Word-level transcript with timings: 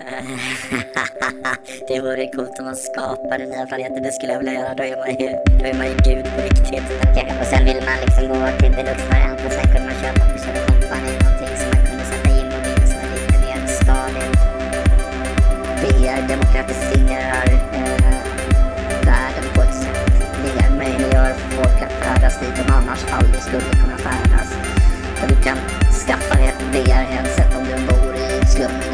det 1.88 2.00
vore 2.00 2.26
coolt 2.34 2.58
om 2.58 2.64
man 2.64 2.76
skapade 2.76 3.46
nya 3.46 3.66
planeter, 3.66 4.00
det 4.00 4.12
skulle 4.12 4.32
jag 4.32 4.38
vilja 4.38 4.54
göra. 4.60 4.74
Då 4.74 4.82
är 4.82 4.96
man 5.04 5.10
ju, 5.22 5.28
då 5.60 5.64
är 5.70 5.74
man 5.80 5.86
ju 5.92 5.96
gud 6.08 6.24
på 6.32 6.38
riktigt. 6.48 6.86
Och 7.40 7.46
sen 7.52 7.64
vill 7.68 7.80
man 7.88 7.98
liksom 8.04 8.24
gå 8.28 8.36
till 8.60 8.72
deluxe-varianten, 8.78 9.50
sen 9.56 9.66
kunde 9.72 9.86
man 9.90 9.96
köpa 10.02 10.22
Peugeot 10.32 10.66
Company, 10.68 11.12
någonting 11.24 11.54
som 11.60 11.68
man 11.74 11.82
kunde 11.88 12.04
sätta 12.10 12.30
i 12.38 12.42
mobilen 12.52 12.86
som 12.90 12.98
var 13.02 13.08
lite 13.16 13.36
mer 13.44 13.60
stadigt. 13.80 14.40
VR 15.82 16.20
demokratiserar 16.34 17.46
eh, 17.80 18.18
världen 19.08 19.46
på 19.54 19.60
ett 19.66 19.76
sätt. 19.82 20.00
VR 20.42 20.70
möjliggör 20.82 21.32
för 21.40 21.50
folk 21.58 21.78
att 21.86 21.94
färdas 22.04 22.34
dit 22.40 22.56
de 22.60 22.72
annars 22.78 23.02
aldrig 23.16 23.42
skulle 23.42 23.70
kunna 23.82 23.98
färdas. 24.08 24.48
Och 25.20 25.28
du 25.28 25.36
kan 25.46 25.58
skaffa 26.06 26.34
dig 26.34 26.46
ett 26.52 26.62
VR-headset 26.74 27.50
om 27.58 27.64
du 27.70 27.76
bor 27.86 28.14
i 28.14 28.46
slummen 28.46 28.89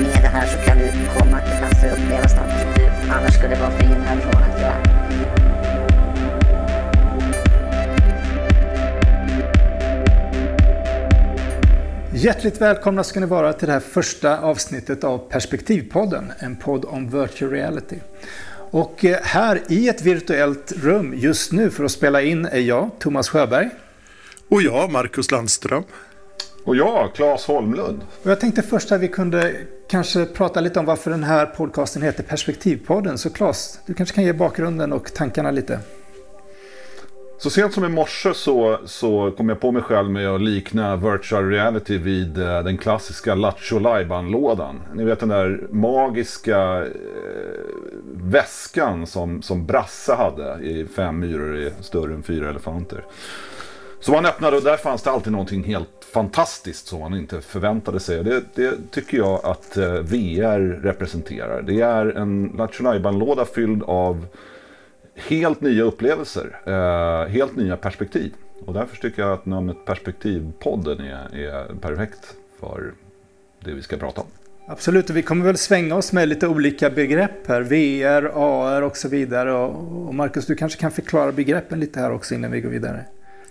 med, 0.00 0.18
det 0.22 0.28
här 0.28 0.46
så 0.46 0.58
kan 0.66 0.78
du 0.78 0.90
komma 1.18 1.40
till 1.40 1.56
platser 1.58 1.92
och 1.92 1.98
uppleva 1.98 2.28
saker 2.28 2.58
som 2.58 2.74
du 2.74 3.12
annars 3.12 3.34
skulle 3.34 3.56
vara 3.56 3.70
förhindrad 3.70 4.18
från 4.22 4.42
att 4.42 4.60
göra. 4.60 5.00
Hjärtligt 12.14 12.60
välkomna 12.60 13.04
ska 13.04 13.20
ni 13.20 13.26
vara 13.26 13.52
till 13.52 13.66
det 13.66 13.72
här 13.72 13.80
första 13.80 14.40
avsnittet 14.40 15.04
av 15.04 15.18
Perspektivpodden, 15.18 16.32
en 16.38 16.56
podd 16.56 16.84
om 16.84 17.20
virtual 17.20 17.50
reality. 17.50 17.96
Och 18.70 19.04
eh, 19.04 19.18
här 19.22 19.60
i 19.68 19.88
ett 19.88 20.02
virtuellt 20.02 20.72
rum 20.76 21.14
just 21.16 21.52
nu 21.52 21.70
för 21.70 21.84
att 21.84 21.90
spela 21.90 22.22
in 22.22 22.44
är 22.44 22.58
jag, 22.58 22.90
Thomas 22.98 23.28
Sjöberg. 23.28 23.70
Och 24.48 24.62
jag, 24.62 24.92
Marcus 24.92 25.30
Landström. 25.30 25.84
Och 26.64 26.76
jag, 26.76 27.14
Claes 27.14 27.46
Holmlund. 27.46 28.00
Och 28.22 28.30
jag 28.30 28.40
tänkte 28.40 28.62
först 28.62 28.92
att 28.92 29.00
vi 29.00 29.08
kunde 29.08 29.54
kanske 29.88 30.26
prata 30.26 30.60
lite 30.60 30.78
om 30.78 30.84
varför 30.86 31.10
den 31.10 31.24
här 31.24 31.46
podcasten 31.46 32.02
heter 32.02 32.22
Perspektivpodden. 32.22 33.18
Så 33.18 33.30
Claes, 33.30 33.80
du 33.86 33.94
kanske 33.94 34.14
kan 34.14 34.24
ge 34.24 34.32
bakgrunden 34.32 34.92
och 34.92 35.14
tankarna 35.14 35.50
lite. 35.50 35.80
Så 37.38 37.50
sent 37.50 37.74
som 37.74 37.84
i 37.84 37.88
morse 37.88 38.34
så, 38.34 38.78
så 38.84 39.30
kom 39.30 39.48
jag 39.48 39.60
på 39.60 39.72
mig 39.72 39.82
själv 39.82 40.10
med 40.10 40.28
att 40.28 40.40
likna 40.40 40.96
virtual 40.96 41.48
reality 41.48 41.98
vid 41.98 42.38
eh, 42.38 42.62
den 42.62 42.78
klassiska 42.78 43.34
Lattjo 43.34 43.78
lådan 43.78 44.82
Ni 44.94 45.04
vet 45.04 45.20
den 45.20 45.28
där 45.28 45.66
magiska 45.70 46.82
eh, 46.82 46.90
väskan 48.12 49.06
som, 49.06 49.42
som 49.42 49.66
Brasse 49.66 50.14
hade 50.14 50.58
i 50.62 50.86
Fem 50.96 51.18
myror 51.18 51.56
är 51.56 51.72
större 51.80 52.14
än 52.14 52.22
fyra 52.22 52.50
elefanter. 52.50 53.04
Så 54.00 54.12
man 54.12 54.26
öppnade 54.26 54.56
och 54.56 54.62
där 54.62 54.76
fanns 54.76 55.02
det 55.02 55.10
alltid 55.10 55.32
någonting 55.32 55.64
helt 55.64 55.99
fantastiskt 56.12 56.86
som 56.86 57.00
man 57.00 57.14
inte 57.14 57.40
förväntade 57.40 58.00
sig. 58.00 58.18
Och 58.18 58.24
det, 58.24 58.44
det 58.54 58.90
tycker 58.90 59.16
jag 59.16 59.40
att 59.44 59.76
eh, 59.76 59.92
VR 59.92 60.82
representerar. 60.82 61.62
Det 61.62 61.80
är 61.80 62.06
en 62.06 62.52
Lattjo 62.58 63.10
låda 63.10 63.44
fylld 63.44 63.82
av 63.82 64.26
helt 65.16 65.60
nya 65.60 65.84
upplevelser, 65.84 66.60
eh, 66.64 67.28
helt 67.28 67.56
nya 67.56 67.76
perspektiv. 67.76 68.32
Och 68.66 68.74
därför 68.74 68.96
tycker 68.96 69.22
jag 69.22 69.32
att 69.32 69.46
namnet 69.46 69.84
Perspektivpodden 69.84 71.00
är, 71.00 71.36
är 71.36 71.74
perfekt 71.80 72.34
för 72.60 72.92
det 73.64 73.72
vi 73.72 73.82
ska 73.82 73.96
prata 73.96 74.20
om. 74.20 74.26
Absolut, 74.66 75.10
och 75.10 75.16
vi 75.16 75.22
kommer 75.22 75.44
väl 75.44 75.56
svänga 75.56 75.94
oss 75.94 76.12
med 76.12 76.28
lite 76.28 76.48
olika 76.48 76.90
begrepp 76.90 77.46
här. 77.46 77.62
VR, 77.62 78.30
AR 78.34 78.82
och 78.82 78.96
så 78.96 79.08
vidare. 79.08 79.52
Och 79.52 80.14
Marcus, 80.14 80.46
du 80.46 80.54
kanske 80.54 80.80
kan 80.80 80.90
förklara 80.90 81.32
begreppen 81.32 81.80
lite 81.80 82.00
här 82.00 82.12
också 82.12 82.34
innan 82.34 82.50
vi 82.50 82.60
går 82.60 82.70
vidare. 82.70 83.04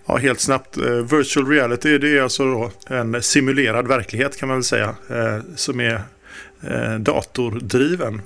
Ja, 0.09 0.17
helt 0.17 0.39
snabbt. 0.39 0.77
Eh, 0.77 0.91
virtual 0.91 1.47
reality 1.47 1.97
det 1.97 2.17
är 2.17 2.21
alltså 2.21 2.45
då 2.45 2.71
en 2.87 3.23
simulerad 3.23 3.87
verklighet 3.87 4.37
kan 4.37 4.47
man 4.47 4.57
väl 4.57 4.63
säga. 4.63 4.95
Eh, 5.09 5.39
som 5.55 5.79
är 5.79 6.01
eh, 6.61 6.95
datordriven. 6.99 8.21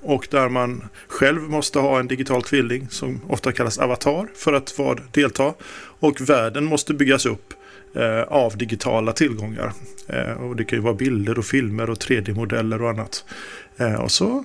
Och 0.00 0.28
där 0.30 0.48
man 0.48 0.84
själv 1.08 1.42
måste 1.42 1.78
ha 1.78 2.00
en 2.00 2.08
digital 2.08 2.42
tvilling 2.42 2.88
som 2.90 3.20
ofta 3.28 3.52
kallas 3.52 3.78
avatar 3.78 4.28
för 4.34 4.52
att 4.52 4.78
vara, 4.78 4.98
delta. 5.12 5.54
Och 6.00 6.20
världen 6.20 6.64
måste 6.64 6.94
byggas 6.94 7.26
upp 7.26 7.54
av 8.28 8.56
digitala 8.56 9.12
tillgångar. 9.12 9.72
Och 10.38 10.56
det 10.56 10.64
kan 10.64 10.78
ju 10.78 10.82
vara 10.82 10.94
bilder 10.94 11.38
och 11.38 11.44
filmer 11.44 11.90
och 11.90 11.98
3D-modeller 11.98 12.82
och 12.82 12.90
annat. 12.90 13.24
Och 13.98 14.10
så 14.10 14.44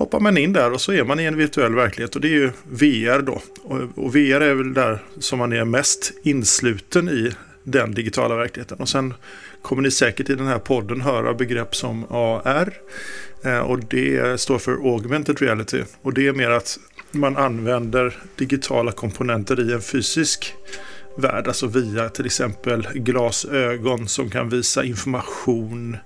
hoppar 0.00 0.20
man 0.20 0.38
in 0.38 0.52
där 0.52 0.72
och 0.72 0.80
så 0.80 0.92
är 0.92 1.04
man 1.04 1.20
i 1.20 1.24
en 1.24 1.36
virtuell 1.36 1.74
verklighet 1.74 2.14
och 2.14 2.20
det 2.20 2.28
är 2.28 2.32
ju 2.32 2.50
VR 2.64 3.22
då. 3.22 3.42
Och, 3.94 4.14
VR 4.14 4.40
är 4.40 4.54
väl 4.54 4.74
där 4.74 5.02
som 5.18 5.38
man 5.38 5.52
är 5.52 5.64
mest 5.64 6.12
insluten 6.22 7.08
i 7.08 7.32
den 7.64 7.94
digitala 7.94 8.36
verkligheten. 8.36 8.78
Och 8.78 8.88
sen 8.88 9.14
kommer 9.62 9.82
ni 9.82 9.90
säkert 9.90 10.30
i 10.30 10.34
den 10.34 10.46
här 10.46 10.58
podden 10.58 11.00
höra 11.00 11.34
begrepp 11.34 11.74
som 11.74 12.04
AR. 12.10 12.72
Eh, 13.44 13.58
och 13.58 13.78
det 13.84 14.40
står 14.40 14.58
för 14.58 14.72
Augmented 14.72 15.40
Reality. 15.40 15.82
Och 16.02 16.14
det 16.14 16.26
är 16.26 16.32
mer 16.32 16.50
att 16.50 16.78
man 17.10 17.36
använder 17.36 18.16
digitala 18.36 18.92
komponenter 18.92 19.70
i 19.70 19.72
en 19.72 19.82
fysisk 19.82 20.54
värld. 21.16 21.48
Alltså 21.48 21.66
via 21.66 22.08
till 22.08 22.26
exempel 22.26 22.88
glasögon 22.94 24.08
som 24.08 24.30
kan 24.30 24.48
visa 24.48 24.84
information. 24.84 25.96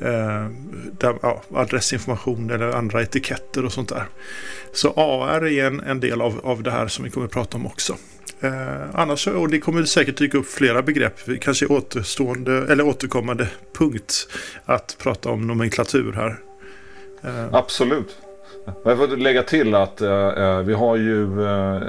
Eh, 0.00 0.48
där, 0.98 1.18
ja, 1.22 1.42
adressinformation 1.54 2.50
eller 2.50 2.68
andra 2.68 3.02
etiketter 3.02 3.64
och 3.64 3.72
sånt 3.72 3.88
där. 3.88 4.04
Så 4.72 4.92
AR 4.96 5.46
är 5.46 5.66
en, 5.66 5.80
en 5.80 6.00
del 6.00 6.20
av, 6.20 6.40
av 6.42 6.62
det 6.62 6.70
här 6.70 6.88
som 6.88 7.04
vi 7.04 7.10
kommer 7.10 7.26
att 7.26 7.32
prata 7.32 7.56
om 7.56 7.66
också. 7.66 7.96
Eh, 8.40 8.94
annars, 8.94 9.26
och 9.26 9.48
det 9.48 9.58
kommer 9.58 9.84
säkert 9.84 10.16
dyka 10.16 10.38
upp 10.38 10.46
flera 10.46 10.82
begrepp, 10.82 11.40
kanske 11.40 11.66
återstående 11.66 12.72
eller 12.72 12.86
återkommande 12.86 13.48
punkt 13.78 14.28
att 14.64 14.96
prata 14.98 15.30
om 15.30 15.46
nomenklatur 15.46 16.12
här. 16.12 16.40
Eh. 17.22 17.54
Absolut. 17.54 18.16
Jag 18.84 18.98
får 18.98 19.16
lägga 19.16 19.42
till 19.42 19.74
att 19.74 20.00
eh, 20.00 20.28
eh, 20.28 20.58
vi 20.58 20.74
har 20.74 20.96
ju 20.96 21.44
eh, 21.46 21.82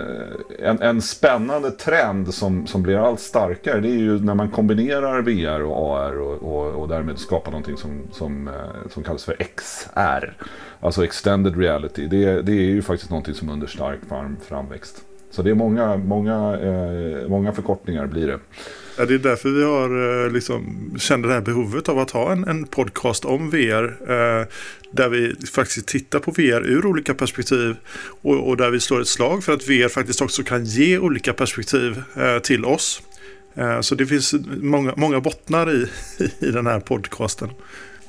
en, 0.60 0.82
en 0.82 1.02
spännande 1.02 1.72
trend 1.72 2.34
som, 2.34 2.68
som 2.68 2.84
blir 2.84 2.98
allt 2.98 3.20
starkare. 3.20 3.80
Det 3.80 3.90
är 3.90 3.98
ju 3.98 4.20
när 4.20 4.36
man 4.36 4.50
kombinerar 4.52 5.22
VR 5.22 5.64
och 5.64 5.98
AR 5.98 6.20
och, 6.20 6.44
och, 6.44 6.82
och 6.82 6.88
därmed 6.88 7.20
skapar 7.20 7.52
någonting 7.52 7.78
som, 7.78 8.02
som, 8.12 8.48
eh, 8.48 8.54
som 8.90 9.04
kallas 9.04 9.26
för 9.26 9.36
XR. 9.56 10.34
Alltså 10.80 11.04
extended 11.04 11.58
reality. 11.58 12.08
Det, 12.08 12.42
det 12.42 12.52
är 12.52 12.70
ju 12.70 12.82
faktiskt 12.82 13.10
någonting 13.10 13.34
som 13.34 13.50
under 13.50 13.68
stark 13.68 14.00
framväxt. 14.48 15.04
Så 15.32 15.42
det 15.42 15.50
är 15.50 15.56
många, 15.56 15.98
många, 15.98 16.58
eh, 16.58 17.28
många 17.28 17.52
förkortningar 17.52 18.06
blir 18.06 18.28
det. 18.28 18.40
Ja, 18.98 19.06
det 19.06 19.14
är 19.14 19.18
därför 19.18 19.50
vi 19.50 19.64
har 19.64 20.26
eh, 20.26 20.32
liksom, 20.32 20.92
kände 21.00 21.28
det 21.28 21.34
här 21.34 21.42
behovet 21.42 21.90
av 21.90 22.00
att 22.00 22.12
ha 22.12 22.32
en, 22.32 22.44
en 22.44 22.68
podcast 22.68 23.26
om 23.26 23.50
VR. 23.50 23.98
Eh, 24.02 24.46
där 24.92 25.10
vi 25.10 25.36
faktiskt 25.54 25.88
tittar 25.88 26.20
på 26.20 26.32
VR 26.32 26.68
ur 26.68 26.86
olika 26.86 27.14
perspektiv. 27.14 27.76
Och, 28.22 28.48
och, 28.48 28.58
där 28.58 28.70
vi 28.70 28.80
slår 28.80 29.02
ett 29.02 29.08
slag 29.08 29.44
för 29.44 29.54
att 29.54 29.68
VR 29.68 29.90
faktiskt 29.90 30.22
också 30.22 30.44
kan 30.44 30.66
ge 30.66 30.98
olika 30.98 31.34
perspektiv 31.34 32.02
eh, 32.16 32.40
till 32.40 32.66
oss. 32.66 33.02
Eh, 33.56 33.82
så 33.82 33.96
det 33.96 34.06
finns 34.06 34.36
många, 34.62 34.94
många 34.98 35.20
bottnar 35.20 35.72
i, 35.72 35.88
i 36.40 36.52
den 36.52 36.68
här 36.68 36.80
podcasten. 36.80 37.50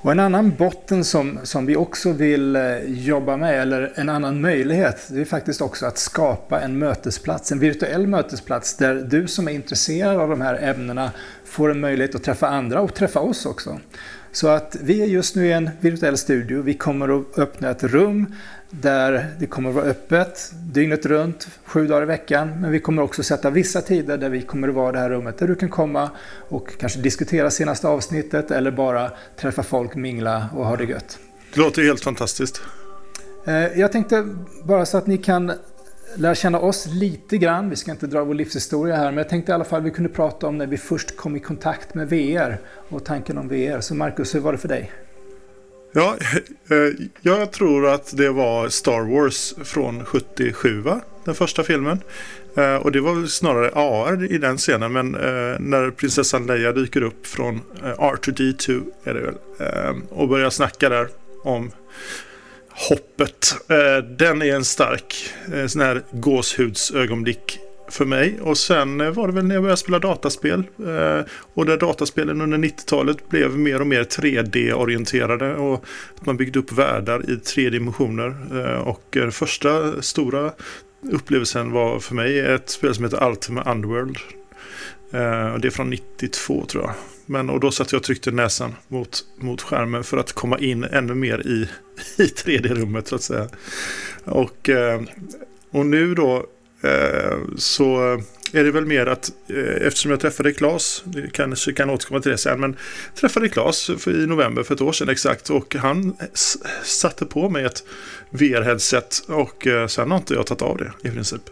Och 0.01 0.13
en 0.13 0.21
annan 0.21 0.55
botten 0.59 1.05
som, 1.05 1.39
som 1.43 1.67
vi 1.67 1.77
också 1.77 2.13
vill 2.13 2.57
eh, 2.57 2.79
jobba 2.87 3.37
med, 3.37 3.63
eller 3.63 3.93
en 3.95 4.09
annan 4.09 4.41
möjlighet, 4.41 5.09
det 5.11 5.21
är 5.21 5.25
faktiskt 5.25 5.61
också 5.61 5.87
att 5.87 5.99
skapa 5.99 6.61
en 6.61 6.79
mötesplats, 6.79 7.53
en 7.53 7.59
virtuell 7.59 8.07
mötesplats 8.07 8.77
där 8.77 8.95
du 8.95 9.27
som 9.27 9.49
är 9.49 9.53
intresserad 9.53 10.17
av 10.17 10.29
de 10.29 10.41
här 10.41 10.63
ämnena 10.63 11.11
får 11.45 11.71
en 11.71 11.81
möjlighet 11.81 12.15
att 12.15 12.23
träffa 12.23 12.49
andra 12.49 12.81
och 12.81 12.95
träffa 12.95 13.21
oss 13.21 13.47
också. 13.47 13.81
Så 14.33 14.49
att 14.49 14.77
vi 14.81 15.03
är 15.03 15.07
just 15.07 15.37
nu 15.37 15.47
i 15.47 15.53
en 15.53 15.71
virtuell 15.81 16.19
studio. 16.19 16.63
Vi 16.63 16.75
kommer 16.75 17.21
att 17.21 17.39
öppna 17.39 17.71
ett 17.71 17.85
rum 17.85 18.35
där 18.71 19.27
det 19.39 19.47
kommer 19.47 19.69
att 19.69 19.75
vara 19.75 19.85
öppet 19.85 20.53
dygnet 20.53 21.07
runt, 21.07 21.49
sju 21.65 21.87
dagar 21.87 22.03
i 22.03 22.07
veckan. 22.07 22.61
Men 22.61 22.71
vi 22.71 22.81
kommer 22.81 23.03
också 23.03 23.23
sätta 23.23 23.51
vissa 23.51 23.81
tider 23.81 24.19
där 24.19 24.29
vi 24.29 24.43
kommer 24.43 24.69
att 24.69 24.75
vara 24.75 24.89
i 24.89 24.93
det 24.93 24.99
här 24.99 25.11
rummet 25.11 25.39
där 25.39 25.49
du 25.49 25.55
kan 25.55 25.69
komma 25.69 26.11
och 26.49 26.79
kanske 26.79 27.01
diskutera 27.01 27.51
senaste 27.51 27.89
avsnittet 27.89 28.51
eller 28.51 28.71
bara 28.71 29.11
träffa 29.37 29.63
folk, 29.63 29.95
mingla 29.95 30.49
och 30.57 30.67
ha 30.67 30.77
det 30.77 30.85
gött. 30.85 31.19
Det 31.55 31.61
låter 31.61 31.83
helt 31.83 32.01
fantastiskt. 32.01 32.61
Eh, 33.45 33.55
jag 33.55 33.93
tänkte 33.93 34.27
bara 34.65 34.87
så 34.87 34.99
att 34.99 35.07
ni 35.07 35.19
kan 35.19 35.53
lära 36.15 36.35
känna 36.35 36.61
oss 36.61 36.87
lite 36.87 37.39
grann. 37.39 37.71
Vi 37.71 37.77
ska 37.77 37.91
inte 37.91 38.07
dra 38.07 38.25
vår 38.25 38.35
livshistoria 38.35 38.97
här, 38.97 39.05
men 39.05 39.17
jag 39.17 39.29
tänkte 39.29 39.53
i 39.53 39.55
alla 39.55 39.65
fall 39.65 39.83
vi 39.83 39.91
kunde 39.91 40.11
prata 40.11 40.47
om 40.47 40.59
när 40.59 40.67
vi 40.67 40.77
först 40.77 41.17
kom 41.17 41.37
i 41.37 41.41
kontakt 41.41 41.95
med 41.95 42.09
VR 42.09 42.61
och 42.89 43.05
tanken 43.05 43.39
om 43.39 43.49
VR. 43.49 43.81
Så 43.81 43.95
Marcus, 43.95 44.35
hur 44.35 44.41
var 44.41 44.53
det 44.53 44.59
för 44.59 44.69
dig? 44.69 44.93
Ja, 45.93 46.17
eh, 46.71 47.07
jag 47.21 47.53
tror 47.53 47.89
att 47.89 48.17
det 48.17 48.31
var 48.31 48.69
Star 48.69 49.01
Wars 49.01 49.55
från 49.65 50.05
77. 50.05 50.85
Den 51.25 51.35
första 51.35 51.65
filmen. 51.65 52.01
Eh, 52.57 52.75
och 52.75 52.93
det 52.93 53.01
var 53.01 53.15
väl 53.15 53.29
snarare 53.29 53.71
AR 53.75 54.33
i 54.33 54.39
den 54.39 54.57
scenen, 54.57 54.93
men 54.93 55.15
eh, 55.15 55.61
när 55.61 55.91
prinsessan 55.91 56.47
Leia 56.47 56.73
dyker 56.73 57.03
upp 57.03 57.27
från 57.27 57.61
R2D2 57.83 58.83
är 59.05 59.15
det 59.15 59.21
väl, 59.21 59.35
och 60.09 60.29
börjar 60.29 60.51
snacka 60.51 60.89
där 60.89 61.09
om 61.45 61.71
hoppet. 62.71 63.55
Den 64.19 64.43
är 64.43 64.55
en 64.55 64.65
stark 64.65 65.35
sån 65.67 65.81
här 65.81 66.03
gåshudsögonblick 66.13 67.59
för 67.89 68.05
mig. 68.05 68.41
Och 68.41 68.59
sen 68.59 69.01
eh, 69.01 69.11
var 69.11 69.27
det 69.27 69.33
väl 69.33 69.45
när 69.45 69.55
jag 69.55 69.63
började 69.63 69.81
spela 69.81 69.99
dataspel. 69.99 70.65
Eh, 70.79 71.21
och 71.55 71.67
där 71.67 71.77
dataspelen 71.77 72.41
under 72.41 72.59
90-talet 72.59 73.29
blev 73.29 73.59
mer 73.59 73.81
och 73.81 73.87
mer 73.87 74.05
3D-orienterade. 74.05 75.55
Och 75.55 75.85
man 76.21 76.37
byggde 76.37 76.59
upp 76.59 76.73
världar 76.73 77.31
i 77.31 77.37
tre 77.37 77.71
dimensioner. 77.71 78.37
Eh, 78.53 78.89
och 78.89 79.17
första 79.33 80.03
stora 80.03 80.53
upplevelsen 81.13 81.71
var 81.71 81.99
för 81.99 82.15
mig 82.15 82.41
ett 82.41 82.71
spel 82.71 82.95
som 82.95 83.05
heter 83.05 83.29
Ultimate 83.29 83.71
Underworld. 83.71 84.17
Det 85.11 85.69
är 85.69 85.71
från 85.71 85.91
92 85.91 86.65
tror 86.69 86.85
jag. 86.85 86.95
Men, 87.27 87.51
och 87.51 87.61
då 87.61 87.71
satt 87.71 87.93
jag 87.93 87.99
och 87.99 88.05
tryckte 88.05 88.31
näsan 88.31 88.75
mot, 88.89 89.25
mot 89.39 89.63
skärmen 89.63 90.05
för 90.05 90.17
att 90.17 90.33
komma 90.33 90.59
in 90.59 90.85
ännu 90.85 91.15
mer 91.15 91.47
i, 91.47 91.69
i 92.23 92.27
3D-rummet 92.27 93.09
så 93.09 93.15
att 93.15 93.23
säga. 93.23 93.49
Och, 94.25 94.71
och 95.71 95.87
nu 95.87 96.15
då 96.15 96.47
Eh, 96.81 97.39
så 97.57 97.99
är 98.53 98.65
det 98.65 98.71
väl 98.71 98.87
mer 98.87 99.07
att 99.07 99.33
eh, 99.49 99.87
eftersom 99.87 100.11
jag 100.11 100.21
träffade 100.21 100.53
Klas, 100.53 101.05
kanske 101.33 101.73
kan 101.73 101.91
återkomma 101.91 102.21
till 102.21 102.31
det 102.31 102.39
sen, 102.39 102.61
men 102.61 102.77
träffade 103.15 103.49
Klas 103.49 103.91
i 104.07 104.11
november 104.11 104.63
för 104.63 104.75
ett 104.75 104.81
år 104.81 104.93
sedan 104.93 105.09
exakt 105.09 105.51
och 105.51 105.75
han 105.75 106.17
satte 106.85 107.27
på 107.27 107.49
mig 107.49 107.65
ett 107.65 107.85
VR-headset 108.31 109.29
och 109.29 109.67
eh, 109.67 109.87
sen 109.87 110.11
har 110.11 110.19
inte 110.19 110.35
jag 110.35 110.47
tagit 110.47 110.63
av 110.63 110.77
det 110.77 111.09
i 111.09 111.11
princip. 111.11 111.43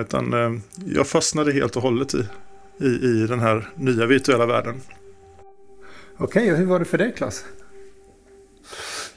Utan 0.00 0.62
jag 0.86 1.06
fastnade 1.06 1.52
helt 1.52 1.76
och 1.76 1.82
hållet 1.82 2.14
i, 2.14 2.26
i, 2.80 2.86
i 2.86 3.26
den 3.28 3.40
här 3.40 3.68
nya 3.74 4.06
virtuella 4.06 4.46
världen. 4.46 4.80
Okej, 6.16 6.42
okay, 6.42 6.52
och 6.52 6.58
hur 6.58 6.66
var 6.66 6.78
det 6.78 6.84
för 6.84 6.98
dig 6.98 7.14
Klas? 7.16 7.44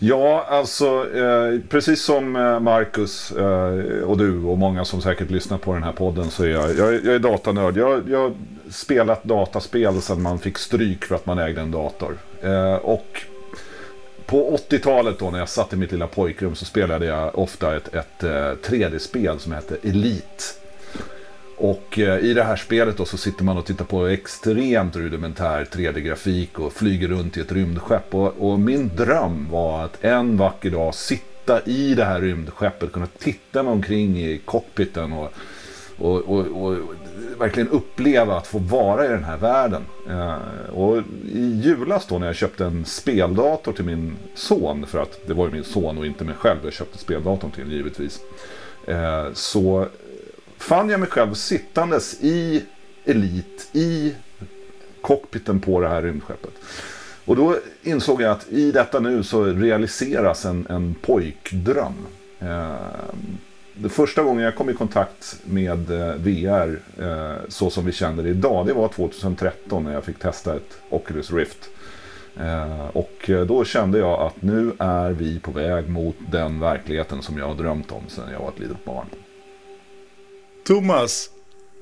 Ja, 0.05 0.45
alltså 0.49 1.15
eh, 1.15 1.59
precis 1.69 2.01
som 2.01 2.35
eh, 2.35 2.59
Marcus 2.59 3.31
eh, 3.31 4.03
och 4.03 4.17
du 4.17 4.43
och 4.43 4.57
många 4.57 4.85
som 4.85 5.01
säkert 5.01 5.29
lyssnar 5.29 5.57
på 5.57 5.73
den 5.73 5.83
här 5.83 5.91
podden 5.91 6.29
så 6.31 6.43
är 6.43 6.47
jag, 6.47 6.77
jag, 6.77 6.93
jag 6.93 7.15
är 7.15 7.19
datanörd. 7.19 7.77
Jag, 7.77 8.09
jag 8.09 8.19
har 8.19 8.33
spelat 8.69 9.23
dataspel 9.23 10.01
sedan 10.01 10.21
man 10.21 10.39
fick 10.39 10.57
stryk 10.57 11.05
för 11.05 11.15
att 11.15 11.25
man 11.25 11.39
ägde 11.39 11.61
en 11.61 11.71
dator. 11.71 12.17
Eh, 12.41 12.75
och 12.75 13.21
på 14.25 14.57
80-talet 14.69 15.19
då 15.19 15.31
när 15.31 15.39
jag 15.39 15.49
satt 15.49 15.73
i 15.73 15.75
mitt 15.75 15.91
lilla 15.91 16.07
pojkrum 16.07 16.55
så 16.55 16.65
spelade 16.65 17.05
jag 17.05 17.39
ofta 17.39 17.75
ett, 17.75 17.95
ett 17.95 18.23
eh, 18.23 18.29
3D-spel 18.69 19.39
som 19.39 19.51
hette 19.51 19.77
Elite. 19.83 20.43
Och 21.63 21.99
eh, 21.99 22.19
i 22.19 22.33
det 22.33 22.43
här 22.43 22.55
spelet 22.55 22.97
då 22.97 23.05
så 23.05 23.17
sitter 23.17 23.43
man 23.43 23.57
och 23.57 23.65
tittar 23.65 23.85
på 23.85 24.07
extremt 24.07 24.95
rudimentär 24.95 25.67
3D-grafik 25.71 26.59
och 26.59 26.73
flyger 26.73 27.07
runt 27.07 27.37
i 27.37 27.41
ett 27.41 27.51
rymdskepp. 27.51 28.15
Och, 28.15 28.33
och, 28.51 28.59
min 28.59 28.91
dröm 28.95 29.47
var 29.51 29.83
att 29.83 30.03
en 30.03 30.37
vacker 30.37 30.69
dag 30.69 30.95
sitta 30.95 31.61
i 31.65 31.95
det 31.95 32.03
här 32.03 32.21
rymdskeppet, 32.21 32.91
kunna 32.91 33.07
titta 33.17 33.63
mig 33.63 33.71
omkring 33.71 34.17
i 34.17 34.41
cockpiten 34.45 35.13
och, 35.13 35.33
och, 35.97 36.21
och, 36.21 36.63
och 36.63 36.77
verkligen 37.39 37.69
uppleva 37.69 38.37
att 38.37 38.47
få 38.47 38.59
vara 38.59 39.05
i 39.05 39.09
den 39.09 39.23
här 39.23 39.37
världen. 39.37 39.85
Eh, 40.09 40.73
och 40.73 40.97
i 41.33 41.61
julas 41.63 42.07
då 42.07 42.19
när 42.19 42.27
jag 42.27 42.35
köpte 42.35 42.65
en 42.65 42.85
speldator 42.85 43.73
till 43.73 43.85
min 43.85 44.15
son, 44.35 44.85
för 44.87 44.99
att 44.99 45.27
det 45.27 45.33
var 45.33 45.45
ju 45.45 45.51
min 45.51 45.63
son 45.63 45.97
och 45.97 46.05
inte 46.05 46.23
mig 46.23 46.35
själv 46.35 46.59
jag 46.63 46.73
köpte 46.73 46.97
speldatorn 46.97 47.51
till 47.51 47.71
givetvis. 47.71 48.19
Eh, 48.87 49.33
så 49.33 49.87
fann 50.63 50.89
jag 50.89 50.99
mig 50.99 51.09
själv 51.09 51.33
sittandes 51.33 52.17
i 52.21 52.63
Elit, 53.05 53.69
i 53.73 54.13
cockpiten 55.01 55.59
på 55.59 55.79
det 55.79 55.89
här 55.89 56.01
rymdskeppet. 56.01 56.53
Och 57.25 57.35
då 57.35 57.57
insåg 57.83 58.21
jag 58.21 58.31
att 58.31 58.47
i 58.49 58.71
detta 58.71 58.99
nu 58.99 59.23
så 59.23 59.43
realiseras 59.43 60.45
en, 60.45 60.67
en 60.69 60.95
pojkdröm. 61.01 61.93
Eh, 62.39 62.75
det 63.73 63.89
första 63.89 64.23
gången 64.23 64.43
jag 64.43 64.55
kom 64.55 64.69
i 64.69 64.73
kontakt 64.73 65.39
med 65.43 65.91
eh, 65.91 66.15
VR 66.15 66.79
eh, 67.01 67.37
så 67.47 67.69
som 67.69 67.85
vi 67.85 67.91
känner 67.91 68.23
det 68.23 68.29
idag, 68.29 68.67
det 68.67 68.73
var 68.73 68.87
2013 68.87 69.83
när 69.83 69.93
jag 69.93 70.03
fick 70.03 70.19
testa 70.19 70.55
ett 70.55 70.77
Oculus 70.89 71.33
Rift. 71.33 71.69
Eh, 72.39 72.87
och 72.87 73.29
eh, 73.29 73.41
då 73.41 73.65
kände 73.65 73.97
jag 73.97 74.21
att 74.21 74.41
nu 74.41 74.71
är 74.79 75.11
vi 75.11 75.39
på 75.39 75.51
väg 75.51 75.89
mot 75.89 76.15
den 76.31 76.59
verkligheten 76.59 77.21
som 77.21 77.37
jag 77.37 77.47
har 77.47 77.55
drömt 77.55 77.91
om 77.91 78.03
sedan 78.07 78.31
jag 78.31 78.39
var 78.39 78.49
ett 78.49 78.59
litet 78.59 78.85
barn. 78.85 79.05
Thomas, 80.63 81.29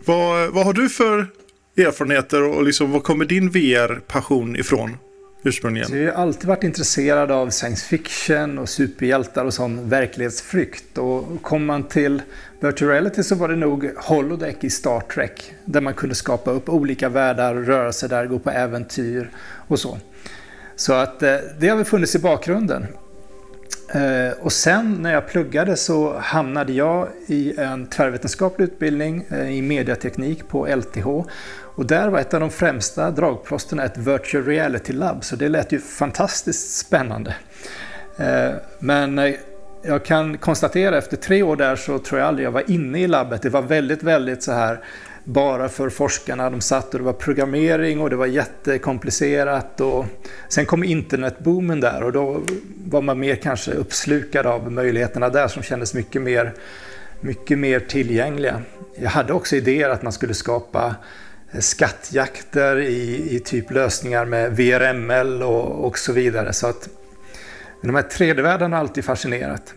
vad, 0.06 0.54
vad 0.54 0.66
har 0.66 0.74
du 0.74 0.90
för 0.90 1.28
erfarenheter 1.78 2.44
och 2.44 2.64
liksom, 2.64 2.92
var 2.92 3.00
kommer 3.00 3.26
din 3.26 3.50
VR-passion 3.50 4.56
ifrån? 4.56 4.98
Ursprungligen. 5.44 6.04
Jag 6.04 6.14
har 6.14 6.22
alltid 6.22 6.48
varit 6.48 6.64
intresserad 6.64 7.32
av 7.32 7.50
science 7.50 7.86
fiction 7.86 8.60
och 8.60 8.70
superhjältar 8.70 9.46
och 9.46 9.54
sån 9.54 9.90
verklighetsflykt. 9.90 10.98
Och 10.98 11.42
kom 11.42 11.66
man 11.66 11.84
till 11.84 12.22
virtual 12.60 12.92
reality 12.92 13.24
så 13.24 13.36
var 13.36 13.50
det 13.50 13.56
nog 13.56 13.90
holodeck 13.98 14.64
i 14.64 14.70
Star 14.70 15.00
Trek. 15.00 15.54
Där 15.66 15.82
man 15.82 15.94
kunde 15.94 16.16
skapa 16.16 16.52
upp 16.52 16.70
olika 16.70 17.10
världar, 17.10 17.56
röra 17.56 17.94
sig 17.94 18.10
där, 18.10 18.26
gå 18.26 18.40
på 18.40 18.50
äventyr 18.50 19.30
och 19.68 19.80
så. 19.80 19.98
Så 20.76 20.94
att 20.94 21.24
eh, 21.24 21.36
det 21.60 21.68
har 21.68 21.76
väl 21.76 21.86
funnits 21.86 22.16
i 22.16 22.20
bakgrunden. 22.20 22.88
Eh, 23.94 24.32
och 24.40 24.52
sen 24.52 24.98
när 25.02 25.14
jag 25.14 25.28
pluggade 25.28 25.76
så 25.76 26.18
hamnade 26.18 26.74
jag 26.74 27.08
i 27.28 27.58
en 27.58 27.88
tvärvetenskaplig 27.88 28.66
utbildning 28.66 29.26
eh, 29.30 29.50
i 29.52 29.62
mediateknik 29.62 30.48
på 30.48 30.68
LTH. 30.76 31.08
Och 31.76 31.86
där 31.86 32.10
var 32.10 32.20
ett 32.20 32.34
av 32.34 32.40
de 32.40 32.50
främsta 32.50 33.12
dragplåsterna 33.12 33.84
ett 33.84 33.98
virtual 33.98 34.46
reality 34.46 34.94
lab, 34.94 35.24
så 35.24 35.36
det 35.36 35.50
lät 35.50 35.72
ju 35.72 35.80
fantastiskt 35.80 36.78
spännande. 36.78 37.36
Eh, 38.18 38.52
men 38.80 39.36
jag 39.84 40.06
kan 40.06 40.38
konstatera 40.38 40.98
efter 40.98 41.18
tre 41.18 41.44
år 41.44 41.56
där 41.56 41.76
så 41.76 42.00
tror 42.00 42.20
jag 42.20 42.28
aldrig 42.28 42.46
jag 42.46 42.52
var 42.52 42.72
inne 42.72 43.00
i 43.00 43.08
labbet. 43.08 43.42
Det 43.42 43.50
var 43.50 43.62
väldigt, 43.62 44.04
väldigt 44.04 44.44
så 44.44 44.52
här 44.52 44.80
bara 45.24 45.70
för 45.70 45.90
forskarna. 45.90 46.50
De 46.50 46.62
satt 46.62 46.94
och 46.94 47.00
det 47.00 47.06
var 47.06 47.14
programmering 47.14 48.02
och 48.02 48.10
det 48.10 48.16
var 48.16 48.26
jättekomplicerat. 48.26 49.82
Och 49.82 50.06
sen 50.50 50.66
kom 50.66 50.84
internetboomen 50.84 51.80
där 51.80 52.04
och 52.04 52.12
då 52.12 52.42
var 52.86 53.02
man 53.02 53.20
mer 53.20 53.36
kanske 53.36 53.72
uppslukad 53.72 54.46
av 54.46 54.72
möjligheterna 54.72 55.30
där 55.30 55.48
som 55.48 55.64
kändes 55.64 55.94
mycket 55.94 56.22
mer, 56.22 56.54
mycket 57.22 57.60
mer 57.60 57.80
tillgängliga. 57.80 58.62
Jag 58.96 59.10
hade 59.10 59.34
också 59.34 59.56
idéer 59.56 59.90
att 59.90 60.04
man 60.04 60.14
skulle 60.14 60.34
skapa 60.34 60.96
eh, 61.52 61.60
skattjakter 61.60 62.80
i, 62.80 63.36
i 63.36 63.40
typ 63.40 63.72
lösningar 63.72 64.26
med 64.26 64.58
VRML 64.58 65.44
och, 65.44 65.86
och 65.86 65.98
så 65.98 66.14
vidare. 66.14 66.54
Så 66.54 66.68
att 66.68 66.90
de 67.82 67.96
här 67.96 68.04
3D-världarna 68.04 68.76
har 68.76 68.80
alltid 68.80 69.06
fascinerat. 69.06 69.74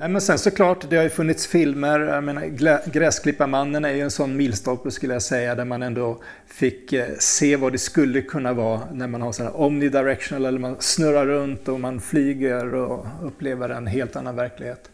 Nej, 0.00 0.08
men 0.08 0.20
sen 0.20 0.38
såklart, 0.38 0.90
det 0.90 0.96
har 0.96 1.02
ju 1.02 1.10
funnits 1.10 1.46
filmer. 1.46 2.00
Jag 2.00 2.24
menar, 2.24 2.46
Gräsklipparmannen 2.90 3.84
är 3.84 3.92
ju 3.92 4.00
en 4.00 4.10
sån 4.10 4.36
milstolpe 4.36 4.90
skulle 4.90 5.12
jag 5.12 5.22
säga, 5.22 5.54
där 5.54 5.64
man 5.64 5.82
ändå 5.82 6.18
fick 6.46 6.92
eh, 6.92 7.06
se 7.18 7.56
vad 7.56 7.72
det 7.72 7.78
skulle 7.78 8.22
kunna 8.22 8.52
vara 8.52 8.80
när 8.92 9.06
man 9.06 9.22
har 9.22 9.32
sådana 9.32 9.54
omnidirectional, 9.54 10.46
eller 10.46 10.58
man 10.58 10.76
snurrar 10.78 11.26
runt 11.26 11.68
och 11.68 11.80
man 11.80 12.00
flyger 12.00 12.74
och 12.74 13.06
upplever 13.22 13.68
en 13.68 13.86
helt 13.86 14.16
annan 14.16 14.36
verklighet. 14.36 14.90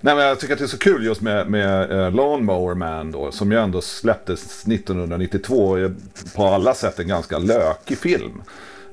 Nej, 0.00 0.14
men 0.14 0.24
jag 0.24 0.40
tycker 0.40 0.54
att 0.54 0.58
det 0.58 0.64
är 0.64 0.68
så 0.68 0.78
kul 0.78 1.04
just 1.04 1.20
med, 1.20 1.50
med 1.50 1.90
eh, 1.90 2.14
Lawnmower 2.14 2.74
Man 2.74 3.12
då, 3.12 3.32
som 3.32 3.52
ju 3.52 3.58
ändå 3.58 3.80
släpptes 3.80 4.66
1992. 4.66 5.76
På 6.36 6.44
alla 6.44 6.74
sätt 6.74 6.98
en 6.98 7.08
ganska 7.08 7.38
lökig 7.38 7.98
film. 7.98 8.42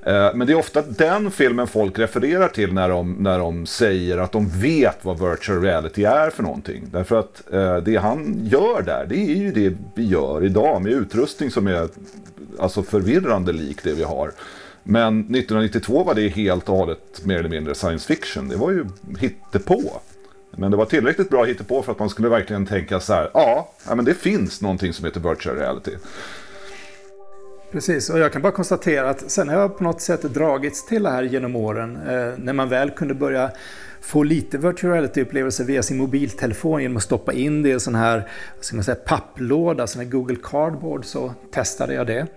Eh, 0.06 0.36
men 0.36 0.48
det 0.48 0.54
är 0.54 0.58
ofta 0.58 0.82
den 0.82 1.32
filmen 1.32 1.68
folk 1.68 2.00
refererar 2.00 2.48
till 2.48 2.74
när 2.74 2.90
de, 2.90 3.12
när 3.12 3.40
de 3.40 3.66
säger 3.66 4.18
att 4.18 4.32
de 4.32 4.50
vet 4.50 5.06
vad 5.06 5.30
virtual 5.30 5.62
reality 5.62 6.04
är 6.04 6.30
för 6.30 6.44
någonting. 6.44 6.84
Därför 6.92 7.20
att 7.20 7.54
eh, 7.54 7.78
det 7.78 7.96
han 7.96 8.40
gör 8.52 8.82
där, 8.82 9.06
det 9.10 9.16
är 9.16 9.36
ju 9.36 9.52
det 9.52 9.78
vi 9.96 10.08
gör 10.08 10.46
idag 10.46 10.82
med 10.82 10.92
utrustning 10.92 11.52
som 11.52 11.68
är 11.68 11.90
alltså 12.60 12.84
förvirrande 12.84 13.52
lik 13.52 13.84
det 13.84 13.94
vi 13.94 14.04
har. 14.04 14.32
Men 14.84 15.20
1992 15.20 16.04
var 16.04 16.14
det 16.14 16.28
helt 16.28 16.70
och 16.70 16.78
hållet 16.78 17.26
mer 17.26 17.38
eller 17.38 17.50
mindre 17.50 17.76
science 17.76 18.08
fiction. 18.08 18.48
Det 18.48 18.56
var 18.56 18.72
ju 18.72 18.86
hittepå. 19.20 20.02
Men 20.52 20.72
det 20.72 20.78
var 20.78 20.86
tillräckligt 20.86 21.30
bra 21.30 21.44
hittepå 21.44 21.82
för 21.82 21.92
att 21.92 22.00
man 22.00 22.10
skulle 22.10 22.30
verkligen 22.30 22.66
tänka 22.66 23.00
så 23.00 23.14
här, 23.14 23.30
ja, 23.34 23.74
men 23.86 24.06
det 24.06 24.14
finns 24.14 24.62
någonting 24.62 24.94
som 24.94 25.06
heter 25.06 25.20
virtual 25.20 25.56
reality. 25.58 25.92
Precis, 27.76 28.10
och 28.10 28.20
jag 28.20 28.34
kan 28.34 28.42
bara 28.42 28.52
konstatera 28.52 29.10
att 29.10 29.32
sen 29.32 29.50
har 29.50 29.60
jag 29.60 29.78
på 29.78 29.84
något 29.84 30.02
sätt 30.02 30.22
dragits 30.22 30.86
till 30.86 31.04
det 31.04 31.10
här 31.10 31.24
genom 31.24 31.56
åren. 31.56 31.96
Eh, 31.96 32.34
när 32.38 32.54
man 32.54 32.70
väl 32.70 32.90
kunde 32.90 33.14
börja 33.14 33.52
få 34.02 34.24
lite 34.24 34.58
virtual 34.58 34.94
reality-upplevelser 34.94 35.64
via 35.64 35.84
sin 35.84 35.98
mobiltelefon 35.98 36.82
genom 36.82 36.98
att 36.98 37.04
stoppa 37.04 37.34
in 37.34 37.64
det 37.64 37.70
i 37.70 37.72
en 37.72 37.80
sån 37.80 37.96
här 37.96 38.30
ska 38.60 38.76
man 38.76 38.84
säga, 38.84 38.96
papplåda, 38.96 39.88
sån 39.88 40.02
här 40.02 40.10
Google 40.10 40.38
Cardboard, 40.44 41.06
så 41.06 41.34
testade 41.52 41.94
jag 41.94 42.08
det. 42.08 42.28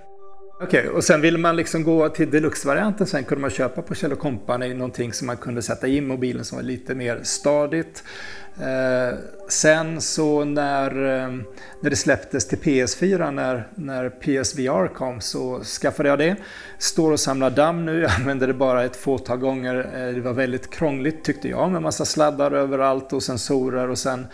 Okej, 0.61 0.81
okay, 0.81 0.91
och 0.91 1.05
sen 1.05 1.21
ville 1.21 1.39
man 1.39 1.57
liksom 1.57 1.83
gå 1.83 2.09
till 2.09 2.31
deluxe-varianten. 2.31 3.07
Sen 3.07 3.25
kunde 3.25 3.41
man 3.41 3.51
köpa 3.51 3.83
på 3.83 3.95
Kjell 3.95 4.17
Company 4.17 4.75
någonting 4.75 5.13
som 5.13 5.27
man 5.27 5.37
kunde 5.37 5.63
sätta 5.63 5.87
in 5.87 6.07
mobilen 6.07 6.45
som 6.45 6.57
var 6.57 6.63
lite 6.63 6.95
mer 6.95 7.21
stadigt. 7.23 8.05
Eh, 8.61 9.19
sen 9.49 10.01
så 10.01 10.45
när, 10.45 10.91
eh, 10.91 11.33
när 11.81 11.91
det 11.91 11.97
släpptes 11.97 12.49
till 12.49 12.59
PS4, 12.59 13.31
när, 13.31 13.69
när 13.75 14.11
PSVR 14.11 14.95
kom, 14.95 15.21
så 15.21 15.61
skaffade 15.65 16.09
jag 16.09 16.19
det. 16.19 16.37
Står 16.79 17.13
och 17.13 17.21
samlar 17.21 17.51
damm 17.51 17.85
nu, 17.85 18.01
jag 18.03 18.11
använde 18.11 18.47
det 18.47 18.55
bara 18.55 18.85
ett 18.85 18.97
fåtal 18.97 19.39
gånger. 19.39 19.91
Eh, 19.95 20.15
det 20.15 20.21
var 20.21 20.33
väldigt 20.33 20.71
krångligt 20.71 21.25
tyckte 21.25 21.49
jag 21.49 21.71
med 21.71 21.83
massa 21.83 22.05
sladdar 22.05 22.53
överallt 22.53 23.13
och 23.13 23.23
sensorer 23.23 23.89
och 23.89 23.99
sen 23.99 24.27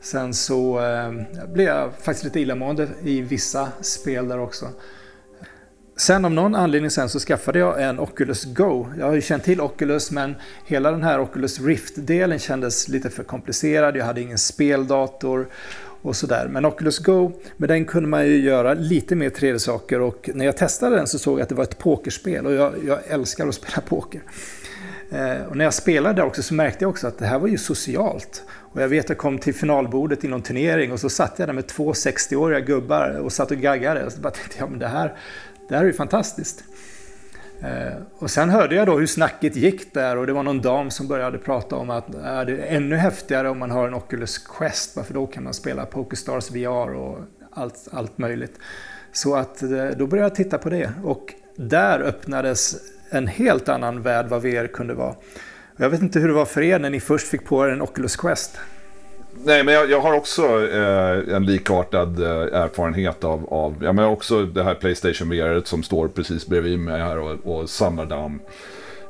Sen 0.00 0.34
så 0.34 0.80
eh, 0.80 1.12
blev 1.52 1.66
jag 1.66 1.92
faktiskt 1.94 2.24
lite 2.24 2.40
illamående 2.40 2.88
i 3.02 3.20
vissa 3.20 3.68
spel 3.80 4.28
där 4.28 4.38
också. 4.38 4.68
Sen 5.98 6.24
av 6.24 6.30
någon 6.30 6.54
anledning 6.54 6.90
sen 6.90 7.08
så 7.08 7.18
skaffade 7.18 7.58
jag 7.58 7.82
en 7.82 7.98
Oculus 7.98 8.44
Go. 8.44 8.86
Jag 8.98 9.06
har 9.06 9.14
ju 9.14 9.20
känt 9.20 9.44
till 9.44 9.60
Oculus 9.60 10.10
men 10.10 10.34
hela 10.64 10.90
den 10.90 11.02
här 11.02 11.20
Oculus 11.20 11.60
Rift-delen 11.60 12.38
kändes 12.38 12.88
lite 12.88 13.10
för 13.10 13.24
komplicerad. 13.24 13.96
Jag 13.96 14.04
hade 14.04 14.20
ingen 14.20 14.38
speldator 14.38 15.48
och 16.02 16.16
sådär. 16.16 16.48
Men 16.50 16.64
Oculus 16.64 16.98
Go, 16.98 17.32
med 17.56 17.68
den 17.68 17.84
kunde 17.84 18.08
man 18.08 18.26
ju 18.26 18.36
göra 18.40 18.74
lite 18.74 19.14
mer 19.14 19.30
3D-saker 19.30 20.00
och 20.00 20.30
när 20.34 20.44
jag 20.44 20.56
testade 20.56 20.96
den 20.96 21.06
så 21.06 21.18
såg 21.18 21.38
jag 21.38 21.42
att 21.42 21.48
det 21.48 21.54
var 21.54 21.64
ett 21.64 21.78
pokerspel 21.78 22.46
och 22.46 22.52
jag, 22.52 22.74
jag 22.86 22.98
älskar 23.08 23.48
att 23.48 23.54
spela 23.54 23.80
poker. 23.80 24.22
Eh, 25.10 25.46
och 25.48 25.56
när 25.56 25.64
jag 25.64 25.74
spelade 25.74 26.14
där 26.14 26.24
också 26.24 26.42
så 26.42 26.54
märkte 26.54 26.84
jag 26.84 26.90
också 26.90 27.06
att 27.06 27.18
det 27.18 27.26
här 27.26 27.38
var 27.38 27.48
ju 27.48 27.58
socialt. 27.58 28.42
Och 28.72 28.82
jag 28.82 28.88
vet 28.88 29.04
att 29.04 29.08
jag 29.08 29.18
kom 29.18 29.38
till 29.38 29.54
finalbordet 29.54 30.24
i 30.24 30.28
någon 30.28 30.42
turnering 30.42 30.92
och 30.92 31.00
så 31.00 31.08
satt 31.08 31.34
jag 31.38 31.48
där 31.48 31.52
med 31.52 31.66
två 31.66 31.92
60-åriga 31.92 32.60
gubbar 32.60 33.20
och 33.22 33.32
satt 33.32 33.50
och 33.50 33.56
gaggade. 33.56 34.04
Och 34.04 34.12
så 34.12 34.20
bara 34.20 34.30
tänkte 34.30 34.56
jag, 34.58 34.70
men 34.70 34.78
det 34.78 34.86
här, 34.86 35.16
det 35.68 35.74
här 35.74 35.82
är 35.82 35.86
ju 35.86 35.92
fantastiskt. 35.92 36.64
Eh, 37.60 38.02
och 38.18 38.30
sen 38.30 38.50
hörde 38.50 38.74
jag 38.74 38.86
då 38.86 38.98
hur 38.98 39.06
snacket 39.06 39.56
gick 39.56 39.94
där 39.94 40.16
och 40.16 40.26
det 40.26 40.32
var 40.32 40.42
någon 40.42 40.60
dam 40.60 40.90
som 40.90 41.08
började 41.08 41.38
prata 41.38 41.76
om 41.76 41.90
att 41.90 42.14
är 42.14 42.44
det 42.44 42.52
är 42.52 42.76
ännu 42.76 42.96
häftigare 42.96 43.48
om 43.48 43.58
man 43.58 43.70
har 43.70 43.88
en 43.88 43.94
Oculus 43.94 44.38
Quest, 44.38 45.06
för 45.06 45.14
då 45.14 45.26
kan 45.26 45.44
man 45.44 45.54
spela 45.54 45.86
Pokerstars 45.86 46.50
VR 46.50 46.94
och 46.94 47.18
allt, 47.50 47.88
allt 47.90 48.18
möjligt. 48.18 48.58
Så 49.12 49.36
att 49.36 49.62
eh, 49.62 49.86
då 49.96 50.06
började 50.06 50.28
jag 50.28 50.34
titta 50.34 50.58
på 50.58 50.70
det 50.70 50.92
och 51.04 51.34
där 51.56 52.00
öppnades 52.00 52.76
en 53.10 53.26
helt 53.26 53.68
annan 53.68 54.02
värld 54.02 54.26
vad 54.26 54.42
VR 54.42 54.66
kunde 54.66 54.94
vara. 54.94 55.14
Jag 55.76 55.90
vet 55.90 56.02
inte 56.02 56.20
hur 56.20 56.28
det 56.28 56.34
var 56.34 56.44
för 56.44 56.62
er 56.62 56.78
när 56.78 56.90
ni 56.90 57.00
först 57.00 57.28
fick 57.28 57.44
på 57.44 57.66
er 57.66 57.70
en 57.70 57.82
Oculus 57.82 58.16
Quest. 58.16 58.58
Nej, 59.44 59.64
men 59.64 59.74
jag, 59.74 59.90
jag 59.90 60.00
har 60.00 60.12
också 60.12 60.42
eh, 60.68 61.34
en 61.34 61.46
likartad 61.46 62.22
eh, 62.22 62.60
erfarenhet 62.60 63.24
av, 63.24 63.46
av 63.54 63.76
ja, 63.82 63.92
men 63.92 64.04
också 64.04 64.44
det 64.44 64.64
här 64.64 64.74
Playstation 64.74 65.28
VR 65.28 65.62
som 65.64 65.82
står 65.82 66.08
precis 66.08 66.46
bredvid 66.46 66.78
mig 66.78 67.00
här 67.00 67.18
och, 67.18 67.60
och 67.60 67.70
samlar 67.70 68.06
damm. 68.06 68.40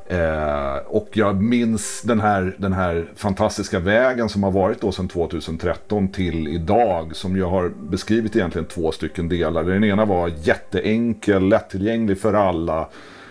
Eh, 0.09 0.75
och 0.85 1.09
jag 1.13 1.41
minns 1.41 2.01
den 2.01 2.19
här, 2.19 2.55
den 2.57 2.73
här 2.73 3.09
fantastiska 3.15 3.79
vägen 3.79 4.29
som 4.29 4.43
har 4.43 4.51
varit 4.51 4.81
då 4.81 4.91
sedan 4.91 5.07
2013 5.07 6.07
till 6.07 6.47
idag. 6.47 7.15
Som 7.15 7.37
jag 7.37 7.49
har 7.49 7.69
beskrivit 7.69 8.35
egentligen 8.35 8.67
två 8.67 8.91
stycken 8.91 9.29
delar. 9.29 9.63
Den 9.63 9.83
ena 9.83 10.05
var 10.05 10.31
jätteenkel, 10.43 11.43
lättillgänglig 11.43 12.21
för 12.21 12.33
alla. 12.33 12.89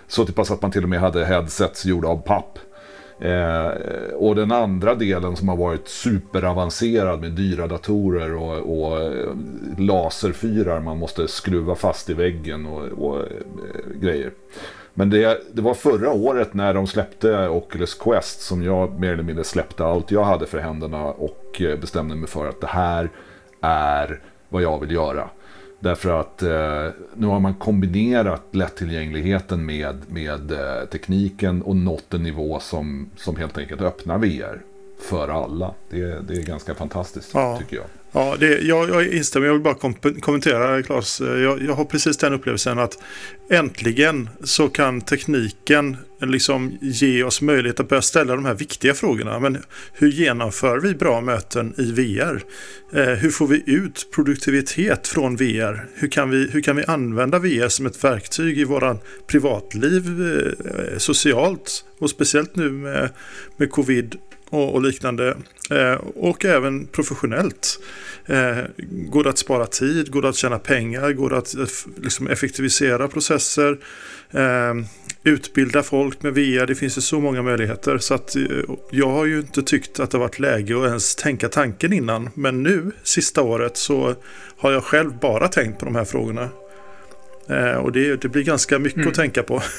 Så 0.09 0.25
till 0.25 0.35
pass 0.35 0.51
att 0.51 0.63
man 0.63 0.71
till 0.71 0.83
och 0.83 0.89
med 0.89 1.01
hade 1.01 1.25
headsets 1.25 1.85
gjorda 1.85 2.09
av 2.09 2.23
papp. 2.23 2.59
Eh, 3.21 3.69
och 4.15 4.35
den 4.35 4.53
andra 4.53 4.95
delen 4.95 5.37
som 5.37 5.49
har 5.49 5.57
varit 5.57 5.89
superavancerad 5.89 7.21
med 7.21 7.33
dyra 7.33 7.67
datorer 7.67 8.35
och, 8.35 8.81
och 8.81 9.01
eh, 9.01 9.35
laserfyrar 9.79 10.81
man 10.81 10.99
måste 10.99 11.29
skruva 11.29 11.75
fast 11.75 12.11
i 12.11 12.15
väggen 12.15 12.67
och, 12.67 12.83
och 12.83 13.21
eh, 13.21 13.27
grejer. 14.01 14.33
Men 14.95 15.11
det, 15.11 15.43
det, 15.53 15.63
var 15.63 15.75
förra 15.75 16.13
året 16.13 16.55
när 16.55 16.75
de 16.75 16.87
släppte 16.87 17.49
Oculus 17.49 17.95
Quest 17.95 18.41
som 18.41 18.63
jag 18.63 19.01
mer 19.01 19.13
eller 19.13 19.23
mindre 19.23 19.45
släppte 19.45 19.85
allt 19.85 20.11
jag 20.11 20.25
hade 20.25 20.47
för 20.47 20.59
händerna 20.59 21.05
och 21.05 21.63
eh, 21.63 21.79
bestämde 21.79 22.15
mig 22.15 22.29
för 22.29 22.49
att 22.49 22.61
det 22.61 22.67
här 22.67 23.11
är 23.61 24.23
vad 24.49 24.63
jag 24.63 24.81
vill 24.81 24.91
göra. 24.91 25.31
Därför 25.81 26.21
att 26.21 26.43
eh, 26.43 26.89
nu 27.15 27.27
har 27.27 27.41
man 27.41 27.55
kombinerat 27.55 28.43
lättillgängligheten 28.51 29.67
med, 29.67 29.97
med 30.09 30.53
eh, 30.53 30.85
tekniken 30.93 31.63
och 31.63 31.77
nått 31.77 32.15
en 32.15 32.23
nivå 32.23 32.61
som, 32.61 33.11
som 33.17 33.37
helt 33.37 33.59
enkelt 33.59 33.81
öppnar 33.81 34.19
VR 34.19 34.61
för 35.01 35.29
alla. 35.29 35.75
Det, 35.91 36.29
det 36.29 36.35
är 36.35 36.43
ganska 36.43 36.75
fantastiskt 36.75 37.31
ja. 37.35 37.59
tycker 37.59 37.77
jag. 37.77 37.87
Ja, 38.19 38.37
det, 38.41 38.59
jag, 38.59 38.89
jag 38.89 39.07
instämmer. 39.07 39.47
Jag 39.47 39.55
vill 39.55 39.63
bara 39.63 39.75
kom 39.75 39.95
kommentera 39.95 40.83
Claes. 40.83 41.21
Jag, 41.21 41.63
jag, 41.63 41.75
har 41.75 41.85
precis 41.85 42.17
den 42.17 42.33
upplevelsen 42.33 42.79
att 42.79 42.99
äntligen 43.51 44.29
så 44.45 44.69
kan 44.69 45.01
tekniken 45.01 45.97
liksom 46.21 46.79
ge 46.81 47.23
oss 47.23 47.43
möjlighet 47.43 47.81
att 47.81 47.89
börja 47.89 48.03
ställa 48.03 48.35
de 48.35 48.45
här 48.45 48.55
viktiga 48.55 48.95
frågorna. 48.95 49.39
Men 49.39 49.59
hur 49.93 50.09
genomför 50.09 50.81
vi 50.81 50.95
bra 50.95 51.21
möten 51.21 51.75
i 51.77 51.93
VR? 51.93 52.43
Eh, 52.93 53.05
hur 53.05 53.31
får 53.31 53.47
vi 53.47 53.63
ut 53.67 54.09
produktivitet 54.15 55.09
från 55.09 55.37
VR? 55.37 55.89
Hur 55.95 56.09
kan 56.09 56.31
vi, 56.31 56.49
hur 56.53 56.61
kan 56.61 56.77
vi 56.77 56.85
använda 56.85 57.39
VR 57.39 57.69
som 57.69 57.87
ett 57.87 58.05
verktyg 58.05 58.59
i 58.59 58.65
våra 58.65 58.97
privatliv 59.27 60.05
eh, 60.07 60.99
socialt? 60.99 61.85
Och 61.99 62.11
speciellt 62.11 62.57
nu 62.57 62.71
med, 62.71 63.11
med 63.57 63.71
covid 63.71 64.17
och, 64.51 64.75
och 64.75 64.83
liknande. 64.83 65.37
Eh, 65.71 65.93
och 66.15 66.45
även 66.45 66.87
professionellt. 66.87 67.79
Eh, 68.27 68.59
går 68.89 69.25
det 69.25 69.31
att 69.31 69.39
spara 69.39 69.67
tid? 69.67 70.13
Går 70.13 70.23
det 70.23 70.29
att 70.29 70.37
tjäna 70.37 70.59
pengar? 70.59 71.13
Går 71.13 71.31
det 71.31 71.39
att 71.39 71.55
eh, 71.55 71.67
liksom, 72.03 72.29
effektivisera 72.29 73.09
processer? 73.09 73.79
Eh, 74.31 74.75
utbilda 75.23 75.83
folk 75.83 76.23
med 76.23 76.35
VR? 76.35 76.67
Det 76.67 76.75
finns 76.75 76.99
ju 76.99 77.01
så 77.01 77.21
många 77.21 77.43
möjligheter. 77.43 77.99
Så 77.99 78.15
att, 78.15 78.37
eh, 78.37 78.43
jag 78.91 79.11
har 79.11 79.25
ju 79.25 79.39
inte 79.39 79.63
tyckt 79.63 80.01
att 80.01 80.11
det 80.11 80.19
varit 80.19 80.39
läge 80.39 80.77
att 80.77 80.89
ens 80.89 81.17
tänka 81.17 81.49
tanken 81.49 81.93
innan. 81.93 82.31
Men 82.35 82.63
nu, 82.63 82.91
sista 83.03 83.43
året, 83.43 83.77
så 83.77 84.15
har 84.59 84.73
jag 84.73 84.85
själv 84.85 85.19
bara 85.19 85.49
tänkt 85.49 85.79
på 85.79 85.85
de 85.85 85.95
här 85.95 86.05
frågorna. 86.05 86.49
Eh, 87.49 87.77
och 87.77 87.93
det, 87.93 88.17
det, 88.17 88.29
blir 88.29 88.43
ganska 88.43 88.79
mycket 88.79 88.97
mm. 88.97 89.09
att 89.09 89.15
tänka 89.15 89.43
på. 89.43 89.63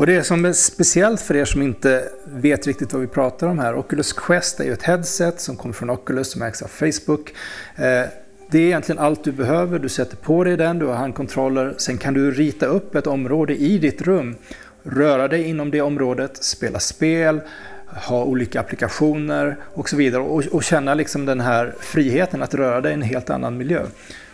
Och 0.00 0.06
det 0.06 0.24
som 0.24 0.44
är 0.44 0.52
speciellt 0.52 1.20
för 1.20 1.36
er 1.36 1.44
som 1.44 1.62
inte 1.62 2.08
vet 2.32 2.66
riktigt 2.66 2.92
vad 2.92 3.02
vi 3.02 3.08
pratar 3.08 3.46
om 3.46 3.58
här, 3.58 3.78
Oculus 3.78 4.12
Quest 4.12 4.60
är 4.60 4.64
ju 4.64 4.72
ett 4.72 4.82
headset 4.82 5.40
som 5.40 5.56
kommer 5.56 5.72
från 5.72 5.90
Oculus 5.90 6.30
som 6.30 6.42
ägs 6.42 6.62
av 6.62 6.68
Facebook. 6.68 7.34
Eh, 7.76 8.04
det 8.50 8.58
är 8.58 8.66
egentligen 8.66 8.98
allt 8.98 9.24
du 9.24 9.32
behöver. 9.32 9.78
Du 9.78 9.88
sätter 9.88 10.16
på 10.16 10.44
dig 10.44 10.56
den, 10.56 10.78
du 10.78 10.86
har 10.86 10.94
handkontroller. 10.94 11.74
Sen 11.78 11.98
kan 11.98 12.14
du 12.14 12.30
rita 12.30 12.66
upp 12.66 12.94
ett 12.94 13.06
område 13.06 13.56
i 13.56 13.78
ditt 13.78 14.02
rum, 14.02 14.36
röra 14.82 15.28
dig 15.28 15.42
inom 15.42 15.70
det 15.70 15.80
området, 15.80 16.44
spela 16.44 16.78
spel, 16.78 17.40
ha 17.86 18.24
olika 18.24 18.60
applikationer 18.60 19.56
och 19.62 19.88
så 19.88 19.96
vidare. 19.96 20.22
Och, 20.22 20.44
och 20.46 20.62
känna 20.62 20.94
liksom 20.94 21.26
den 21.26 21.40
här 21.40 21.74
friheten 21.80 22.42
att 22.42 22.54
röra 22.54 22.80
dig 22.80 22.90
i 22.90 22.94
en 22.94 23.02
helt 23.02 23.30
annan 23.30 23.56
miljö. 23.56 23.82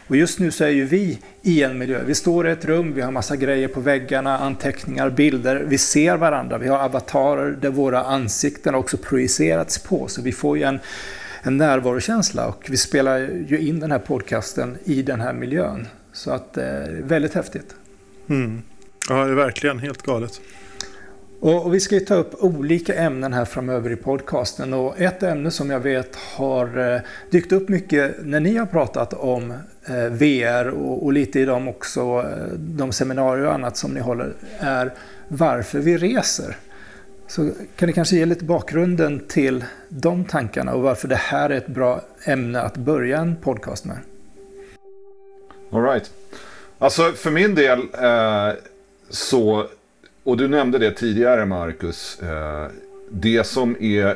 Och 0.08 0.16
just 0.16 0.38
nu 0.38 0.50
så 0.50 0.64
är 0.64 0.68
ju 0.68 0.84
vi 0.84 1.18
i 1.42 1.62
en 1.62 1.78
miljö. 1.78 2.02
Vi 2.06 2.14
står 2.14 2.48
i 2.48 2.50
ett 2.50 2.64
rum, 2.64 2.92
vi 2.94 3.00
har 3.00 3.10
massa 3.10 3.36
grejer 3.36 3.68
på 3.68 3.80
väggarna, 3.80 4.38
anteckningar, 4.38 5.10
bilder. 5.10 5.56
Vi 5.56 5.78
ser 5.78 6.16
varandra, 6.16 6.58
vi 6.58 6.68
har 6.68 6.78
avatarer 6.78 7.50
där 7.50 7.70
våra 7.70 8.02
ansikten 8.04 8.74
också 8.74 8.96
projicerats 8.96 9.78
på. 9.78 10.08
Så 10.08 10.22
vi 10.22 10.32
får 10.32 10.58
ju 10.58 10.62
en, 10.62 10.78
en 11.42 11.56
närvarokänsla 11.56 12.46
och 12.46 12.66
vi 12.68 12.76
spelar 12.76 13.18
ju 13.48 13.58
in 13.58 13.80
den 13.80 13.90
här 13.90 13.98
podcasten 13.98 14.78
i 14.84 15.02
den 15.02 15.20
här 15.20 15.32
miljön. 15.32 15.86
Så 16.12 16.30
att 16.30 16.56
eh, 16.56 16.64
väldigt 17.02 17.34
häftigt. 17.34 17.74
Mm. 18.28 18.62
Ja, 19.08 19.14
det 19.14 19.30
är 19.30 19.34
verkligen 19.34 19.78
helt 19.78 20.02
galet. 20.02 20.40
Och, 21.40 21.74
vi 21.74 21.80
ska 21.80 21.94
ju 21.94 22.00
ta 22.00 22.14
upp 22.14 22.34
olika 22.44 22.94
ämnen 22.94 23.32
här 23.32 23.44
framöver 23.44 23.90
i 23.90 23.96
podcasten 23.96 24.74
och 24.74 25.00
ett 25.00 25.22
ämne 25.22 25.50
som 25.50 25.70
jag 25.70 25.80
vet 25.80 26.16
har 26.16 26.94
eh, 26.94 27.00
dykt 27.30 27.52
upp 27.52 27.68
mycket 27.68 28.14
när 28.22 28.40
ni 28.40 28.56
har 28.56 28.66
pratat 28.66 29.12
om 29.12 29.54
Eh, 29.88 30.10
VR 30.10 30.68
och, 30.68 31.04
och 31.04 31.12
lite 31.12 31.40
i 31.40 31.44
dem 31.44 31.68
också, 31.68 32.00
eh, 32.00 32.54
de 32.58 32.92
seminarier 32.92 33.46
och 33.46 33.54
annat 33.54 33.76
som 33.76 33.90
ni 33.90 34.00
håller, 34.00 34.34
är 34.58 34.92
varför 35.28 35.78
vi 35.78 35.96
reser. 35.96 36.56
Så 37.26 37.50
kan 37.76 37.86
ni 37.86 37.92
kanske 37.92 38.16
ge 38.16 38.26
lite 38.26 38.44
bakgrunden 38.44 39.26
till 39.28 39.64
de 39.88 40.24
tankarna 40.24 40.74
och 40.74 40.82
varför 40.82 41.08
det 41.08 41.16
här 41.16 41.50
är 41.50 41.56
ett 41.56 41.66
bra 41.66 42.00
ämne 42.24 42.60
att 42.60 42.76
börja 42.76 43.18
en 43.18 43.36
podcast 43.36 43.84
med? 43.84 43.98
All 45.70 45.82
right. 45.82 46.10
Alltså 46.78 47.12
för 47.12 47.30
min 47.30 47.54
del 47.54 47.78
eh, 47.78 48.54
så 49.10 49.66
och 50.26 50.36
du 50.36 50.48
nämnde 50.48 50.78
det 50.78 50.90
tidigare 50.90 51.46
Marcus. 51.46 52.20
Eh, 52.22 52.66
det 53.10 53.46
som, 53.46 53.76
är, 53.80 54.06
eh, 54.06 54.14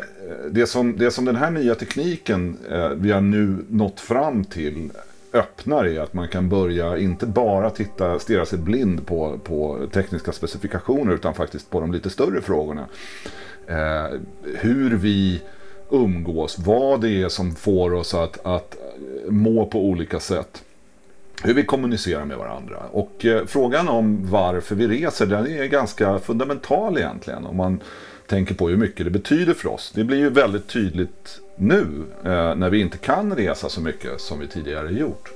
det, 0.50 0.66
som, 0.66 0.96
det 0.96 1.10
som 1.10 1.24
den 1.24 1.36
här 1.36 1.50
nya 1.50 1.74
tekniken 1.74 2.58
eh, 2.70 2.88
vi 2.88 3.10
har 3.10 3.20
nu 3.20 3.56
nått 3.68 4.00
fram 4.00 4.44
till 4.44 4.90
öppnar 5.32 5.84
är 5.84 6.00
att 6.00 6.14
man 6.14 6.28
kan 6.28 6.48
börja 6.48 6.98
inte 6.98 7.26
bara 7.26 7.70
titta, 7.70 8.18
stirra 8.18 8.46
sig 8.46 8.58
blind 8.58 9.06
på, 9.06 9.38
på 9.44 9.86
tekniska 9.92 10.32
specifikationer 10.32 11.12
utan 11.12 11.34
faktiskt 11.34 11.70
på 11.70 11.80
de 11.80 11.92
lite 11.92 12.10
större 12.10 12.40
frågorna. 12.40 12.86
Eh, 13.66 14.18
hur 14.42 14.96
vi 14.96 15.42
umgås, 15.90 16.58
vad 16.58 17.00
det 17.00 17.22
är 17.22 17.28
som 17.28 17.54
får 17.54 17.94
oss 17.94 18.14
att, 18.14 18.46
att 18.46 18.76
må 19.28 19.66
på 19.66 19.84
olika 19.84 20.20
sätt 20.20 20.62
hur 21.42 21.54
vi 21.54 21.64
kommunicerar 21.64 22.24
med 22.24 22.36
varandra. 22.36 22.82
Och 22.92 23.24
eh, 23.24 23.46
frågan 23.46 23.88
om 23.88 24.30
varför 24.30 24.74
vi 24.74 24.88
reser 24.88 25.26
den 25.26 25.46
är 25.46 25.66
ganska 25.66 26.18
fundamental 26.18 26.98
egentligen. 26.98 27.46
Om 27.46 27.56
man 27.56 27.80
tänker 28.30 28.54
på 28.54 28.68
hur 28.68 28.76
mycket 28.76 29.06
det 29.06 29.10
betyder 29.10 29.54
för 29.54 29.68
oss. 29.68 29.92
Det 29.94 30.04
blir 30.04 30.18
ju 30.18 30.30
väldigt 30.30 30.68
tydligt 30.68 31.40
nu 31.56 31.86
eh, 32.24 32.54
när 32.54 32.70
vi 32.70 32.80
inte 32.80 32.98
kan 32.98 33.36
resa 33.36 33.68
så 33.68 33.80
mycket 33.80 34.20
som 34.20 34.38
vi 34.38 34.46
tidigare 34.46 34.92
gjort. 34.92 35.30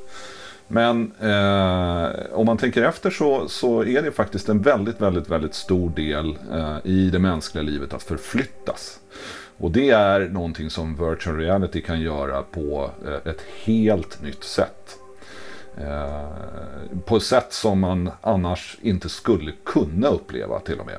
Men 0.68 1.12
eh, 1.20 2.10
om 2.32 2.46
man 2.46 2.56
tänker 2.56 2.82
efter 2.82 3.10
så, 3.10 3.48
så 3.48 3.84
är 3.84 4.02
det 4.02 4.12
faktiskt 4.12 4.48
en 4.48 4.62
väldigt, 4.62 5.00
väldigt, 5.00 5.28
väldigt 5.28 5.54
stor 5.54 5.90
del 5.90 6.38
eh, 6.52 6.76
i 6.84 7.10
det 7.10 7.18
mänskliga 7.18 7.62
livet 7.62 7.94
att 7.94 8.02
förflyttas. 8.02 9.00
Och 9.56 9.70
det 9.70 9.90
är 9.90 10.20
någonting 10.20 10.70
som 10.70 11.08
virtual 11.08 11.36
reality 11.36 11.80
kan 11.82 12.00
göra 12.00 12.42
på 12.42 12.90
eh, 13.06 13.30
ett 13.32 13.42
helt 13.64 14.22
nytt 14.22 14.44
sätt. 14.44 14.98
Eh, 15.78 16.28
på 17.04 17.16
ett 17.16 17.22
sätt 17.22 17.52
som 17.52 17.80
man 17.80 18.10
annars 18.20 18.78
inte 18.82 19.08
skulle 19.08 19.52
kunna 19.64 20.08
uppleva 20.08 20.60
till 20.60 20.80
och 20.80 20.86
med. 20.86 20.98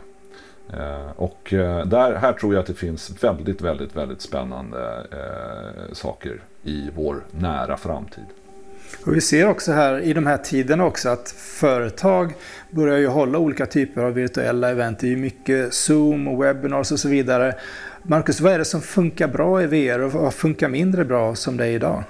Eh, 0.74 1.10
och 1.16 1.48
där, 1.86 2.16
här 2.16 2.34
tror 2.34 2.54
jag 2.54 2.62
att 2.62 2.68
det 2.68 2.74
finns 2.74 3.24
väldigt, 3.24 3.62
väldigt, 3.62 3.96
väldigt 3.96 4.22
spännande 4.22 5.08
saker 5.94 6.42
i 6.64 6.90
vår 6.96 7.24
nära 7.32 7.78
framtid. 7.78 8.26
Och 9.06 9.16
vi 9.16 9.22
ser 9.22 9.48
också 9.48 9.72
här 9.72 10.00
i 10.00 10.14
de 10.14 10.26
här 10.26 10.38
tiderna 10.38 10.86
också 10.86 11.10
att 11.10 11.32
företag 11.38 12.34
börjar 12.72 12.98
ju 12.98 13.08
hålla 13.08 13.38
olika 13.38 13.66
typer 13.66 14.02
av 14.02 14.14
virtuella 14.14 14.70
event. 14.70 15.00
Det 15.00 15.08
är 15.08 15.10
ju 15.10 15.18
mycket 15.18 15.74
Zoom 15.74 16.28
och 16.28 16.44
webinars 16.44 16.92
och 16.92 17.00
så 17.00 17.10
vidare. 17.10 17.56
Marcus, 18.04 18.42
vad 18.42 18.54
är 18.54 18.58
det 18.58 18.66
som 18.66 18.82
funkar 18.82 19.28
bra 19.28 19.64
i 19.64 19.68
VR 19.68 20.00
och 20.00 20.12
vad 20.12 20.34
funkar 20.34 20.70
mindre 20.70 21.06
bra 21.06 21.36
som 21.36 21.58
det 21.58 21.66
är 21.66 21.70
idag? 21.70 22.04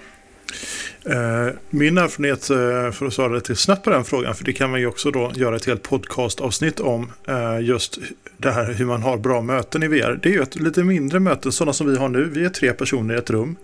Eh, 1.05 1.53
min 1.69 1.97
erfarenhet, 1.97 2.49
eh, 2.49 2.91
för 2.91 3.05
att 3.05 3.13
svara 3.13 3.33
lite 3.33 3.55
snabbt 3.55 3.83
på 3.83 3.89
den 3.89 4.03
frågan, 4.03 4.35
för 4.35 4.43
det 4.43 4.53
kan 4.53 4.69
man 4.69 4.79
ju 4.79 4.87
också 4.87 5.11
då 5.11 5.31
göra 5.35 5.55
ett 5.55 5.65
helt 5.65 5.83
podcastavsnitt 5.83 6.79
om, 6.79 7.11
eh, 7.27 7.59
just 7.61 7.99
det 8.37 8.51
här 8.51 8.73
hur 8.73 8.85
man 8.85 9.01
har 9.01 9.17
bra 9.17 9.41
möten 9.41 9.83
i 9.83 9.87
VR. 9.87 10.19
Det 10.23 10.29
är 10.29 10.33
ju 10.33 10.41
ett 10.41 10.55
lite 10.55 10.83
mindre 10.83 11.19
möten, 11.19 11.51
sådana 11.51 11.73
som 11.73 11.91
vi 11.91 11.97
har 11.97 12.09
nu. 12.09 12.23
Vi 12.23 12.45
är 12.45 12.49
tre 12.49 12.73
personer 12.73 13.15
i 13.15 13.17
ett 13.17 13.29
rum. 13.29 13.55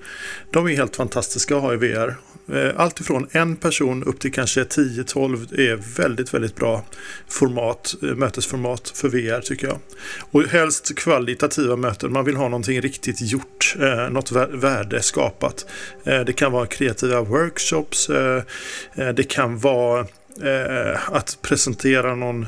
De 0.51 0.67
är 0.67 0.75
helt 0.75 0.95
fantastiska 0.95 1.55
att 1.55 1.61
ha 1.61 1.73
i 1.73 1.77
VR. 1.77 2.15
Eh, 2.53 2.71
allt 2.75 2.99
ifrån 2.99 3.27
en 3.31 3.55
person 3.55 4.03
upp 4.03 4.19
till 4.19 4.31
kanske 4.31 4.63
10-12 4.63 5.59
är 5.59 5.97
väldigt, 5.97 6.33
väldigt 6.33 6.55
bra 6.55 6.85
format, 7.27 7.95
eh, 8.03 8.15
mötesformat 8.15 8.91
för 8.95 9.09
VR 9.09 9.41
tycker 9.41 9.67
jag. 9.67 9.77
Och 10.31 10.43
helst 10.43 10.95
kvalitativa 10.95 11.75
möten. 11.75 12.13
Man 12.13 12.25
vill 12.25 12.35
ha 12.35 12.43
någonting 12.43 12.81
riktigt 12.81 13.21
gjort, 13.21 13.75
eh, 13.79 14.09
något 14.09 14.31
värde 14.51 15.01
skapat. 15.01 15.65
Det 16.03 16.33
kan 16.33 16.51
vara 16.51 16.65
kreativa 16.65 17.21
workshops, 17.21 18.07
det 19.15 19.23
kan 19.29 19.59
vara 19.59 20.05
eh, 20.43 21.15
att 21.15 21.37
presentera 21.41 22.15
någon 22.15 22.45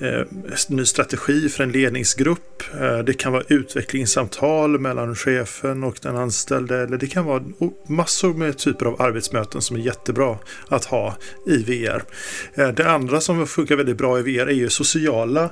eh, 0.00 0.22
ny 0.68 0.84
strategi 0.84 1.48
för 1.48 1.64
en 1.64 1.72
ledningsgrupp. 1.72 2.62
Eh, 2.80 2.98
det 2.98 3.12
kan 3.12 3.32
vara 3.32 3.42
utvecklingssamtal 3.48 4.78
mellan 4.78 5.14
chefen 5.14 5.84
och 5.84 5.98
den 6.02 6.16
anställde. 6.16 6.76
Eller 6.78 6.96
det 6.96 7.06
kan 7.06 7.24
vara 7.24 7.42
massor 7.86 8.34
med 8.34 8.58
typer 8.58 8.86
av 8.86 9.02
arbetsmöten 9.02 9.62
som 9.62 9.76
är 9.76 9.80
jättebra 9.80 10.38
att 10.68 10.84
ha 10.84 11.16
i 11.46 11.56
VR. 11.56 12.02
Eh, 12.54 12.68
det 12.68 12.90
andra 12.90 13.20
som 13.20 13.46
funkar 13.46 13.76
väldigt 13.76 13.98
bra 13.98 14.18
i 14.18 14.22
VR 14.22 14.46
är 14.46 14.54
ju 14.54 14.68
sociala 14.68 15.50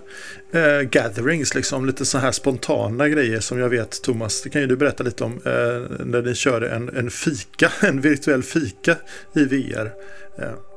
eh, 0.53 0.81
gatherings, 0.81 1.55
liksom 1.55 1.87
lite 1.87 2.05
så 2.05 2.19
här 2.19 2.33
spontana 2.33 3.09
grejer 3.09 3.41
som 3.41 3.59
jag 3.59 3.69
vet 3.69 4.03
Thomas, 4.03 4.43
det 4.43 4.51
kan 4.51 4.61
ju 4.61 4.67
du 4.67 4.77
berätta 4.77 5.05
lite 5.05 5.25
om 5.25 5.33
eh, 5.33 6.07
när 6.07 6.23
ni 6.23 6.35
körde 6.35 6.69
en, 6.69 6.89
en 6.89 7.11
fika, 7.11 7.73
en 7.81 8.01
virtuell 8.01 8.43
fika 8.43 8.97
i 9.35 9.45
VR. 9.45 9.91
Eh. 10.39 10.68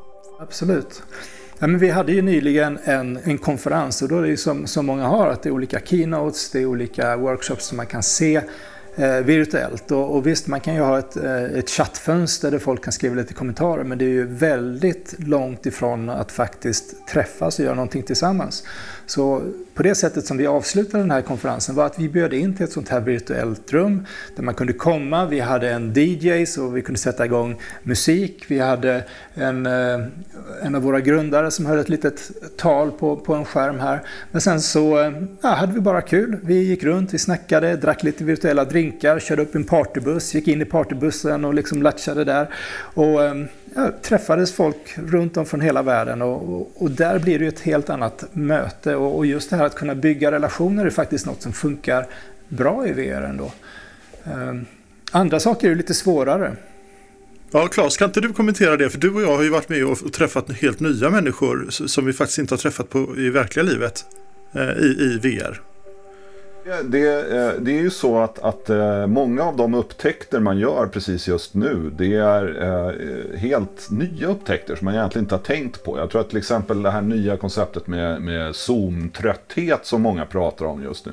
Absolut. 0.42 1.04
Ja, 1.60 1.68
men 1.68 1.80
vi 1.80 1.90
hade 1.90 2.12
ju 2.12 2.22
nyligen 2.22 2.80
en, 2.84 3.20
en 3.24 3.38
konferens 3.38 4.02
och 4.02 4.08
då 4.08 4.18
är 4.18 4.22
det 4.22 4.28
ju 4.28 4.38
som, 4.38 4.68
som 4.68 4.86
många 4.86 5.08
har 5.08 5.28
att 5.28 5.44
det 5.44 5.50
är 5.50 5.52
olika 5.52 5.80
keynotes, 5.80 6.50
det 6.50 6.60
är 6.60 6.66
olika 6.66 7.18
workshops 7.18 7.66
som 7.66 7.78
man 7.78 7.86
kan 7.86 8.04
se 8.04 8.42
eh, 8.96 9.16
virtuellt. 9.16 9.92
Och, 9.92 10.16
och, 10.16 10.28
visst, 10.28 10.48
man 10.48 10.60
kan 10.60 10.76
ju 10.76 10.82
ha 10.82 11.00
ett, 11.00 11.18
eh, 11.18 11.44
ett 11.44 11.70
chattfönster 11.70 12.52
där 12.52 12.60
folk 12.60 12.84
kan 12.84 12.94
skriva 12.94 13.16
lite 13.16 13.34
kommentarer 13.34 13.84
men 13.84 13.98
det 13.98 14.06
är 14.06 14.10
ju 14.10 14.26
väldigt 14.26 15.16
långt 15.18 15.66
ifrån 15.66 16.10
att 16.10 16.32
faktiskt 16.32 17.08
träffas 17.08 17.60
och 17.60 17.66
göra 17.66 17.76
någonting 17.76 18.04
tillsammans. 18.04 18.64
Så 19.06 19.42
på 19.74 19.84
det 19.84 19.96
sättet 19.96 20.26
som 20.26 20.38
vi 20.38 20.48
avslutade 20.48 21.04
den 21.04 21.12
här 21.12 21.22
konferensen 21.22 21.76
var 21.76 21.86
att 21.86 22.00
vi 22.00 22.10
bjöd 22.10 22.34
in 22.34 22.56
till 22.56 22.64
ett 22.64 22.72
sånt 22.72 22.90
här 22.90 23.00
virtuellt 23.00 23.74
rum 23.74 24.06
där 24.36 24.44
man 24.44 24.54
kunde 24.54 24.74
komma. 24.74 25.26
Vi 25.26 25.40
hade 25.40 25.70
en 25.70 25.94
DJ 25.96 26.46
så 26.46 26.68
vi 26.68 26.82
kunde 26.82 27.00
sätta 27.00 27.26
igång 27.26 27.62
musik. 27.84 28.46
Vi 28.48 28.60
hade 28.60 29.04
en, 29.34 29.66
eh, 29.66 30.00
en 30.62 30.76
av 30.76 30.82
våra 30.82 31.00
grundare 31.00 31.52
som 31.52 31.66
höll 31.66 31.80
ett 31.80 31.90
litet 31.90 32.32
tal 32.58 32.92
på, 32.92 33.18
på 33.18 33.34
en 33.36 33.46
skärm 33.46 33.80
här. 33.80 34.02
Men 34.32 34.42
sen 34.42 34.62
så 34.62 35.00
eh, 35.00 35.12
ja, 35.42 35.50
hade 35.50 35.74
vi 35.74 35.80
bara 35.80 36.02
kul. 36.02 36.38
Vi 36.44 36.64
gick 36.64 36.84
runt, 36.84 37.14
vi 37.14 37.18
snackade, 37.18 37.76
drack 37.76 38.04
lite 38.04 38.24
virtuella 38.24 38.66
drinkar, 38.66 39.20
körde 39.20 39.42
upp 39.42 39.56
en 39.56 39.64
partybuss, 39.64 40.34
gick 40.34 40.48
in 40.48 40.62
i 40.62 40.66
partybussen 40.66 41.46
och 41.46 41.54
liksom 41.54 41.82
latchade 41.82 42.24
där. 42.24 42.48
Och, 42.94 43.24
ehm, 43.24 43.48
ja, 43.76 43.92
träffades 44.02 44.54
folk 44.54 44.98
runt 44.98 45.38
om 45.38 45.46
från 45.46 45.62
hela 45.62 45.82
världen 45.84 46.22
och, 46.22 46.54
och, 46.54 46.72
och 46.76 46.92
där 46.92 47.20
blir 47.20 47.40
det 47.40 47.48
ett 47.48 47.60
helt 47.60 47.90
annat 47.90 48.24
möte. 48.34 48.96
Och, 48.96 49.18
och, 49.18 49.26
just 49.26 49.50
det 49.50 49.56
här 49.56 49.66
att 49.66 49.76
kunna 49.76 49.96
bygga 49.96 50.32
relationer 50.32 50.86
är 50.86 50.90
faktiskt 50.90 51.26
något 51.26 51.42
som 51.42 51.54
funkar 51.54 52.06
bra 52.48 52.88
i 52.88 52.92
VR 52.92 53.22
ändå. 53.22 53.52
Um, 54.24 54.66
andra 55.12 55.40
saker 55.40 55.72
är 55.72 55.76
lite 55.76 55.94
svårare. 55.94 56.56
Ja, 57.52 57.68
Claes, 57.68 57.98
kan 57.98 58.10
inte 58.10 58.22
du 58.22 58.34
kommentera 58.34 58.78
det? 58.78 58.90
För 58.90 59.00
du 59.00 59.14
och 59.14 59.22
jag 59.22 59.36
har 59.36 59.44
ju 59.44 59.50
varit 59.50 59.70
med 59.70 59.86
och 59.86 60.14
träffat 60.14 60.52
helt 60.52 60.80
nya 60.80 61.10
människor 61.10 61.68
som 61.70 62.06
vi 62.06 62.14
faktiskt 62.14 62.40
inte 62.40 62.54
har 62.54 62.60
träffat 62.60 62.90
på 62.90 63.18
i 63.18 63.30
verkliga 63.30 63.64
livet 63.64 64.06
eh, 64.54 64.62
i, 64.62 64.98
i 65.00 65.18
VR. 65.18 65.62
Det, 66.64 66.74
eh, 66.84 67.62
det, 67.62 67.72
är 67.72 67.82
ju 67.82 67.90
så 67.90 68.18
att, 68.18 68.40
att 68.40 68.70
eh, 68.70 69.08
många 69.08 69.44
av 69.44 69.58
de 69.58 69.74
upptäckter 69.74 70.40
man 70.40 70.58
gör 70.58 70.88
precis 70.88 71.28
just 71.28 71.54
nu 71.54 71.92
det 71.98 72.16
är 72.16 72.64
eh, 72.64 73.40
helt 73.40 73.92
nya 73.92 74.28
upptäckter 74.28 74.76
som 74.76 74.86
man 74.86 74.94
egentligen 74.94 75.26
inte 75.26 75.36
har 75.36 75.42
tänkt 75.42 75.84
på. 75.84 75.98
Jag 75.98 76.10
tror 76.10 76.22
att 76.22 76.30
till 76.30 76.38
exempel 76.38 76.84
det 76.84 76.92
här 76.92 77.02
nya 77.02 77.38
konceptet 77.38 77.88
med, 77.88 78.22
med 78.22 78.56
Zoom-trötthet 78.56 79.86
som 79.86 80.02
många 80.02 80.26
pratar 80.26 80.66
om 80.66 80.84
just 80.84 81.06
nu. 81.06 81.12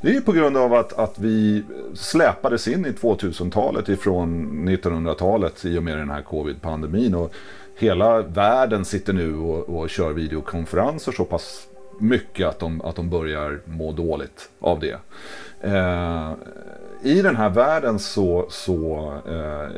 Det 0.00 0.16
är 0.16 0.20
på 0.20 0.32
grund 0.32 0.56
av 0.56 0.74
att, 0.74 0.92
att 0.92 1.18
vi 1.18 1.64
släpades 1.94 2.68
in 2.68 2.86
i 2.86 2.90
2000-talet 2.90 3.88
ifrån 3.88 4.50
1900-talet 4.68 5.64
i 5.64 5.78
och 5.78 5.82
med 5.82 5.98
den 5.98 6.10
här 6.10 6.22
covid-pandemin. 6.22 7.14
Och 7.14 7.32
hela 7.76 8.22
världen 8.22 8.84
sitter 8.84 9.12
nu 9.12 9.36
och, 9.36 9.68
och 9.68 9.90
kör 9.90 10.12
videokonferenser 10.12 11.12
så 11.12 11.24
pass 11.24 11.66
mycket 11.98 12.48
att 12.48 12.58
de, 12.58 12.80
att 12.80 12.96
de 12.96 13.10
börjar 13.10 13.60
må 13.64 13.92
dåligt 13.92 14.48
av 14.60 14.80
det. 14.80 14.98
Eh, 15.60 16.32
I 17.02 17.22
den 17.22 17.36
här 17.36 17.50
världen 17.50 17.98
så, 17.98 18.46
så 18.48 19.12
eh, 19.26 19.70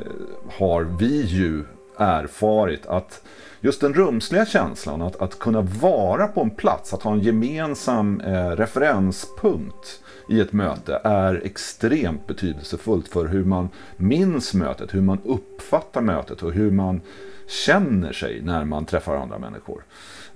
har 0.58 0.82
vi 0.82 1.22
ju 1.22 1.64
erfarit 1.96 2.86
att 2.86 3.22
just 3.60 3.80
den 3.80 3.94
rumsliga 3.94 4.46
känslan, 4.46 5.02
att, 5.02 5.22
att 5.22 5.38
kunna 5.38 5.60
vara 5.60 6.28
på 6.28 6.40
en 6.40 6.50
plats, 6.50 6.94
att 6.94 7.02
ha 7.02 7.12
en 7.12 7.20
gemensam 7.20 8.20
eh, 8.20 8.50
referenspunkt 8.50 10.02
i 10.28 10.40
ett 10.40 10.52
möte 10.52 11.00
är 11.04 11.40
extremt 11.44 12.26
betydelsefullt 12.26 13.08
för 13.08 13.26
hur 13.26 13.44
man 13.44 13.68
minns 13.96 14.54
mötet, 14.54 14.94
hur 14.94 15.00
man 15.00 15.18
uppfattar 15.24 16.00
mötet 16.00 16.42
och 16.42 16.52
hur 16.52 16.70
man 16.70 17.00
känner 17.46 18.12
sig 18.12 18.40
när 18.42 18.64
man 18.64 18.84
träffar 18.84 19.16
andra 19.16 19.38
människor. 19.38 19.82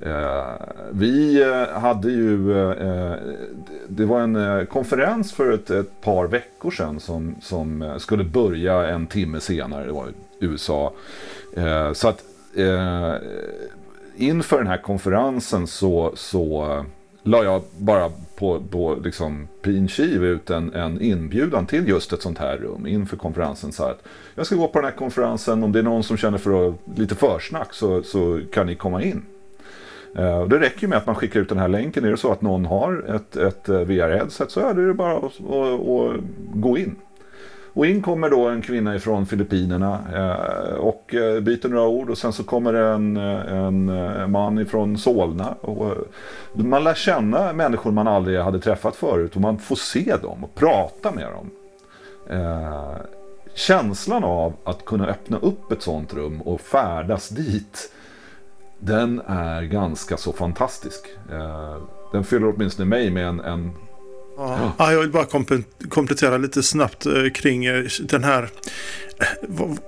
Eh, 0.07 0.55
vi 0.91 1.43
eh, 1.43 1.81
hade 1.81 2.11
ju, 2.11 2.53
eh, 2.53 2.89
eh, 2.89 3.15
det 3.89 4.05
var 4.05 4.21
en 4.21 4.37
eh, 4.37 4.65
konferens 4.65 5.33
för 5.33 5.53
ett, 5.53 5.71
ett, 5.71 6.01
par 6.01 6.27
veckor 6.27 6.71
sedan 6.71 7.01
som, 7.01 7.35
som 7.41 7.95
skulle 7.99 8.25
börja 8.25 8.87
en 8.87 9.07
timme 9.07 9.41
senare, 9.41 9.87
det 9.87 9.93
var 9.93 10.09
i 10.09 10.45
USA. 10.45 10.93
Så 11.93 12.09
att 12.09 12.25
inför 14.17 14.59
den 14.59 14.67
här 14.67 14.77
konferensen 14.77 15.67
så, 15.67 16.13
så 16.15 16.85
la 17.23 17.45
jag 17.45 17.63
bara 17.79 18.11
på, 18.39 18.63
på 18.71 18.99
liksom 19.05 19.49
pinkiv 19.63 20.25
ut 20.25 20.51
en, 20.51 20.75
en 20.75 21.01
inbjudan 21.01 21.67
till 21.67 21.89
just 21.89 22.13
ett 22.13 22.23
sånt 22.23 22.39
här 22.39 22.57
rum 22.57 22.87
inför 22.87 23.17
konferensen. 23.17 23.73
Så 23.73 23.85
att 23.85 24.03
jag 24.35 24.47
ska 24.47 24.57
gå 24.57 24.69
på 24.69 24.79
den 24.79 24.91
här 24.91 24.97
konferensen, 24.97 25.63
om 25.63 25.73
det 25.73 25.79
är 25.79 25.83
någon 25.83 26.03
som 26.03 26.17
känner 26.17 26.39
för 26.39 26.69
att, 26.69 26.75
lite 26.99 27.15
försnack 27.15 27.75
så, 27.75 28.03
så 28.03 28.41
kan 28.53 28.67
ni 28.67 28.75
komma 28.75 29.03
in. 29.03 29.23
Eh, 30.17 30.45
det 30.45 30.59
räcker 30.59 30.89
med 30.89 30.99
att 30.99 31.07
man 31.07 31.15
skickar 31.15 31.41
ut 31.41 31.49
den 31.49 31.59
här 31.59 31.69
länken. 31.69 32.05
Är 32.05 32.11
det 32.11 32.17
så 32.17 32.33
att 32.33 32.43
någon 32.43 32.65
har 32.65 33.15
ett, 33.15 33.37
ett 33.37 33.69
eh, 33.69 33.75
VR-headset 33.75 34.49
så 34.49 34.61
är 34.61 34.75
det 34.75 34.95
bara 34.95 35.17
att, 35.17 35.25
att, 35.25 35.81
att 35.81 36.21
gå 36.55 36.79
in. 36.79 36.97
Och 37.75 37.87
in 37.87 38.03
kommer 38.03 38.31
då 38.31 38.49
en 38.49 38.63
kvinna 38.63 38.95
ifrån 38.95 39.27
Filippinerna 39.27 39.99
eh, 40.15 40.75
och 40.75 41.15
byter 41.43 41.69
några 41.69 41.87
ord 41.87 42.11
och 42.11 42.19
sen 42.19 42.33
så 42.33 42.45
kommer 42.45 42.75
en, 42.75 43.17
en 43.17 44.31
man 44.31 44.59
ifrån 44.59 44.99
Solna. 44.99 45.55
Och 45.61 45.97
man 46.53 46.85
lär 46.85 46.95
känna 46.95 47.53
människor 47.53 47.91
man 47.93 48.09
aldrig 48.09 48.41
hade 48.41 48.61
träffat 48.61 48.97
förut 48.97 49.35
och 49.35 49.41
man 49.41 49.59
får 49.59 49.77
se 49.77 50.17
dem 50.23 50.45
och 50.45 50.55
prata 50.55 51.11
med 51.11 51.27
dem. 51.33 51.51
Känslan 53.55 54.25
av 54.25 54.53
att 54.65 54.85
kunna 54.85 55.07
öppna 55.07 55.39
upp 55.39 55.73
ett 55.73 55.83
sånt 55.83 56.15
rum 56.15 56.43
och 56.43 56.61
färdas 56.61 57.29
dit 57.29 57.93
den 58.85 59.21
är 59.27 59.63
ganska 59.63 60.17
så 60.17 60.33
fantastisk. 60.33 61.01
Eh, 61.31 61.83
den 62.13 62.25
fyller 62.25 62.55
åtminstone 62.55 62.89
mig 62.89 63.11
med 63.11 63.27
en... 63.27 63.41
en 63.41 63.71
ja. 64.37 64.73
ja. 64.79 64.93
jag 64.93 65.01
vill 65.01 65.11
bara 65.11 65.27
komplettera 65.89 66.39
lite 66.39 66.63
snabbt 66.63 67.07
eh, 67.07 67.31
kring 67.35 67.65
eh, 67.65 67.85
den 68.01 68.25
här... 68.25 68.49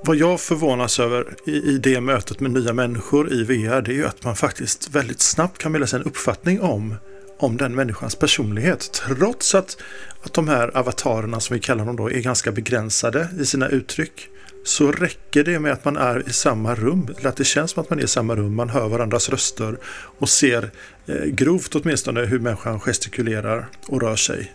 Vad 0.05 0.17
jag 0.17 0.41
förvånas 0.41 1.01
över 1.01 1.35
i 1.45 1.79
det 1.79 2.01
mötet 2.01 2.41
med 2.41 2.51
nya 2.51 2.73
människor 2.73 3.33
i 3.33 3.45
VR 3.45 3.83
det 3.83 3.91
är 3.91 3.97
ju 3.97 4.07
att 4.07 4.25
man 4.25 4.37
faktiskt 4.37 4.91
väldigt 4.95 5.21
snabbt 5.21 5.59
kan 5.59 5.73
bilda 5.73 5.87
sig 5.87 6.01
en 6.01 6.07
uppfattning 6.07 6.61
om 6.61 6.95
om 7.39 7.57
den 7.57 7.75
människans 7.75 8.15
personlighet. 8.15 8.93
Trots 8.93 9.55
att, 9.55 9.77
att 10.23 10.33
de 10.35 10.49
här 10.49 10.77
avatarerna 10.77 11.41
som 11.41 11.55
vi 11.55 11.61
kallar 11.61 11.87
dem 11.87 11.97
då 11.97 12.11
är 12.11 12.21
ganska 12.21 12.53
begränsade 12.53 13.29
i 13.41 13.47
sina 13.47 13.69
uttryck 13.69 14.29
så 14.65 14.93
räcker 14.93 15.45
det 15.45 15.59
med 15.59 15.73
att 15.73 15.85
man 15.85 15.97
är 15.97 16.29
i 16.29 16.33
samma 16.33 16.75
rum, 16.75 17.09
eller 17.19 17.29
att 17.29 17.37
det 17.37 17.45
känns 17.45 17.71
som 17.71 17.83
att 17.83 17.91
man 17.91 17.99
är 17.99 18.05
i 18.05 18.09
samma 18.09 18.37
rum, 18.37 18.55
man 18.55 18.69
hör 18.69 18.89
varandras 18.89 19.29
röster 19.29 19.79
och 20.19 20.29
ser 20.29 20.71
eh, 21.07 21.25
grovt 21.25 21.75
åtminstone 21.75 22.21
hur 22.21 22.39
människan 22.39 22.81
gestikulerar 22.81 23.67
och 23.87 24.03
rör 24.03 24.17
sig. 24.17 24.53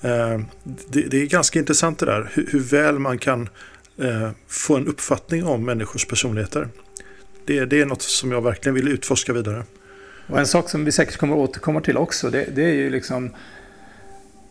Eh, 0.00 0.40
det, 0.64 1.00
det, 1.00 1.22
är 1.22 1.26
ganska 1.26 1.58
intressant 1.58 1.98
det 1.98 2.06
där, 2.06 2.30
hur, 2.32 2.48
hur 2.50 2.60
väl 2.60 2.98
man 2.98 3.18
kan 3.18 3.48
eh, 3.98 4.30
få 4.48 4.76
en 4.76 4.86
uppfattning 4.86 5.44
om 5.44 5.64
människors 5.64 6.06
personligheter. 6.06 6.68
Det, 7.44 7.64
det, 7.64 7.80
är 7.80 7.86
något 7.86 8.02
som 8.02 8.32
jag 8.32 8.42
verkligen 8.42 8.74
vill 8.74 8.88
utforska 8.88 9.32
vidare. 9.32 9.64
Och 10.26 10.38
en 10.38 10.46
sak 10.46 10.70
som 10.70 10.84
vi 10.84 10.92
säkert 10.92 11.16
kommer 11.16 11.34
att 11.34 11.48
återkomma 11.48 11.80
till 11.80 11.96
också, 11.96 12.30
det, 12.30 12.48
det 12.54 12.64
är 12.64 12.74
ju 12.74 12.90
liksom 12.90 13.34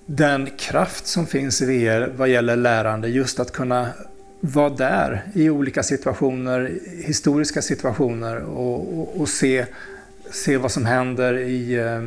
den 0.06 0.50
kraft 0.58 1.08
som 1.08 1.28
finns 1.28 1.62
i 1.62 1.66
VR 1.66 2.14
vad 2.18 2.30
gäller 2.30 2.56
lärande, 2.56 3.08
just 3.08 3.40
att 3.40 3.52
kunna 3.52 3.88
vara 4.46 4.70
där 4.70 5.24
i 5.34 5.50
olika 5.50 5.84
situationer, 5.84 6.80
historiska 7.06 7.62
situationer 7.62 8.36
och, 8.42 9.00
och, 9.00 9.22
och 9.22 9.30
se, 9.30 9.66
se 10.32 10.58
vad 10.58 10.72
som 10.72 10.86
händer 10.86 11.38
i 11.38 11.74
eh, 11.74 12.02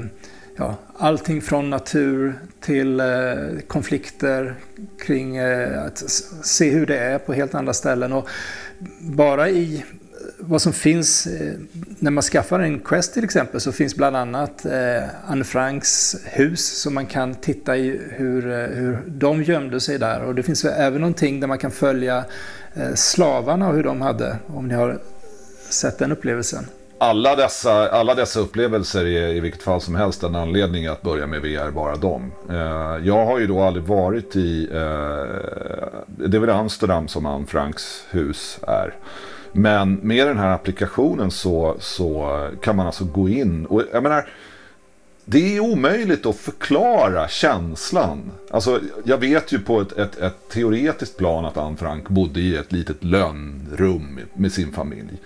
ja, 0.57 0.77
allting 0.97 1.43
från 1.43 1.71
natur 1.71 2.35
till 2.61 3.01
eh, 3.01 3.07
konflikter 3.67 4.55
kring 5.07 5.37
eh, 5.37 5.85
att 5.85 5.99
se 6.43 6.71
hur 6.71 6.87
det 6.87 6.99
är 6.99 7.19
på 7.19 7.33
helt 7.33 7.55
andra 7.55 7.73
ställen. 7.73 8.13
Och 8.13 8.29
bara 9.01 9.51
i 9.51 9.85
vad 10.39 10.63
som 10.63 10.73
finns 10.73 11.27
eh, 11.27 11.53
när 11.99 12.11
man 12.11 12.23
skaffar 12.23 12.61
en 12.61 12.81
Quest 12.81 13.15
till 13.15 13.25
exempel 13.25 13.61
så 13.61 13.73
finns 13.73 13.97
bland 13.97 14.17
annat 14.17 14.65
eh, 14.65 15.03
Anne 15.27 15.45
Franks 15.45 16.17
hus 16.25 16.81
som 16.81 16.95
man 16.95 17.07
kan 17.07 17.35
titta 17.35 17.77
i 17.77 18.01
hur, 18.11 18.51
eh, 18.51 18.59
hur 18.59 19.03
de 19.07 19.43
gömde 19.43 19.81
sig 19.81 19.99
där. 19.99 20.23
Och 20.23 20.35
det 20.35 20.43
finns 20.43 20.65
även 20.65 21.01
någonting 21.01 21.41
där 21.41 21.49
man 21.49 21.59
kan 21.59 21.71
följa 21.71 22.25
slavarna 22.95 23.69
och 23.69 23.75
hur 23.75 23.85
de 23.85 24.01
hade, 24.01 24.37
om 24.47 24.69
ni 24.69 24.75
har 24.75 24.99
sett 25.71 25.99
den 25.99 26.13
upplevelsen. 26.13 26.67
Alla 26.99 27.37
dessa, 27.37 27.91
alla 27.91 28.15
dessa 28.15 28.41
upplevelser 28.41 29.07
är 29.07 29.29
i 29.29 29.41
vilket 29.41 29.63
fall 29.63 29.81
som 29.81 29.95
helst 29.95 30.23
en 30.23 30.35
anledning 30.35 30.87
att 30.87 31.03
börja 31.03 31.27
med 31.27 31.43
VR, 31.43 31.71
bara 31.71 31.97
dem. 31.97 32.33
Jag 33.03 33.27
har 33.27 33.39
ju 33.39 33.47
då 33.47 33.61
aldrig 33.61 33.85
varit 33.85 34.37
i, 34.37 34.67
det 36.07 36.37
är 36.37 36.39
väl 36.39 36.51
Amsterdam 36.51 37.09
som 37.09 37.27
Anne 37.27 37.47
Franks 37.47 38.05
hus 38.11 38.59
är. 38.67 38.95
Men 39.57 39.95
med 39.95 40.27
den 40.27 40.39
här 40.39 40.55
applikationen 40.55 41.31
så, 41.31 41.77
så 41.81 42.49
kan 42.63 42.77
man 42.77 42.87
alltså 42.87 43.05
gå 43.05 43.29
in 43.29 43.67
och 43.67 43.83
jag 43.93 44.03
menar 44.03 44.29
det 45.25 45.57
är 45.57 45.61
omöjligt 45.61 46.27
att 46.27 46.37
förklara 46.37 47.29
känslan. 47.29 48.31
Alltså, 48.51 48.81
jag 49.05 49.19
vet 49.19 49.53
ju 49.53 49.59
på 49.59 49.81
ett, 49.81 49.93
ett, 49.93 50.19
ett 50.19 50.49
teoretiskt 50.49 51.17
plan 51.17 51.45
att 51.45 51.57
Anne 51.57 51.77
Frank 51.77 52.09
bodde 52.09 52.41
i 52.41 52.57
ett 52.57 52.73
litet 52.73 53.05
lönnrum 53.05 54.21
med 54.35 54.53
sin 54.53 54.73
familj. 54.73 55.21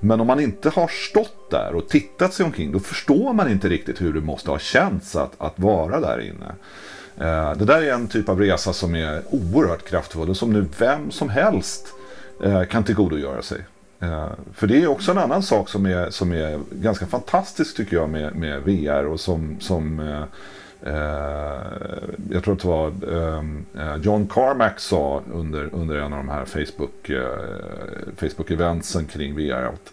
Men 0.00 0.20
om 0.20 0.26
man 0.26 0.40
inte 0.40 0.68
har 0.68 0.88
stått 0.88 1.50
där 1.50 1.74
och 1.74 1.88
tittat 1.88 2.34
sig 2.34 2.46
omkring 2.46 2.72
då 2.72 2.80
förstår 2.80 3.32
man 3.32 3.50
inte 3.50 3.68
riktigt 3.68 4.00
hur 4.00 4.12
det 4.12 4.20
måste 4.20 4.50
ha 4.50 4.58
känts 4.58 5.16
att, 5.16 5.32
att 5.38 5.58
vara 5.58 6.00
där 6.00 6.20
inne. 6.20 6.54
Eh, 7.18 7.58
det 7.58 7.64
där 7.64 7.82
är 7.82 7.92
en 7.92 8.08
typ 8.08 8.28
av 8.28 8.40
resa 8.40 8.72
som 8.72 8.94
är 8.94 9.22
oerhört 9.30 9.88
kraftfull 9.88 10.30
och 10.30 10.36
som 10.36 10.52
nu 10.52 10.66
vem 10.78 11.10
som 11.10 11.28
helst 11.28 11.86
Eh, 12.42 12.64
kan 12.64 12.84
tillgodogöra 12.84 13.42
sig. 13.42 13.60
Eh, 14.00 14.28
för 14.54 14.66
det 14.66 14.82
är 14.82 14.86
också 14.86 15.10
en 15.10 15.18
annan 15.18 15.42
sak 15.42 15.68
som 15.68 15.86
är, 15.86 16.10
som 16.10 16.32
är 16.32 16.60
ganska 16.70 17.06
fantastisk 17.06 17.76
tycker 17.76 17.96
jag 17.96 18.10
med, 18.10 18.34
med 18.34 18.62
VR 18.62 19.06
och 19.06 19.20
som, 19.20 19.56
som 19.60 20.00
eh, 20.00 20.22
eh, 20.94 21.62
jag 22.30 22.44
tror 22.44 22.54
att 22.54 22.60
det 22.62 22.68
var 22.68 22.88
eh, 22.88 23.96
John 24.02 24.26
Carmack 24.26 24.80
sa 24.80 25.22
under, 25.32 25.74
under 25.74 25.96
en 25.96 26.12
av 26.12 26.18
de 26.18 26.28
här 26.28 26.44
Facebook, 26.44 27.10
Facebook 28.16 28.50
eventsen 28.50 29.06
kring 29.06 29.36
VR. 29.36 29.64
Att, 29.72 29.92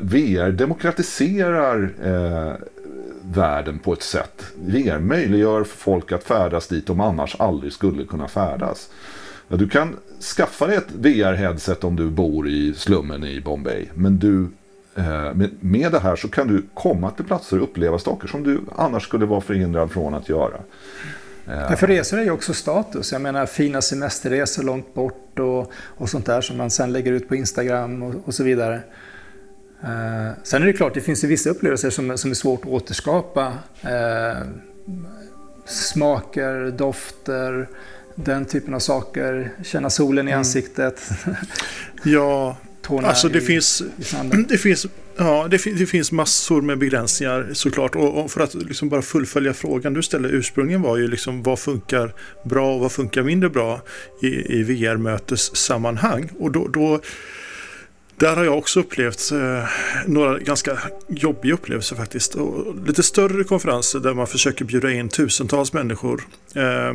VR 0.00 0.50
demokratiserar 0.50 1.90
världen 3.22 3.78
på 3.78 3.92
ett 3.92 4.02
sätt. 4.02 4.44
VR 4.54 4.98
möjliggör 4.98 5.64
för 5.64 5.76
folk 5.76 6.12
att 6.12 6.24
färdas 6.24 6.68
dit 6.68 6.86
de 6.86 7.00
annars 7.00 7.36
aldrig 7.38 7.72
skulle 7.72 8.04
kunna 8.04 8.28
färdas. 8.28 8.90
Ja, 9.50 9.56
du 9.56 9.68
kan 9.68 9.96
skaffa 10.36 10.66
dig 10.66 10.76
ett 10.76 10.92
VR-headset 10.92 11.84
om 11.84 11.96
du 11.96 12.10
bor 12.10 12.48
i 12.48 12.74
slummen 12.74 13.24
i 13.24 13.40
Bombay. 13.40 13.86
Men 13.94 14.18
du, 14.18 14.48
eh, 14.94 15.34
med, 15.34 15.50
med 15.60 15.92
det 15.92 15.98
här 15.98 16.16
så 16.16 16.28
kan 16.28 16.48
du 16.48 16.62
komma 16.74 17.10
till 17.10 17.24
platser 17.24 17.56
och 17.56 17.62
uppleva 17.62 17.98
saker 17.98 18.28
som 18.28 18.42
du 18.42 18.60
annars 18.76 19.02
skulle 19.02 19.26
vara 19.26 19.40
förhindrad 19.40 19.90
från 19.90 20.14
att 20.14 20.28
göra. 20.28 20.60
Ja, 21.44 21.76
för 21.76 21.86
resor 21.86 22.18
är 22.18 22.22
ju 22.22 22.30
också 22.30 22.54
status. 22.54 23.12
Jag 23.12 23.22
menar 23.22 23.46
fina 23.46 23.82
semesterresor 23.82 24.62
långt 24.62 24.94
bort 24.94 25.38
och, 25.38 25.72
och 25.74 26.08
sånt 26.08 26.26
där 26.26 26.40
som 26.40 26.56
man 26.56 26.70
sen 26.70 26.92
lägger 26.92 27.12
ut 27.12 27.28
på 27.28 27.34
Instagram 27.36 28.02
och, 28.02 28.14
och 28.24 28.34
så 28.34 28.44
vidare. 28.44 28.74
Eh, 29.82 30.32
sen 30.42 30.62
är 30.62 30.66
det 30.66 30.72
klart, 30.72 30.94
det 30.94 31.00
finns 31.00 31.24
ju 31.24 31.28
vissa 31.28 31.50
upplevelser 31.50 31.90
som, 31.90 32.18
som 32.18 32.30
är 32.30 32.34
svårt 32.34 32.60
att 32.60 32.70
återskapa. 32.70 33.52
Eh, 33.82 34.38
smaker, 35.64 36.70
dofter, 36.70 37.68
den 38.14 38.44
typen 38.44 38.74
av 38.74 38.78
saker. 38.78 39.52
Känna 39.64 39.90
solen 39.90 40.28
i 40.28 40.30
mm. 40.30 40.38
ansiktet. 40.38 41.10
ja, 42.04 42.56
alltså 42.88 43.28
det 43.28 43.38
i, 43.38 43.40
finns, 43.40 43.82
i 43.82 44.44
det 44.48 44.58
finns 44.58 44.86
Ja, 45.16 45.48
det, 45.50 45.64
det, 45.78 45.86
finns 45.86 46.12
massor 46.12 46.62
med 46.62 46.78
begränsningar 46.78 47.50
såklart. 47.52 47.94
Och, 47.94 48.24
och 48.24 48.30
för 48.30 48.40
att 48.40 48.54
liksom 48.54 48.88
bara 48.88 49.02
fullfölja 49.02 49.54
frågan 49.54 49.92
du 49.92 50.02
ställde 50.02 50.28
ursprungligen 50.28 50.82
var 50.82 50.96
ju 50.96 51.08
liksom 51.08 51.42
vad 51.42 51.58
funkar 51.58 52.14
bra 52.44 52.74
och 52.74 52.80
vad 52.80 52.92
funkar 52.92 53.22
mindre 53.22 53.50
bra 53.50 53.82
i, 54.22 54.58
i 54.58 54.62
VR-mötessammanhang. 54.62 56.30
Och 56.38 56.52
då, 56.52 56.68
då 56.68 57.00
där 58.20 58.36
har 58.36 58.44
jag 58.44 58.58
också 58.58 58.80
upplevt 58.80 59.32
eh, 59.32 59.68
några 60.06 60.38
ganska 60.38 60.78
jobbiga 61.08 61.54
upplevelser 61.54 61.96
faktiskt. 61.96 62.34
Och 62.34 62.74
lite 62.86 63.02
större 63.02 63.44
konferenser 63.44 64.00
där 64.00 64.14
man 64.14 64.26
försöker 64.26 64.64
bjuda 64.64 64.90
in 64.90 65.08
tusentals 65.08 65.72
människor. 65.72 66.22
Eh, 66.54 66.94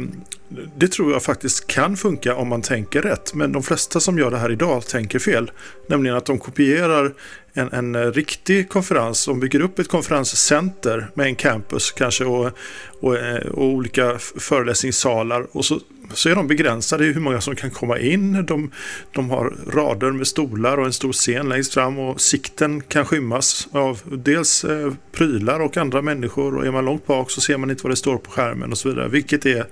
det 0.77 0.87
tror 0.87 1.11
jag 1.11 1.23
faktiskt 1.23 1.67
kan 1.67 1.97
funka 1.97 2.35
om 2.35 2.47
man 2.47 2.61
tänker 2.61 3.01
rätt. 3.01 3.33
Men 3.33 3.51
de 3.51 3.63
flesta 3.63 3.99
som 3.99 4.19
gör 4.19 4.31
det 4.31 4.37
här 4.37 4.51
idag 4.51 4.85
tänker 4.85 5.19
fel. 5.19 5.51
Nämligen 5.87 6.17
att 6.17 6.25
de 6.25 6.39
kopierar 6.39 7.13
en, 7.55 7.73
en 7.73 7.95
eh, 7.95 8.11
riktig 8.11 8.69
konferens. 8.69 9.19
som 9.19 9.39
bygger 9.39 9.59
upp 9.59 9.79
ett 9.79 9.87
konferenscenter 9.87 11.07
med 11.13 11.25
en 11.25 11.35
campus 11.35 11.91
kanske 11.91 12.25
och, 12.25 12.51
och, 12.99 13.17
eh, 13.17 13.47
och 13.47 13.65
olika 13.65 14.19
föreläsningssalar. 14.19 15.47
Och 15.51 15.65
så 15.65 15.79
så 16.13 16.29
är 16.29 16.35
de 16.35 16.47
begränsade 16.47 17.05
i 17.05 17.13
hur 17.13 17.21
många 17.21 17.41
som 17.41 17.55
kan 17.55 17.71
komma 17.71 17.99
in. 17.99 18.45
De, 18.45 18.71
de 19.11 19.29
har 19.29 19.53
rader 19.67 20.11
med 20.11 20.27
stolar 20.27 20.77
och 20.77 20.85
en 20.85 20.93
stor 20.93 21.13
scen 21.13 21.49
längst 21.49 21.73
fram 21.73 21.99
och 21.99 22.21
sikten 22.21 22.81
kan 22.81 23.05
skymmas 23.05 23.67
av 23.71 24.01
dels 24.03 24.63
eh, 24.63 24.93
prylar 25.11 25.59
och 25.59 25.77
andra 25.77 26.01
människor 26.01 26.55
och 26.55 26.65
är 26.65 26.71
man 26.71 26.85
långt 26.85 27.07
bak 27.07 27.31
så 27.31 27.41
ser 27.41 27.57
man 27.57 27.69
inte 27.69 27.83
vad 27.83 27.91
det 27.91 27.95
står 27.95 28.17
på 28.17 28.31
skärmen 28.31 28.71
och 28.71 28.77
så 28.77 28.89
vidare. 28.89 29.07
Vilket 29.07 29.45
är, 29.45 29.65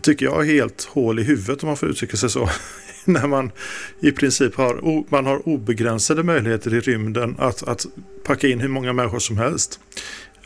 tycker 0.00 0.26
jag, 0.26 0.44
helt 0.44 0.84
hål 0.84 1.18
i 1.18 1.22
huvudet 1.22 1.62
om 1.62 1.66
man 1.66 1.76
får 1.76 1.88
uttrycka 1.88 2.16
sig 2.16 2.30
så. 2.30 2.48
När 3.06 3.26
man 3.26 3.50
i 4.00 4.12
princip 4.12 4.54
har, 4.54 5.04
man 5.10 5.26
har 5.26 5.48
obegränsade 5.48 6.22
möjligheter 6.22 6.74
i 6.74 6.80
rymden 6.80 7.36
att, 7.38 7.62
att 7.62 7.86
packa 8.24 8.48
in 8.48 8.60
hur 8.60 8.68
många 8.68 8.92
människor 8.92 9.18
som 9.18 9.38
helst. 9.38 9.80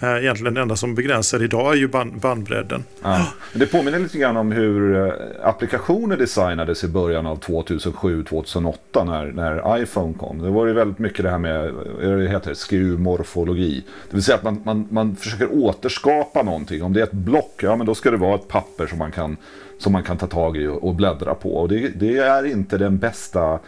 Eh, 0.02 0.16
egentligen 0.16 0.54
det 0.54 0.60
enda 0.60 0.76
som 0.76 0.94
begränsar 0.94 1.42
idag 1.42 1.72
är 1.72 1.76
ju 1.76 1.88
band, 1.88 2.20
bandbredden. 2.20 2.84
Ja. 3.02 3.26
Det 3.52 3.66
påminner 3.66 3.98
lite 3.98 4.18
grann 4.18 4.36
om 4.36 4.52
hur 4.52 5.06
eh, 5.06 5.12
applikationer 5.42 6.16
designades 6.16 6.84
i 6.84 6.88
början 6.88 7.26
av 7.26 7.40
2007-2008 7.40 9.04
när, 9.04 9.32
när 9.32 9.82
iPhone 9.82 10.14
kom. 10.14 10.42
Det 10.42 10.50
var 10.50 10.66
ju 10.66 10.72
väldigt 10.72 10.98
mycket 10.98 11.24
det 11.24 11.30
här 11.30 11.38
med, 11.38 11.74
det 12.00 12.28
heter 12.28 12.54
skeuomorfologi. 12.54 13.84
Det 14.10 14.16
vill 14.16 14.24
säga 14.24 14.36
att 14.36 14.42
man, 14.42 14.62
man, 14.64 14.88
man 14.90 15.16
försöker 15.16 15.48
återskapa 15.52 16.42
någonting. 16.42 16.82
Om 16.82 16.92
det 16.92 17.00
är 17.00 17.04
ett 17.04 17.12
block, 17.12 17.60
ja 17.62 17.76
men 17.76 17.86
då 17.86 17.94
ska 17.94 18.10
det 18.10 18.16
vara 18.16 18.34
ett 18.34 18.48
papper 18.48 18.86
som 18.86 18.98
man 18.98 19.12
kan, 19.12 19.36
som 19.78 19.92
man 19.92 20.02
kan 20.02 20.16
ta 20.16 20.26
tag 20.26 20.56
i 20.56 20.66
och, 20.66 20.84
och 20.84 20.94
bläddra 20.94 21.34
på. 21.34 21.56
Och 21.56 21.68
det, 21.68 21.88
det 21.88 22.18
är 22.18 22.44
inte 22.46 22.78
den 22.78 22.98
bästa 22.98 23.58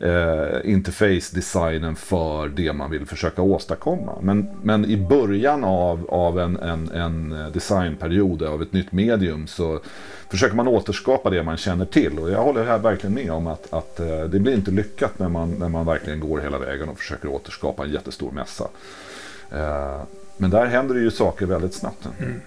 eh, 0.00 0.70
interface-designen 0.70 1.96
för 1.96 2.48
det 2.48 2.72
man 2.72 2.90
vill 2.90 3.06
försöka 3.06 3.42
åstadkomma. 3.42 4.12
Men, 4.20 4.48
men 4.62 4.84
i 4.84 4.96
början 4.96 5.64
av, 5.64 6.06
av 6.10 6.40
en, 6.40 6.56
en, 6.56 6.90
en 6.90 7.52
designperiod 7.52 8.42
av 8.42 8.62
ett 8.62 8.72
nytt 8.72 8.92
medium 8.92 9.46
så 9.46 9.80
försöker 10.28 10.56
man 10.56 10.68
återskapa 10.68 11.30
det 11.30 11.42
man 11.42 11.56
känner 11.56 11.84
till. 11.84 12.18
Och 12.18 12.30
jag 12.30 12.42
håller 12.42 12.64
här 12.64 12.78
verkligen 12.78 13.14
med 13.14 13.30
om 13.30 13.46
att, 13.46 13.72
att 13.72 14.00
eh, 14.00 14.20
det 14.20 14.40
blir 14.40 14.54
inte 14.54 14.70
lyckat 14.70 15.18
när 15.18 15.28
man, 15.28 15.50
när 15.50 15.68
man 15.68 15.86
verkligen 15.86 16.20
går 16.20 16.40
hela 16.40 16.58
vägen 16.58 16.88
och 16.88 16.98
försöker 16.98 17.28
återskapa 17.28 17.84
en 17.84 17.92
jättestor 17.92 18.30
mässa. 18.30 18.68
Eh, 19.52 20.00
men 20.36 20.50
där 20.50 20.66
händer 20.66 20.94
det 20.94 21.00
ju 21.00 21.10
saker 21.10 21.46
väldigt 21.46 21.74
snabbt. 21.74 22.08
Mm. 22.18 22.40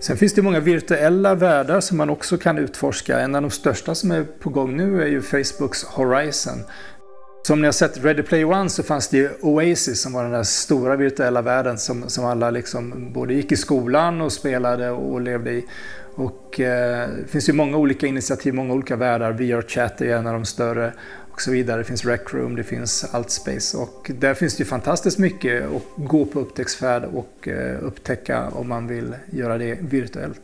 Sen 0.00 0.16
finns 0.16 0.34
det 0.34 0.42
många 0.42 0.60
virtuella 0.60 1.34
världar 1.34 1.80
som 1.80 1.96
man 1.96 2.10
också 2.10 2.38
kan 2.38 2.58
utforska. 2.58 3.20
En 3.20 3.34
av 3.34 3.42
de 3.42 3.50
största 3.50 3.94
som 3.94 4.10
är 4.10 4.24
på 4.24 4.50
gång 4.50 4.76
nu 4.76 5.02
är 5.02 5.06
ju 5.06 5.22
Facebooks 5.22 5.84
Horizon. 5.84 6.58
Som 7.42 7.60
ni 7.60 7.66
har 7.66 7.72
sett 7.72 8.04
Ready 8.04 8.22
Player 8.22 8.44
One 8.44 8.70
så 8.70 8.82
fanns 8.82 9.08
det 9.08 9.16
ju 9.16 9.30
Oasis 9.40 10.00
som 10.00 10.12
var 10.12 10.22
den 10.22 10.32
där 10.32 10.42
stora 10.42 10.96
virtuella 10.96 11.42
världen 11.42 11.78
som, 11.78 12.08
som 12.08 12.24
alla 12.24 12.50
liksom 12.50 13.12
både 13.12 13.34
gick 13.34 13.52
i 13.52 13.56
skolan 13.56 14.20
och 14.20 14.32
spelade 14.32 14.90
och 14.90 15.20
levde 15.20 15.50
i. 15.50 15.64
Och 16.14 16.60
eh, 16.60 17.08
det 17.08 17.28
finns 17.28 17.48
ju 17.48 17.52
många 17.52 17.76
olika 17.76 18.06
initiativ, 18.06 18.54
många 18.54 18.74
olika 18.74 18.96
världar. 18.96 19.32
VR 19.32 19.62
Chat 19.62 20.00
är 20.00 20.16
en 20.16 20.26
av 20.26 20.32
de 20.32 20.44
större 20.44 20.92
och 21.40 21.44
så 21.44 21.50
vidare. 21.50 21.78
Det 21.78 21.84
finns 21.84 22.04
Rec 22.04 22.20
Room, 22.30 22.56
det 22.56 22.64
finns 22.64 23.04
Altspace 23.04 23.76
och 23.76 24.10
där 24.14 24.34
finns 24.34 24.56
det 24.56 24.60
ju 24.60 24.64
fantastiskt 24.64 25.18
mycket 25.18 25.64
att 25.64 25.82
gå 25.96 26.26
på 26.26 26.40
upptäcktsfärd 26.40 27.04
och 27.04 27.48
eh, 27.48 27.84
upptäcka 27.84 28.48
om 28.48 28.68
man 28.68 28.86
vill 28.86 29.14
göra 29.30 29.58
det 29.58 29.78
virtuellt. 29.80 30.40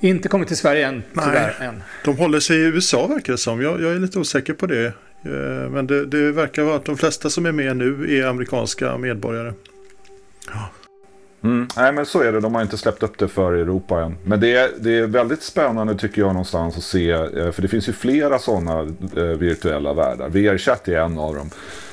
Inte 0.00 0.28
kommit 0.28 0.48
till 0.48 0.56
Sverige 0.56 0.86
än, 0.86 1.02
tyvärr. 1.14 1.56
Nej. 1.58 1.68
Än. 1.68 1.82
De 2.04 2.16
håller 2.16 2.40
sig 2.40 2.56
i 2.56 2.60
USA 2.60 3.06
verkar 3.06 3.32
det 3.32 3.38
som. 3.38 3.62
Jag, 3.62 3.82
jag 3.82 3.92
är 3.92 3.98
lite 3.98 4.18
osäker 4.18 4.52
på 4.52 4.66
det. 4.66 4.86
Eh, 4.86 5.70
Men 5.70 5.86
det, 5.86 6.06
det 6.06 6.32
verkar 6.32 6.62
vara 6.62 6.76
att 6.76 6.84
de 6.84 6.96
flesta 6.96 7.30
som 7.30 7.46
är 7.46 7.52
med 7.52 7.76
nu 7.76 8.18
är 8.18 8.26
amerikanska 8.26 8.98
medborgare. 8.98 9.48
Mm. 9.48 10.62
Nej 11.76 11.92
men 11.92 12.06
så 12.06 12.20
är 12.20 12.32
det, 12.32 12.40
de 12.40 12.54
har 12.54 12.62
inte 12.62 12.78
släppt 12.78 13.02
upp 13.02 13.18
det 13.18 13.28
för 13.28 13.52
Europa 13.52 14.02
än. 14.02 14.16
Men 14.24 14.40
det 14.40 14.56
är, 14.56 14.70
det 14.80 14.98
är 14.98 15.06
väldigt 15.06 15.42
spännande 15.42 15.94
tycker 15.94 16.22
jag 16.22 16.28
någonstans 16.28 16.76
att 16.76 16.82
se, 16.82 17.10
eh, 17.10 17.50
för 17.50 17.62
det 17.62 17.68
finns 17.68 17.88
ju 17.88 17.92
flera 17.92 18.38
sådana 18.38 18.80
eh, 19.16 19.22
virtuella 19.22 19.92
världar. 19.92 20.28
VR-chatt 20.28 20.88
är 20.88 20.98
en 20.98 21.18
av 21.18 21.34
dem. 21.34 21.50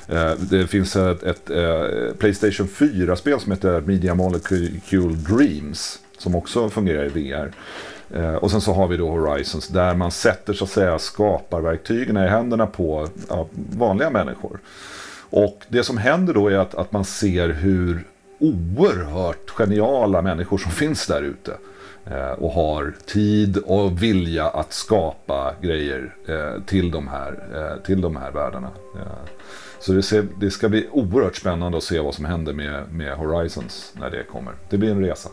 Eh, 0.08 0.32
det 0.32 0.68
finns 0.68 0.96
ett, 0.96 1.24
ett 1.24 1.50
ett 1.50 2.20
Playstation 2.20 2.68
4-spel 2.68 3.40
som 3.40 3.52
heter 3.52 3.82
Media 3.82 4.16
Molecule 4.16 5.16
Dreams. 5.16 6.00
Som 6.18 6.36
också 6.36 6.70
fungerar 6.70 7.06
i 7.06 7.10
VR. 7.10 7.52
Och 8.40 8.52
sen 8.52 8.62
så 8.62 8.74
har 8.74 8.88
vi 8.88 8.98
då 8.98 9.10
Horizons 9.10 9.68
där 9.68 9.96
man 9.96 10.12
sätter 10.12 10.54
så 10.54 10.63
att 10.63 10.70
säga 10.70 11.00
skaparverktygen 11.00 12.18
i 12.18 12.28
händerna 12.28 12.68
på 12.68 13.08
ja, 13.30 13.48
vanliga 13.78 14.10
människor. 14.10 14.60
Och 15.30 15.62
det 15.68 15.84
som 15.84 15.98
händer 15.98 16.34
då 16.34 16.48
är 16.48 16.58
att, 16.58 16.76
att 16.76 16.92
man 16.92 17.06
ser 17.06 17.50
hur 17.50 18.06
oerhört 18.39 19.50
geniala 19.50 20.21
människor 20.21 20.58
som 20.58 20.71
finns 20.71 21.08
där 21.08 21.21
ute. 21.21 21.58
Eh, 22.12 22.32
och 22.32 22.52
har 22.52 22.93
tid 23.06 23.58
och 23.58 24.04
vilja 24.04 24.47
att 24.47 24.73
skapa 24.73 25.54
grejer 25.62 26.15
eh, 26.28 26.63
till, 26.65 26.91
de 26.91 27.08
här, 27.08 27.32
eh, 27.54 27.84
till 27.84 28.02
de 28.02 28.15
här 28.15 28.32
världarna. 28.32 28.69
Så 29.80 29.93
det, 29.93 30.04
ser, 30.04 30.28
det 30.39 30.52
ska 30.52 30.69
bli 30.69 30.88
oerhört 30.91 31.36
spännande 31.36 31.78
att 31.78 31.84
se 31.84 32.00
vad 32.00 32.13
som 32.13 32.26
händer 32.26 32.54
med, 32.54 32.93
med 32.93 33.13
Horizons 33.13 33.93
när 34.00 34.10
det 34.10 34.23
kommer. 34.23 34.54
Det 34.69 34.78
blir 34.78 34.91
en 34.91 35.06
resa. 35.06 35.30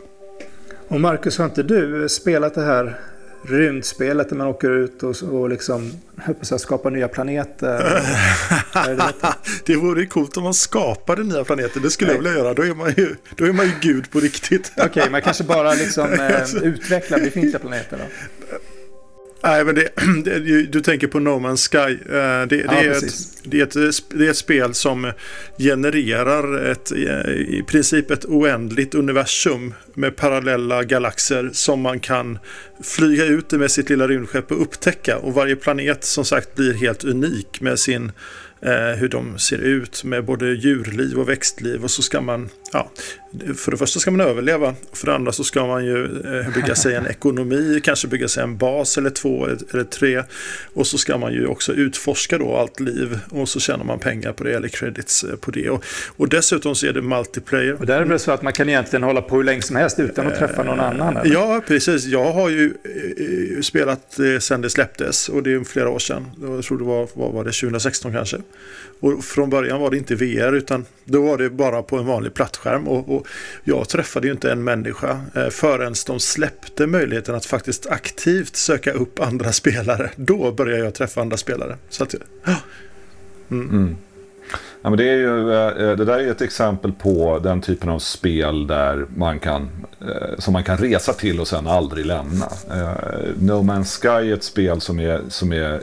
Och 0.89 1.01
Marcus, 1.01 1.39
har 1.39 1.45
inte 1.45 1.63
du 1.63 2.09
spelat 2.09 2.55
det 2.55 2.65
här 2.65 3.01
rymdspelet 3.47 4.29
där 4.29 4.37
man 4.37 4.47
åker 4.47 4.71
ut 4.71 5.03
och, 5.03 5.23
och 5.23 5.49
liksom, 5.49 5.93
säga, 6.41 6.59
skapar 6.59 6.91
nya 6.91 7.09
planeter? 7.09 8.03
Det 8.75 9.15
det 9.67 9.77
vore 9.77 10.07
coolt 10.07 10.37
om 10.37 10.43
man 10.43 10.55
skapade 10.55 11.23
nya 11.25 11.45
planeter. 11.45 11.81
Det 11.81 11.91
skulle 11.91 12.11
jag 12.11 12.19
vilja 12.19 12.33
göra. 12.33 12.55
Då 12.55 12.63
är 12.63 12.75
man 12.75 12.95
ju, 12.97 13.17
då 13.37 13.45
är 13.45 13.53
man 13.53 13.67
ju 13.67 13.73
gud 13.81 14.11
på 14.11 14.21
riktigt. 14.21 14.73
Okej, 14.77 15.11
man 15.11 15.23
kanske 15.23 15.45
bara 15.45 15.75
liksom 15.75 16.13
eh, 16.13 16.55
utvecklar 16.63 17.19
befintliga 17.19 17.59
planeter 17.59 17.99
då? 17.99 18.05
Nej, 19.45 19.65
men 19.65 19.75
det, 19.75 19.89
det, 20.25 20.63
du 20.63 20.81
tänker 20.81 21.07
på 21.07 21.21
No 21.21 21.31
Man's 21.31 21.69
Sky. 21.71 21.93
Eh, 21.93 22.49
Det, 22.49 22.57
det, 22.57 22.65
Ja, 22.65 22.83
är 22.83 22.91
ett, 22.91 23.15
det, 23.43 23.61
är 23.61 23.89
ett, 23.89 24.05
det 24.09 24.27
är 24.27 24.31
ett 24.31 24.37
spel 24.37 24.75
som 24.75 25.13
genererar 25.59 26.71
ett, 26.71 26.93
eh, 26.93 27.33
i 27.33 27.65
princip 27.67 28.11
ett 28.11 28.25
oändligt 28.25 28.95
universum 28.95 29.75
med 29.95 30.17
parallella 30.17 30.83
galaxer 30.83 31.51
som 31.53 31.81
man 31.81 32.01
kan 32.01 32.39
flyga 32.83 33.25
ut 33.25 33.53
med 33.53 33.71
sitt 33.71 33.91
lilla 33.91 34.09
rymdskepp 34.09 34.53
och 34.53 34.63
upptäcka. 34.63 35.19
Och 35.19 35.35
varje 35.35 35.57
planet 35.57 36.05
som 36.05 36.25
sagt 36.25 36.55
blir 36.55 36.75
helt 36.75 37.05
unik 37.05 37.61
med 37.61 37.79
sin 37.79 38.13
eh, 38.61 38.99
hur 38.99 39.09
de 39.09 39.39
ser 39.39 39.59
ut 39.59 40.05
med 40.05 40.25
både 40.25 40.47
djurliv 40.47 41.19
och 41.19 41.29
växtliv 41.29 41.85
och 41.85 41.91
så 41.91 42.03
ska 42.03 42.21
man, 42.21 42.49
ja, 42.75 42.91
för 43.57 43.71
det 43.71 43.77
första 43.77 44.01
ska 44.01 44.11
man 44.11 44.21
överleva, 44.21 44.75
för 44.93 45.07
det 45.07 45.15
andra 45.15 45.33
så 45.33 45.45
ska 45.45 45.67
man 45.67 45.85
ju 45.85 46.05
eh, 46.05 46.55
bygga 46.55 46.75
sig 46.75 46.95
en 46.95 47.07
ekonomi, 47.07 47.81
kanske 47.85 48.09
bygga 48.09 48.29
sig 48.29 48.43
en 48.43 48.57
bas 48.57 48.99
eller 48.99 49.11
två 49.11 49.47
eller, 49.47 49.85
tre 49.85 50.23
och 50.75 50.87
så 50.87 50.99
ska 50.99 51.19
man 51.19 51.33
ju 51.33 51.47
också 51.47 51.73
utforska 51.73 52.39
då 52.39 52.57
allt 52.57 52.81
liv 52.81 53.19
och 53.31 53.49
så 53.49 53.61
tjänar 53.61 53.85
man 53.85 53.99
pengar 53.99 54.33
på 54.33 54.45
det 54.45 54.55
eller 54.55 54.69
credits 54.69 55.25
eh, 55.25 55.37
på 55.37 55.51
det 55.51 55.71
och, 55.71 55.85
och 56.17 56.29
dessutom 56.29 56.75
så 56.75 56.87
är 56.87 56.93
det 56.93 57.03
multiplayer. 57.03 57.75
Och 57.75 57.87
där 57.87 57.97
är 57.97 58.01
det 58.01 58.09
väl 58.09 58.19
så 58.19 58.33
att 58.33 58.43
man 58.43 58.53
kan 58.53 58.69
egentligen 58.69 59.03
hålla 59.03 59.23
på 59.23 59.37
hur 59.37 59.45
länge 59.45 59.63
som 59.63 59.77
helst 59.77 60.01
utan 60.01 60.27
att 60.27 60.39
träffa 60.39 60.63
någon 60.63 60.81
annan? 60.81 61.17
Eller? 61.17 61.35
Ja, 61.35 61.63
precis. 61.67 62.05
Jag 62.05 62.33
har 62.33 62.49
ju 62.49 62.75
eh, 63.55 63.61
spelat 63.61 64.19
sedan 64.41 64.61
det 64.61 64.71
släpptes 64.71 65.29
och 65.29 65.43
det 65.43 65.53
är 65.53 65.65
flera 65.65 65.91
år 65.91 65.99
sedan. 65.99 66.31
Jag 66.41 66.65
tror 66.65 66.79
det 66.79 66.85
var, 66.85 67.09
vad 67.15 67.33
var 67.33 67.45
det, 67.45 67.53
2016 67.53 68.13
kanske. 68.13 68.37
Och 69.01 69.25
från 69.25 69.51
början 69.51 69.81
var 69.81 69.91
det 69.91 69.97
inte 69.97 70.15
VR 70.15 70.53
utan 70.53 70.85
då 71.05 71.23
var 71.23 71.39
det 71.39 71.51
bara 71.51 71.83
på 71.83 71.99
en 71.99 72.07
vanlig 72.07 72.35
plattskärm. 72.65 72.89
Och, 72.89 73.17
och 73.17 73.27
jag 73.65 73.89
träffade 73.89 74.27
ju 74.27 74.33
inte 74.33 74.53
en 74.53 74.65
människa 74.65 75.21
eh, 75.35 75.49
förrän 75.49 75.95
de 76.07 76.21
släppte 76.21 76.87
möjligheten 76.87 77.35
att 77.35 77.47
faktiskt 77.47 77.87
aktivt 77.87 78.57
söka 78.57 78.93
upp 78.93 79.21
andra 79.21 79.53
spelare. 79.63 80.11
Då 80.17 80.53
började 80.53 80.85
jag 80.85 80.95
träffa 80.95 81.21
andra 81.21 81.37
spelare. 81.37 81.77
Så 81.89 82.05
att, 82.05 82.15
ja. 82.45 82.57
Mm. 83.51 83.71
mm. 83.71 83.97
Ja, 84.83 84.91
men 84.91 84.99
det, 84.99 85.09
är 85.09 85.17
ju, 85.17 85.53
eh, 85.53 85.67
eh, 85.67 85.97
det 85.97 86.05
där 86.05 86.15
är 86.15 86.21
ju 86.21 86.31
ett 86.31 86.41
exempel 86.41 86.93
på 86.93 87.39
den 87.39 87.61
typen 87.61 87.89
av 87.89 87.99
spel 87.99 88.67
där 88.67 89.07
man 89.17 89.39
kan, 89.39 89.69
eh, 90.01 90.39
som 90.39 90.53
man 90.53 90.65
kan 90.65 90.77
resa 90.77 91.13
till 91.13 91.41
och 91.41 91.49
sen 91.49 91.67
aldrig 91.67 92.07
lämna. 92.07 92.49
No 93.39 93.63
Man's 93.63 94.01
Sky 94.01 94.31
är 94.31 94.35
ett 94.35 94.45
spel 94.45 94.81
som 94.81 95.01
är, 95.01 95.21
som 95.29 95.53
är 95.53 95.81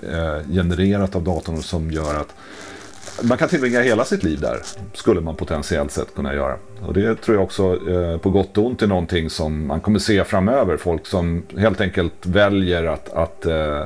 genererat 0.53 1.15
av 1.15 1.23
datorn 1.23 1.57
och 1.57 1.63
som 1.63 1.91
gör 1.91 2.15
att 2.15 2.35
man 3.21 3.38
kan 3.38 3.50
tillbringa 3.50 3.82
hela 3.82 4.06
sitt 4.06 4.24
liv 4.24 4.39
där, 4.39 4.58
skulle 4.93 5.21
man 5.21 5.36
potentiellt 5.36 5.91
sett 5.91 6.15
kunna 6.15 6.34
göra. 6.34 6.58
Och 6.86 6.93
det 6.93 7.15
tror 7.15 7.38
jag 7.38 7.43
också 7.43 7.89
eh, 7.89 8.17
på 8.17 8.30
gott 8.30 8.58
och 8.58 8.65
ont 8.65 8.82
är 8.82 8.88
någonting 8.88 9.30
som 9.30 9.67
man 9.67 9.80
kommer 9.80 10.00
se 10.00 10.24
framöver. 10.24 10.78
Folk 10.78 11.06
som 11.06 11.43
helt 11.58 11.82
enkelt 11.82 12.26
väljer 12.26 12.86
att, 12.86 13.10
att 13.10 13.45
eh, 13.45 13.86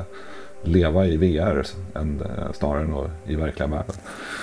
leva 0.66 1.06
i 1.06 1.16
VR 1.16 1.66
än, 1.94 2.20
eh, 2.20 2.52
snarare 2.52 2.82
än 2.82 3.10
i 3.32 3.36
verkliga 3.36 3.66
världen. 3.66 3.94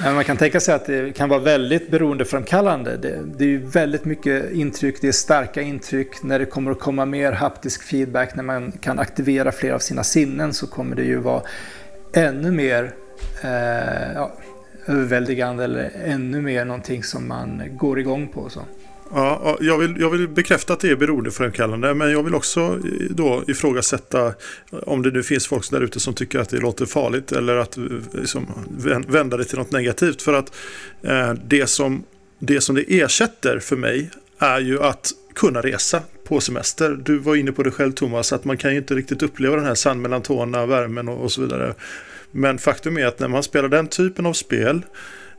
Men 0.03 0.15
man 0.15 0.23
kan 0.23 0.37
tänka 0.37 0.59
sig 0.59 0.75
att 0.75 0.85
det 0.85 1.15
kan 1.15 1.29
vara 1.29 1.39
väldigt 1.39 1.91
beroendeframkallande. 1.91 2.97
Det, 2.97 3.19
det 3.37 3.43
är 3.43 3.47
ju 3.47 3.65
väldigt 3.65 4.05
mycket 4.05 4.51
intryck, 4.51 5.01
det 5.01 5.07
är 5.07 5.11
starka 5.11 5.61
intryck. 5.61 6.23
När 6.23 6.39
det 6.39 6.45
kommer 6.45 6.71
att 6.71 6.79
komma 6.79 7.05
mer 7.05 7.31
haptisk 7.31 7.83
feedback, 7.83 8.35
när 8.35 8.43
man 8.43 8.71
kan 8.71 8.99
aktivera 8.99 9.51
fler 9.51 9.71
av 9.71 9.79
sina 9.79 10.03
sinnen 10.03 10.53
så 10.53 10.67
kommer 10.67 10.95
det 10.95 11.03
ju 11.03 11.17
vara 11.17 11.41
ännu 12.13 12.51
mer 12.51 12.93
eh, 13.43 14.13
ja, 14.15 14.31
överväldigande 14.87 15.63
eller 15.63 15.91
ännu 16.05 16.41
mer 16.41 16.65
någonting 16.65 17.03
som 17.03 17.27
man 17.27 17.61
går 17.77 17.99
igång 17.99 18.27
på. 18.27 18.49
Så. 18.49 18.61
Ja, 19.13 19.57
jag, 19.61 19.77
vill, 19.77 19.95
jag 19.99 20.09
vill 20.09 20.27
bekräfta 20.27 20.73
att 20.73 20.79
det 20.79 20.89
är 20.89 20.95
beroendeframkallande 20.95 21.93
men 21.93 22.11
jag 22.11 22.23
vill 22.23 22.35
också 22.35 22.59
eh, 22.61 23.07
då 23.09 23.43
ifrågasätta 23.47 24.27
eh, 24.27 24.33
om 24.71 25.01
det 25.01 25.11
nu 25.11 25.23
finns 25.23 25.47
folk 25.47 25.71
där 25.71 25.81
ute 25.81 25.99
som 25.99 26.13
tycker 26.13 26.39
att 26.39 26.49
det 26.49 26.57
låter 26.57 26.85
farligt 26.85 27.31
eller 27.31 27.55
att 27.55 27.77
eh, 27.77 27.83
liksom, 28.11 28.47
vända 29.07 29.37
det 29.37 29.43
till 29.43 29.57
något 29.57 29.71
negativt. 29.71 30.21
För 30.21 30.33
att 30.33 30.55
eh, 31.01 31.33
det, 31.33 31.67
som, 31.67 32.03
det 32.39 32.61
som 32.61 32.75
det 32.75 33.01
ersätter 33.01 33.59
för 33.59 33.75
mig 33.75 34.09
är 34.39 34.59
ju 34.59 34.83
att 34.83 35.11
kunna 35.35 35.61
resa 35.61 36.01
på 36.23 36.39
semester. 36.39 36.99
Du 37.05 37.17
var 37.17 37.35
inne 37.35 37.51
på 37.51 37.63
det 37.63 37.71
själv 37.71 37.91
Thomas, 37.91 38.33
att 38.33 38.45
man 38.45 38.57
kan 38.57 38.71
ju 38.71 38.77
inte 38.77 38.95
riktigt 38.95 39.23
uppleva 39.23 39.55
den 39.55 39.65
här 39.65 39.75
sand 39.75 40.01
mellan 40.01 40.21
tårna, 40.21 40.65
värmen 40.65 41.09
och, 41.09 41.23
och 41.23 41.31
så 41.31 41.41
vidare. 41.41 41.73
Men 42.35 42.57
faktum 42.57 42.97
är 42.97 43.05
att 43.05 43.19
när 43.19 43.27
man 43.27 43.43
spelar 43.43 43.69
den 43.69 43.87
typen 43.87 44.25
av 44.25 44.33
spel 44.33 44.81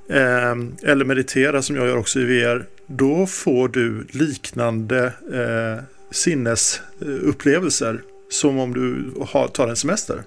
eh, 0.08 0.54
eller 0.82 1.04
mediterar 1.04 1.60
som 1.60 1.76
jag 1.76 1.86
gör 1.86 1.96
också 1.96 2.20
i 2.20 2.24
VR, 2.24 2.66
då 2.86 3.26
får 3.26 3.68
du 3.68 4.06
liknande 4.10 5.12
eh, 5.32 5.84
sinnesupplevelser 6.10 8.02
som 8.30 8.58
om 8.58 8.74
du 8.74 9.10
har, 9.26 9.48
tar 9.48 9.68
en 9.68 9.76
semester. 9.76 10.22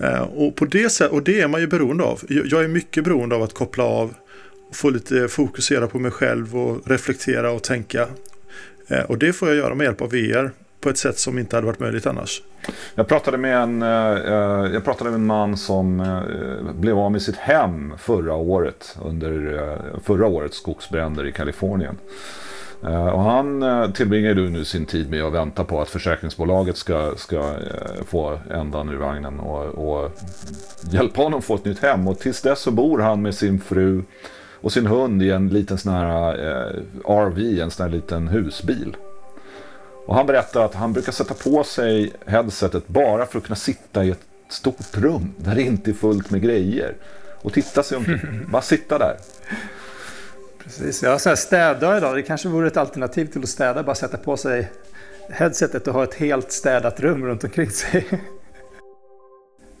Eh, 0.00 0.20
och, 0.22 0.56
på 0.56 0.64
det, 0.64 0.90
sätt- 0.90 1.10
och 1.10 1.22
det 1.22 1.40
är 1.40 1.48
man 1.48 1.60
ju 1.60 1.66
beroende 1.66 2.04
av. 2.04 2.20
Jag 2.28 2.64
är 2.64 2.68
mycket 2.68 3.04
beroende 3.04 3.34
av 3.36 3.42
att 3.42 3.54
koppla 3.54 3.84
av, 3.84 4.14
få 4.72 4.90
lite 4.90 5.28
fokusera 5.28 5.86
på 5.86 5.98
mig 5.98 6.10
själv 6.10 6.56
och 6.56 6.88
reflektera 6.90 7.50
och 7.50 7.62
tänka. 7.62 8.08
Eh, 8.88 9.00
och 9.02 9.18
det 9.18 9.32
får 9.32 9.48
jag 9.48 9.56
göra 9.56 9.74
med 9.74 9.84
hjälp 9.84 10.00
av 10.02 10.10
VR 10.10 10.50
på 10.86 10.90
ett 10.90 10.98
sätt 10.98 11.18
som 11.18 11.38
inte 11.38 11.56
hade 11.56 11.66
varit 11.66 11.80
möjligt 11.80 12.06
annars. 12.06 12.42
Jag 12.94 13.08
pratade 13.08 13.38
med 13.38 13.56
en, 13.56 13.82
eh, 13.82 14.12
eh, 14.12 14.72
jag 14.72 14.84
pratade 14.84 15.10
med 15.10 15.16
en 15.16 15.26
man 15.26 15.56
som 15.56 16.00
eh, 16.00 16.72
blev 16.74 16.98
av 16.98 17.12
med 17.12 17.22
sitt 17.22 17.36
hem 17.36 17.94
förra 17.98 18.34
året 18.34 18.96
under 19.04 19.78
förra 20.04 20.26
årets 20.26 20.56
skogsbränder 20.56 21.26
i 21.26 21.32
Kalifornien. 21.32 21.98
Och 23.12 23.22
han 23.22 23.64
tillbringar 23.92 24.34
ju 24.34 24.50
nu 24.50 24.64
sin 24.64 24.86
tid 24.86 25.10
med 25.10 25.22
att 25.22 25.32
vänta 25.32 25.64
på 25.64 25.80
att 25.80 25.88
försäkringsbolaget 25.88 26.76
ska, 26.76 27.12
ska 27.16 27.54
få 28.06 28.38
ändan 28.50 28.88
ur 28.88 28.96
vagnen 28.96 29.40
och, 29.40 29.64
och 29.64 30.10
hjälpa 30.90 31.22
honom 31.22 31.42
få 31.42 31.54
ett 31.54 31.64
nytt 31.64 31.82
hem. 31.82 32.08
Och 32.08 32.18
tills 32.18 32.42
dess 32.42 32.60
så 32.60 32.70
bor 32.70 32.98
han 32.98 33.22
med 33.22 33.34
sin 33.34 33.60
fru 33.60 34.02
och 34.60 34.72
sin 34.72 34.86
hund 34.86 35.22
i 35.22 35.30
en 35.30 35.48
liten 35.48 35.78
sån 35.78 35.92
här 35.92 36.28
eh, 36.28 37.12
RV, 37.12 37.60
en 37.60 37.70
sån 37.70 37.84
här 37.84 37.92
liten 37.92 38.28
husbil. 38.28 38.96
Och 40.06 40.14
han 40.14 40.26
berättar 40.26 40.64
att 40.64 40.74
han 40.74 40.92
brukar 40.92 41.12
sätta 41.12 41.34
på 41.34 41.64
sig 41.64 42.12
headsetet 42.26 42.88
bara 42.88 43.26
för 43.26 43.38
att 43.38 43.44
kunna 43.44 43.56
sitta 43.56 44.04
i 44.04 44.10
ett 44.10 44.26
stort 44.48 44.96
rum 44.96 45.34
där 45.36 45.54
det 45.54 45.62
inte 45.62 45.90
är 45.90 45.94
fullt 45.94 46.30
med 46.30 46.42
grejer. 46.42 46.94
och 47.42 47.52
titta 47.52 47.82
sig 47.82 47.98
omkring. 47.98 48.46
Bara 48.50 48.62
sitta 48.62 48.98
där. 48.98 49.16
Precis, 50.64 51.02
ja, 51.02 51.18
så 51.18 51.28
här 51.28 51.36
städdag 51.36 51.96
idag, 51.96 52.16
det 52.16 52.22
kanske 52.22 52.48
vore 52.48 52.66
ett 52.66 52.76
alternativ 52.76 53.26
till 53.26 53.42
att 53.42 53.48
städa, 53.48 53.82
bara 53.82 53.94
sätta 53.94 54.16
på 54.16 54.36
sig 54.36 54.70
headsetet 55.30 55.88
och 55.88 55.94
ha 55.94 56.04
ett 56.04 56.14
helt 56.14 56.52
städat 56.52 57.00
rum 57.00 57.26
runt 57.26 57.44
omkring 57.44 57.70
sig. 57.70 58.06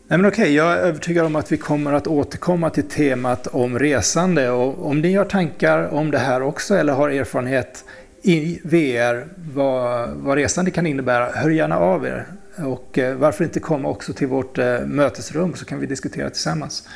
Nej, 0.08 0.18
men 0.18 0.26
okej, 0.26 0.54
jag 0.54 0.72
är 0.72 0.76
övertygad 0.76 1.26
om 1.26 1.36
att 1.36 1.52
vi 1.52 1.56
kommer 1.56 1.92
att 1.92 2.06
återkomma 2.06 2.70
till 2.70 2.88
temat 2.88 3.46
om 3.46 3.78
resande 3.78 4.50
och 4.50 4.86
om 4.86 5.00
ni 5.00 5.14
har 5.14 5.24
tankar 5.24 5.94
om 5.94 6.10
det 6.10 6.18
här 6.18 6.42
också 6.42 6.74
eller 6.74 6.92
har 6.92 7.08
erfarenhet 7.10 7.84
i 8.22 8.60
VR 8.64 9.26
vad, 9.52 10.10
vad 10.10 10.36
resande 10.36 10.70
kan 10.70 10.86
innebära, 10.86 11.30
hör 11.34 11.50
gärna 11.50 11.78
av 11.78 12.06
er. 12.06 12.26
Och 12.56 12.98
eh, 12.98 13.16
varför 13.16 13.44
inte 13.44 13.60
komma 13.60 13.88
också 13.88 14.12
till 14.12 14.26
vårt 14.26 14.58
eh, 14.58 14.80
mötesrum 14.80 15.54
så 15.54 15.64
kan 15.64 15.80
vi 15.80 15.86
diskutera 15.86 16.30
tillsammans. 16.30 16.88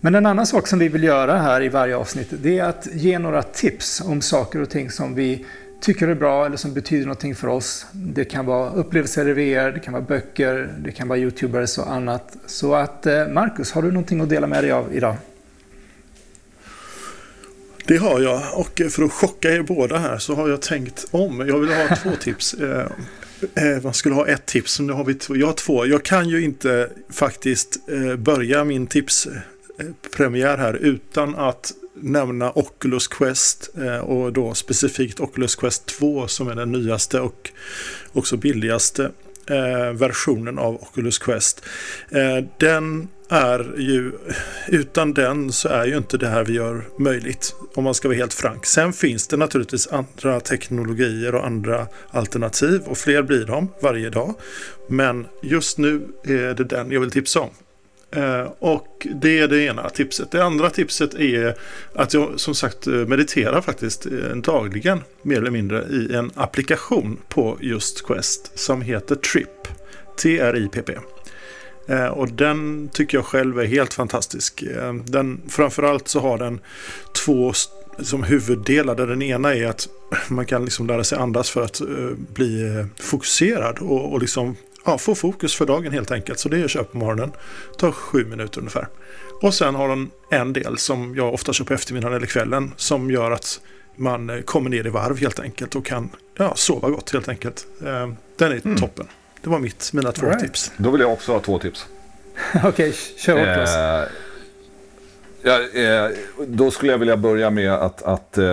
Men 0.00 0.14
en 0.14 0.26
annan 0.26 0.46
sak 0.46 0.66
som 0.66 0.78
vi 0.78 0.88
vill 0.88 1.04
göra 1.04 1.38
här 1.38 1.62
i 1.62 1.68
varje 1.68 1.96
avsnitt 1.96 2.28
det 2.30 2.58
är 2.58 2.64
att 2.64 2.88
ge 2.92 3.18
några 3.18 3.42
tips 3.42 4.00
om 4.00 4.20
saker 4.20 4.62
och 4.62 4.70
ting 4.70 4.90
som 4.90 5.14
vi 5.14 5.46
tycker 5.80 6.08
är 6.08 6.14
bra 6.14 6.46
eller 6.46 6.56
som 6.56 6.74
betyder 6.74 7.06
någonting 7.06 7.34
för 7.34 7.48
oss. 7.48 7.86
Det 7.92 8.24
kan 8.24 8.46
vara 8.46 8.70
upplevelser 8.70 9.28
i 9.28 9.32
VR, 9.32 9.72
det 9.72 9.80
kan 9.80 9.92
vara 9.92 10.04
böcker, 10.04 10.74
det 10.78 10.92
kan 10.92 11.08
vara 11.08 11.18
YouTubers 11.18 11.78
och 11.78 11.92
annat. 11.92 12.36
Så 12.46 12.74
att 12.74 13.06
eh, 13.06 13.28
Marcus, 13.28 13.72
har 13.72 13.82
du 13.82 13.88
någonting 13.88 14.20
att 14.20 14.28
dela 14.28 14.46
med 14.46 14.64
dig 14.64 14.72
av 14.72 14.94
idag? 14.94 15.16
Det 17.88 17.96
har 17.96 18.20
jag 18.20 18.42
och 18.54 18.80
för 18.90 19.02
att 19.02 19.12
chocka 19.12 19.50
er 19.50 19.62
båda 19.62 19.98
här 19.98 20.18
så 20.18 20.34
har 20.34 20.48
jag 20.48 20.62
tänkt 20.62 21.06
om. 21.10 21.48
Jag 21.48 21.58
vill 21.58 21.68
ha 21.68 21.96
två 22.02 22.10
tips. 22.20 22.54
Eh, 22.54 22.86
eh, 23.54 23.82
man 23.82 23.94
skulle 23.94 24.14
ha 24.14 24.26
ett 24.26 24.46
tips, 24.46 24.80
nu 24.80 24.92
har 24.92 25.04
vi 25.04 25.14
två. 25.14 25.36
Jag 25.36 25.46
har 25.46 25.54
två. 25.54 25.86
Jag 25.86 26.02
kan 26.02 26.28
ju 26.28 26.44
inte 26.44 26.90
faktiskt 27.10 27.78
eh, 27.88 28.16
börja 28.16 28.64
min 28.64 28.86
tipspremiär 28.86 30.58
här 30.58 30.74
utan 30.74 31.34
att 31.34 31.72
nämna 31.94 32.52
Oculus 32.54 33.08
Quest 33.08 33.70
eh, 33.78 33.98
och 33.98 34.32
då 34.32 34.54
specifikt 34.54 35.20
Oculus 35.20 35.56
Quest 35.56 35.86
2 35.86 36.28
som 36.28 36.48
är 36.48 36.54
den 36.54 36.72
nyaste 36.72 37.20
och 37.20 37.50
också 38.12 38.36
billigaste 38.36 39.10
eh, 39.50 39.92
versionen 39.92 40.58
av 40.58 40.74
Oculus 40.74 41.18
Quest. 41.18 41.64
Eh, 42.10 42.44
den 42.58 43.08
är 43.28 43.74
ju, 43.78 44.12
utan 44.68 45.14
den 45.14 45.52
så 45.52 45.68
är 45.68 45.86
ju 45.86 45.96
inte 45.96 46.18
det 46.18 46.28
här 46.28 46.44
vi 46.44 46.52
gör 46.52 46.84
möjligt 46.98 47.54
om 47.74 47.84
man 47.84 47.94
ska 47.94 48.08
vara 48.08 48.18
helt 48.18 48.34
frank. 48.34 48.66
Sen 48.66 48.92
finns 48.92 49.28
det 49.28 49.36
naturligtvis 49.36 49.86
andra 49.86 50.40
teknologier 50.40 51.34
och 51.34 51.46
andra 51.46 51.86
alternativ 52.10 52.82
och 52.84 52.98
fler 52.98 53.22
blir 53.22 53.44
de 53.44 53.72
varje 53.82 54.10
dag. 54.10 54.34
Men 54.88 55.26
just 55.42 55.78
nu 55.78 56.08
är 56.24 56.54
det 56.54 56.64
den 56.64 56.90
jag 56.90 57.00
vill 57.00 57.10
tipsa 57.10 57.40
om. 57.40 57.50
Eh, 58.10 58.52
och 58.58 59.06
det 59.14 59.38
är 59.38 59.48
det 59.48 59.62
ena 59.64 59.88
tipset. 59.88 60.30
Det 60.30 60.44
andra 60.44 60.70
tipset 60.70 61.14
är 61.14 61.54
att 61.94 62.14
jag 62.14 62.40
som 62.40 62.54
sagt 62.54 62.86
eh, 62.86 62.92
mediterar 62.92 63.60
faktiskt 63.60 64.06
eh, 64.06 64.36
dagligen 64.36 65.00
mer 65.22 65.36
eller 65.36 65.50
mindre 65.50 65.86
i 65.90 66.14
en 66.14 66.30
applikation 66.34 67.18
på 67.28 67.58
just 67.60 68.06
Quest 68.06 68.58
som 68.58 68.82
heter 68.82 69.14
Trip. 69.14 69.48
T-R-I-P-P. 70.22 70.92
Och 72.10 72.28
den 72.32 72.88
tycker 72.92 73.18
jag 73.18 73.24
själv 73.24 73.60
är 73.60 73.64
helt 73.64 73.94
fantastisk. 73.94 74.64
Den, 75.04 75.40
framförallt 75.48 76.08
så 76.08 76.20
har 76.20 76.38
den 76.38 76.60
två 77.24 77.52
som 77.98 78.22
huvuddelar. 78.22 78.94
Där 78.94 79.06
den 79.06 79.22
ena 79.22 79.54
är 79.54 79.66
att 79.66 79.88
man 80.28 80.46
kan 80.46 80.64
liksom 80.64 80.86
lära 80.86 81.04
sig 81.04 81.18
andas 81.18 81.50
för 81.50 81.62
att 81.62 81.80
bli 82.34 82.84
fokuserad 83.00 83.78
och, 83.78 84.12
och 84.12 84.20
liksom 84.20 84.56
ja, 84.88 84.98
få 84.98 85.14
fokus 85.14 85.54
för 85.54 85.66
dagen 85.66 85.92
helt 85.92 86.10
enkelt. 86.10 86.38
Så 86.38 86.48
det 86.48 86.58
jag 86.58 86.70
kör 86.70 86.82
på 86.82 86.98
morgonen. 86.98 87.32
tar 87.78 87.92
sju 87.92 88.24
minuter 88.24 88.58
ungefär. 88.58 88.88
Och 89.42 89.54
sen 89.54 89.74
har 89.74 89.88
den 89.88 90.10
en 90.30 90.52
del 90.52 90.78
som 90.78 91.14
jag 91.16 91.34
ofta 91.34 91.52
kör 91.52 91.64
på 91.64 91.74
eftermiddagen 91.74 92.16
eller 92.16 92.26
kvällen 92.26 92.72
som 92.76 93.10
gör 93.10 93.30
att 93.30 93.60
man 93.96 94.30
eh, 94.30 94.40
kommer 94.40 94.70
ner 94.70 94.86
i 94.86 94.90
varv 94.90 95.18
helt 95.18 95.40
enkelt 95.40 95.74
och 95.74 95.86
kan 95.86 96.10
ja, 96.36 96.54
sova 96.54 96.90
gott 96.90 97.10
helt 97.10 97.28
enkelt. 97.28 97.66
Eh, 97.82 98.12
den 98.36 98.52
är 98.52 98.66
mm. 98.66 98.76
toppen. 98.76 99.06
Det 99.42 99.50
var 99.50 99.58
mitt, 99.58 99.90
mina 99.92 100.12
två 100.12 100.26
right. 100.26 100.40
tips. 100.40 100.72
Då 100.76 100.90
vill 100.90 101.00
jag 101.00 101.12
också 101.12 101.32
ha 101.32 101.40
två 101.40 101.58
tips. 101.58 101.86
Okej, 102.54 102.68
okay, 102.68 102.92
kör 102.92 103.38
hårt 103.38 103.68
eh, 103.68 104.12
Ja, 105.42 105.80
eh, 105.80 106.10
då 106.46 106.70
skulle 106.70 106.92
jag 106.92 106.98
vilja 106.98 107.16
börja 107.16 107.50
med 107.50 107.72
att, 107.72 108.02
att 108.02 108.38
eh, 108.38 108.44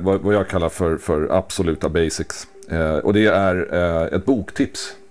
vad, 0.00 0.20
vad, 0.20 0.34
jag 0.34 0.48
kallar 0.48 0.68
för, 0.68 0.96
för 0.96 1.28
absoluta 1.30 1.88
basics. 1.88 2.46
Eh, 2.70 2.96
och 2.96 3.12
det 3.12 3.26
är 3.26 4.14
ett 4.14 4.24
boktips 4.24 4.94
Eh, 4.94 5.03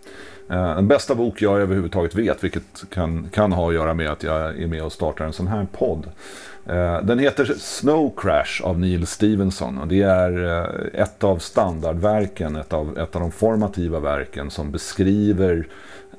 Eh, 0.49 0.75
den 0.75 0.88
bästa 0.88 1.15
bok 1.15 1.41
jag 1.41 1.62
överhuvudtaget 1.62 2.15
vet, 2.15 2.43
vilket 2.43 2.89
kan, 2.89 3.29
kan 3.32 3.51
ha 3.51 3.67
att 3.67 3.73
göra 3.73 3.93
med 3.93 4.10
att 4.10 4.23
jag 4.23 4.60
är 4.60 4.67
med 4.67 4.84
och 4.84 4.91
startar 4.91 5.25
en 5.25 5.34
sån 5.34 5.47
här 5.47 5.67
podd. 5.71 6.08
Eh, 6.65 7.01
den 7.03 7.19
heter 7.19 7.45
Snow 7.58 8.13
Crash 8.17 8.63
av 8.63 8.79
Neil 8.79 9.08
Stevenson 9.08 9.77
och 9.77 9.88
det 9.88 10.01
är 10.01 10.45
eh, 10.45 11.01
ett 11.01 11.23
av 11.23 11.38
standardverken, 11.38 12.56
ett 12.56 12.73
av, 12.73 12.97
ett 12.97 13.15
av 13.15 13.21
de 13.21 13.32
formativa 13.32 13.99
verken 13.99 14.51
som 14.51 14.71
beskriver 14.71 15.67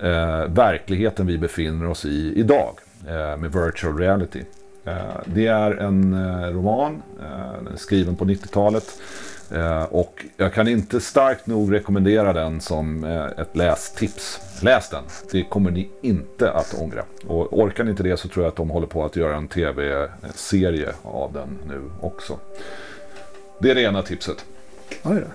eh, 0.01 0.47
verkligheten 0.47 1.27
vi 1.27 1.39
befinner 1.39 1.89
oss 1.89 2.05
i 2.05 2.33
idag 2.37 2.75
eh, 3.09 3.37
med 3.37 3.53
virtual 3.53 3.99
reality. 3.99 4.43
Eh, 4.85 4.95
det 5.25 5.47
är 5.47 5.71
en 5.71 6.17
roman 6.53 7.03
skriven 7.77 8.17
på 8.17 8.25
90-talet 8.25 8.85
Eh, 9.53 9.83
och 9.83 10.25
jag 10.37 10.53
kan 10.53 10.69
inte 10.69 11.01
starkt 11.01 11.47
nog 11.47 11.75
rekommendera 11.75 12.33
den 12.33 12.61
som 12.61 13.05
eh, 13.05 13.25
ett 13.25 13.57
lästips. 13.57 14.41
Läs 14.63 14.91
den, 14.91 15.05
det 15.33 15.45
kommer 15.45 15.71
ni 15.71 15.91
inte 16.03 16.53
att 16.53 16.75
ångra. 16.75 17.05
Och 17.27 17.59
orkar 17.59 17.85
ni 17.85 17.91
inte 17.91 18.03
det 18.03 18.17
så 18.17 18.29
tror 18.29 18.45
jag 18.45 18.51
att 18.51 18.57
de 18.57 18.71
håller 18.71 18.87
på 18.87 19.05
att 19.05 19.17
göra 19.17 19.37
en 19.37 19.49
tv-serie 19.49 20.93
av 21.03 21.33
den 21.33 21.59
nu 21.69 21.91
också. 22.01 22.39
Det 23.59 23.71
är 23.71 23.75
det 23.75 23.83
ena 23.83 24.03
tipset. 24.03 24.45
Oj 25.03 25.21
då. 25.21 25.27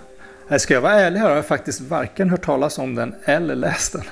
Eh, 0.54 0.58
ska 0.58 0.74
jag 0.74 0.82
vara 0.82 0.94
ärlig 0.94 1.20
här 1.20 1.30
har 1.30 1.36
jag 1.36 1.46
faktiskt 1.46 1.82
varken 1.82 2.30
hört 2.30 2.46
talas 2.46 2.78
om 2.78 2.96
den 2.96 3.16
eller 3.24 3.56
läst 3.56 3.94
den. 3.94 4.04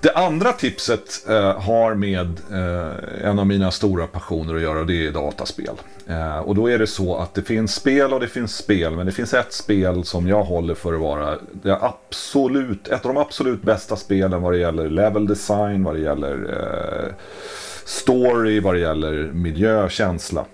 Det 0.00 0.12
andra 0.12 0.52
tipset 0.52 1.28
eh, 1.28 1.60
har 1.60 1.94
med 1.94 2.40
eh, 2.52 3.28
en 3.28 3.38
av 3.38 3.46
mina 3.46 3.70
stora 3.70 4.06
passioner 4.06 4.54
att 4.54 4.62
göra 4.62 4.80
och 4.80 4.86
det 4.86 5.06
är 5.06 5.12
dataspel. 5.12 5.74
Eh, 6.06 6.38
och 6.38 6.54
då 6.54 6.70
är 6.70 6.78
det 6.78 6.86
så 6.86 7.16
att 7.16 7.34
det 7.34 7.42
finns 7.42 7.74
spel 7.74 8.12
och 8.12 8.20
det 8.20 8.28
finns 8.28 8.56
spel, 8.56 8.96
men 8.96 9.06
det 9.06 9.12
finns 9.12 9.34
ett 9.34 9.52
spel 9.52 10.04
som 10.04 10.28
jag 10.28 10.42
håller 10.42 10.74
för 10.74 10.94
att 10.94 11.00
vara 11.00 11.38
det 11.52 11.78
absolut, 11.80 12.88
ett 12.88 13.06
av 13.06 13.14
de 13.14 13.20
absolut 13.20 13.62
bästa 13.62 13.96
spelen 13.96 14.42
vad 14.42 14.52
det 14.52 14.58
gäller 14.58 14.90
level 14.90 15.26
design, 15.26 15.84
vad 15.84 15.94
det 15.94 16.00
gäller 16.00 16.34
eh, 16.34 17.14
story, 17.84 18.60
vad 18.60 18.74
det 18.74 18.80
gäller 18.80 19.30
miljökänsla. 19.32 20.44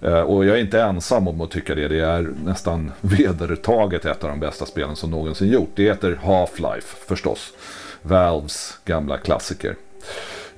Eh, 0.00 0.20
och 0.20 0.44
jag 0.44 0.56
är 0.56 0.60
inte 0.60 0.80
ensam 0.80 1.28
om 1.28 1.40
att 1.40 1.50
tycka 1.50 1.74
det. 1.74 1.88
Det 1.88 2.00
är 2.00 2.30
nästan 2.44 2.92
vedertaget 3.00 4.04
ett 4.04 4.24
av 4.24 4.30
de 4.30 4.40
bästa 4.40 4.66
spelen 4.66 4.96
som 4.96 5.10
någonsin 5.10 5.48
gjort. 5.48 5.70
Det 5.74 5.82
heter 5.82 6.20
Half-Life 6.24 7.06
förstås. 7.06 7.52
Valves 8.02 8.78
gamla 8.84 9.18
klassiker. 9.18 9.76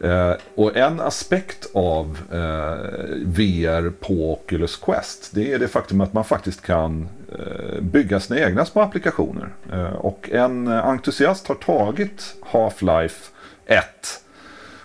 Eh, 0.01 0.33
och 0.55 0.77
en 0.77 1.01
aspekt 1.01 1.67
av 1.75 2.19
eh, 2.33 3.17
VR 3.25 3.91
på 3.91 4.33
Oculus 4.33 4.77
Quest 4.77 5.31
det 5.35 5.53
är 5.53 5.59
det 5.59 5.69
faktum 5.69 6.01
att 6.01 6.13
man 6.13 6.25
faktiskt 6.25 6.63
kan 6.63 7.09
eh, 7.39 7.81
bygga 7.81 8.21
sina 8.21 8.41
egna 8.41 8.65
små 8.65 8.83
applikationer. 8.83 9.49
Eh, 9.73 9.93
och 9.93 10.29
en 10.33 10.69
entusiast 10.69 11.49
har 11.49 11.55
tagit 11.55 12.35
Half-Life 12.53 13.31
1 13.67 14.22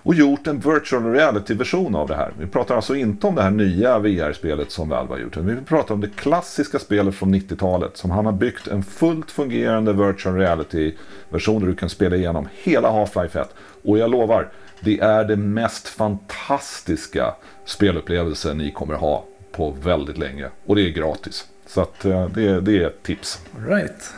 och 0.08 0.16
gjort 0.16 0.48
en 0.48 0.60
virtual 0.60 1.14
reality-version 1.14 1.96
av 1.96 2.08
det 2.08 2.16
här. 2.16 2.34
Vi 2.40 2.48
pratar 2.48 2.76
alltså 2.76 2.96
inte 2.96 3.28
om 3.28 3.36
det 3.36 3.42
här 3.42 3.52
nya 3.52 4.00
VR-spelet 4.00 4.72
som 4.72 4.90
Valve 4.90 5.14
har 5.14 5.20
gjort. 5.20 5.38
Vi 5.38 5.56
pratar 5.56 5.96
om 5.96 6.02
det 6.02 6.10
klassiska 6.16 6.80
spelet 6.80 7.16
från 7.16 7.36
90-talet 7.36 7.98
som 7.98 8.12
han 8.12 8.26
har 8.26 8.34
byggt 8.34 8.68
en 8.68 8.84
fullt 8.84 9.32
fungerande 9.32 9.94
virtual 9.94 10.36
reality-version 10.36 11.62
där 11.62 11.68
du 11.68 11.76
kan 11.76 11.90
spela 11.90 12.16
igenom 12.16 12.48
hela 12.64 12.90
Half-Life 12.90 13.42
1. 13.42 13.50
Och 13.84 13.98
jag 13.98 14.12
lovar, 14.12 14.50
det 14.80 15.00
är 15.00 15.24
den 15.24 15.54
mest 15.54 15.88
fantastiska 15.88 17.34
spelupplevelsen 17.66 18.58
ni 18.58 18.72
kommer 18.72 18.94
ha 18.94 19.26
på 19.52 19.72
väldigt 19.72 20.18
länge. 20.18 20.50
Och 20.66 20.76
det 20.76 20.82
är 20.82 20.90
gratis. 20.90 21.48
Så 21.66 21.82
att, 21.82 22.06
eh, 22.06 22.30
det, 22.30 22.62
det 22.62 22.78
är 22.78 22.88
ett 22.88 23.04
tips. 23.04 23.42
All 23.58 23.66
right. 23.66 24.14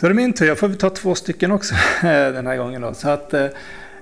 Då 0.00 0.06
är 0.06 0.08
det 0.08 0.16
min 0.16 0.32
tur. 0.32 0.46
Jag 0.46 0.58
får 0.58 0.68
ta 0.68 0.90
två 0.90 1.14
stycken 1.14 1.52
också 1.52 1.74
den 2.02 2.46
här 2.46 2.56
gången. 2.56 2.82
Då. 2.82 2.94
Så 2.94 3.08
att, 3.08 3.34
eh, 3.34 3.46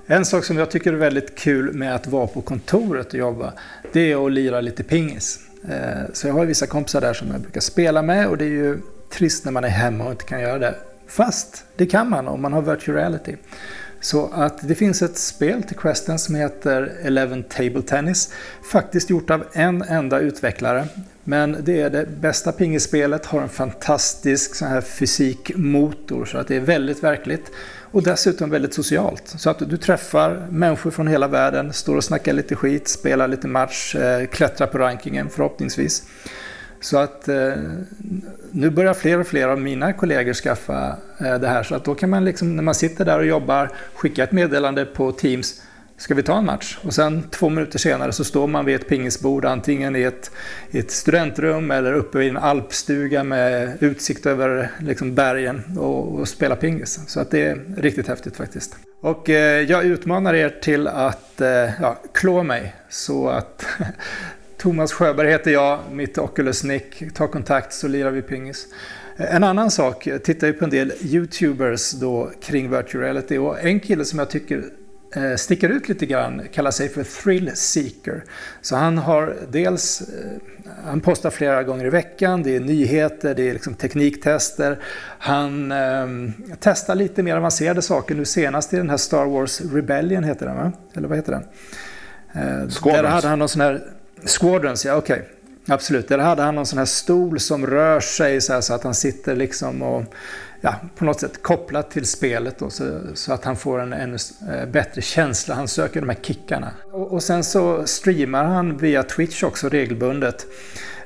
en 0.07 0.25
sak 0.25 0.45
som 0.45 0.57
jag 0.57 0.71
tycker 0.71 0.93
är 0.93 0.97
väldigt 0.97 1.35
kul 1.35 1.73
med 1.73 1.95
att 1.95 2.07
vara 2.07 2.27
på 2.27 2.41
kontoret 2.41 3.07
och 3.07 3.19
jobba, 3.19 3.53
det 3.93 4.11
är 4.11 4.25
att 4.25 4.31
lira 4.31 4.61
lite 4.61 4.83
pingis. 4.83 5.39
Eh, 5.69 6.13
så 6.13 6.27
jag 6.27 6.33
har 6.33 6.45
vissa 6.45 6.67
kompisar 6.67 7.01
där 7.01 7.13
som 7.13 7.31
jag 7.31 7.41
brukar 7.41 7.61
spela 7.61 8.01
med 8.01 8.27
och 8.27 8.37
det 8.37 8.45
är 8.45 8.49
ju 8.49 8.77
trist 9.09 9.45
när 9.45 9.51
man 9.51 9.63
är 9.63 9.69
hemma 9.69 10.05
och 10.05 10.11
inte 10.11 10.25
kan 10.25 10.41
göra 10.41 10.59
det. 10.59 10.75
Fast 11.07 11.63
det 11.75 11.85
kan 11.85 12.09
man 12.09 12.27
om 12.27 12.41
man 12.41 12.53
har 12.53 12.61
virtual 12.61 12.97
reality. 12.97 13.35
Så 13.99 14.29
att 14.33 14.67
det 14.67 14.75
finns 14.75 15.01
ett 15.01 15.17
spel 15.17 15.63
till 15.63 15.77
Questen 15.77 16.19
som 16.19 16.35
heter 16.35 16.91
Eleven 17.03 17.43
Table 17.43 17.81
Tennis. 17.81 18.33
Faktiskt 18.71 19.09
gjort 19.09 19.29
av 19.29 19.43
en 19.53 19.81
enda 19.81 20.19
utvecklare. 20.19 20.87
Men 21.23 21.57
det 21.59 21.81
är 21.81 21.89
det 21.89 22.05
bästa 22.21 22.51
pingisspelet, 22.51 23.25
har 23.25 23.41
en 23.41 23.49
fantastisk 23.49 24.55
sån 24.55 24.67
här 24.67 24.81
fysikmotor 24.81 26.25
så 26.25 26.37
att 26.37 26.47
det 26.47 26.55
är 26.55 26.59
väldigt 26.59 27.03
verkligt. 27.03 27.51
Och 27.97 28.03
dessutom 28.03 28.49
väldigt 28.49 28.73
socialt. 28.73 29.23
Så 29.37 29.49
att 29.49 29.69
du 29.69 29.77
träffar 29.77 30.47
människor 30.49 30.91
från 30.91 31.07
hela 31.07 31.27
världen, 31.27 31.73
står 31.73 31.95
och 31.95 32.03
snackar 32.03 32.33
lite 32.33 32.55
skit, 32.55 32.87
spelar 32.87 33.27
lite 33.27 33.47
match, 33.47 33.95
eh, 33.95 34.27
klättrar 34.27 34.67
på 34.67 34.77
rankingen 34.77 35.29
förhoppningsvis. 35.29 36.03
Så 36.79 36.97
att 36.97 37.27
eh, 37.27 37.53
nu 38.51 38.69
börjar 38.69 38.93
fler 38.93 39.19
och 39.19 39.27
fler 39.27 39.47
av 39.47 39.61
mina 39.61 39.93
kollegor 39.93 40.33
skaffa 40.33 40.97
eh, 41.19 41.39
det 41.39 41.47
här. 41.47 41.63
Så 41.63 41.75
att 41.75 41.85
då 41.85 41.95
kan 41.95 42.09
man 42.09 42.25
liksom, 42.25 42.55
när 42.55 42.63
man 42.63 42.75
sitter 42.75 43.05
där 43.05 43.19
och 43.19 43.25
jobbar, 43.25 43.69
skicka 43.93 44.23
ett 44.23 44.31
meddelande 44.31 44.85
på 44.85 45.11
Teams. 45.11 45.61
Ska 45.99 46.13
vi 46.13 46.23
ta 46.23 46.37
en 46.37 46.45
match? 46.45 46.77
Och 46.83 46.93
sen 46.93 47.23
två 47.29 47.49
minuter 47.49 47.79
senare 47.79 48.11
så 48.11 48.23
står 48.23 48.47
man 48.47 48.65
vid 48.65 48.75
ett 48.75 48.87
pingisbord, 48.87 49.45
antingen 49.45 49.95
i 49.95 50.01
ett, 50.01 50.31
i 50.71 50.79
ett 50.79 50.91
studentrum 50.91 51.71
eller 51.71 51.93
uppe 51.93 52.21
i 52.23 52.29
en 52.29 52.37
alpstuga 52.37 53.23
med 53.23 53.77
utsikt 53.79 54.25
över 54.25 54.71
liksom 54.79 55.15
bergen 55.15 55.63
och, 55.77 56.19
och 56.19 56.27
spelar 56.27 56.55
pingis. 56.55 56.99
Så 57.07 57.19
att 57.19 57.31
det 57.31 57.45
är 57.45 57.61
riktigt 57.77 58.07
häftigt 58.07 58.37
faktiskt. 58.37 58.75
Och 59.01 59.29
eh, 59.29 59.61
jag 59.61 59.85
utmanar 59.85 60.33
er 60.33 60.49
till 60.49 60.87
att 60.87 61.41
eh, 61.41 61.47
ja, 61.81 62.01
klå 62.13 62.43
mig 62.43 62.75
så 62.89 63.29
att 63.29 63.65
Thomas 64.57 64.93
Sjöberg 64.93 65.29
heter 65.29 65.51
jag, 65.51 65.79
mitt 65.91 66.17
Oculus 66.17 66.63
Nick. 66.63 67.13
Ta 67.13 67.27
kontakt 67.27 67.73
så 67.73 67.87
lirar 67.87 68.11
vi 68.11 68.21
pingis. 68.21 68.67
Eh, 69.17 69.35
en 69.35 69.43
annan 69.43 69.71
sak, 69.71 70.07
jag 70.07 70.23
tittar 70.23 70.47
ju 70.47 70.53
på 70.53 70.63
en 70.63 70.71
del 70.71 70.93
YouTubers 71.01 71.91
då 71.91 72.31
kring 72.41 72.69
virtual 72.69 73.03
reality 73.03 73.37
och 73.37 73.59
en 73.63 73.79
kille 73.79 74.05
som 74.05 74.19
jag 74.19 74.29
tycker 74.29 74.63
sticker 75.37 75.69
ut 75.69 75.89
lite 75.89 76.05
grann 76.05 76.41
kallar 76.53 76.71
sig 76.71 76.89
för 76.89 77.03
Thrill 77.03 77.51
Seeker. 77.55 78.23
Så 78.61 78.75
han 78.75 78.97
har 78.97 79.35
dels, 79.49 80.01
eh, 80.01 80.31
han 80.85 81.01
postar 81.01 81.29
flera 81.29 81.63
gånger 81.63 81.85
i 81.85 81.89
veckan, 81.89 82.43
det 82.43 82.55
är 82.55 82.59
nyheter, 82.59 83.35
det 83.35 83.49
är 83.49 83.53
liksom 83.53 83.73
tekniktester. 83.73 84.79
Han 85.19 85.71
eh, 85.71 86.07
testar 86.59 86.95
lite 86.95 87.23
mer 87.23 87.35
avancerade 87.35 87.81
saker, 87.81 88.15
nu 88.15 88.25
senast 88.25 88.73
i 88.73 88.77
den 88.77 88.89
här 88.89 88.97
Star 88.97 89.25
Wars 89.25 89.61
Rebellion 89.61 90.23
heter 90.23 90.45
den 90.45 90.55
va? 90.55 90.71
Eller 90.93 91.07
vad 91.07 91.17
heter 91.17 91.31
den? 91.31 91.43
Eh, 92.33 92.93
där 92.93 93.03
hade 93.03 93.27
han 93.27 93.39
någon 93.39 93.49
sån 93.49 93.61
här 93.61 93.81
Squadrons, 94.25 94.85
ja 94.85 94.95
okej. 94.95 95.15
Okay. 95.15 95.27
Absolut, 95.69 96.07
där 96.07 96.17
hade 96.17 96.41
han 96.41 96.55
någon 96.55 96.65
sån 96.65 96.79
här 96.79 96.85
stol 96.85 97.39
som 97.39 97.67
rör 97.67 97.99
sig 97.99 98.41
så, 98.41 98.61
så 98.61 98.73
att 98.73 98.83
han 98.83 98.93
sitter 98.93 99.35
liksom 99.35 99.81
och 99.81 100.03
ja, 100.61 100.75
på 100.95 101.05
något 101.05 101.19
sätt 101.19 101.43
kopplat 101.43 101.91
till 101.91 102.05
spelet 102.05 102.59
då, 102.59 102.69
så, 102.69 102.99
så, 103.13 103.33
att 103.33 103.45
han 103.45 103.55
får 103.55 103.79
en 103.79 103.93
ännu 103.93 104.17
eh, 104.51 104.65
bättre 104.65 105.01
känsla. 105.01 105.55
Han 105.55 105.67
söker 105.67 106.01
de 106.01 106.09
här 106.09 106.17
kickarna. 106.21 106.71
Och, 106.91 107.11
och 107.11 107.23
sen 107.23 107.43
så 107.43 107.87
streamar 107.87 108.43
han 108.43 108.77
via 108.77 109.03
Twitch 109.03 109.43
också 109.43 109.69
regelbundet. 109.69 110.45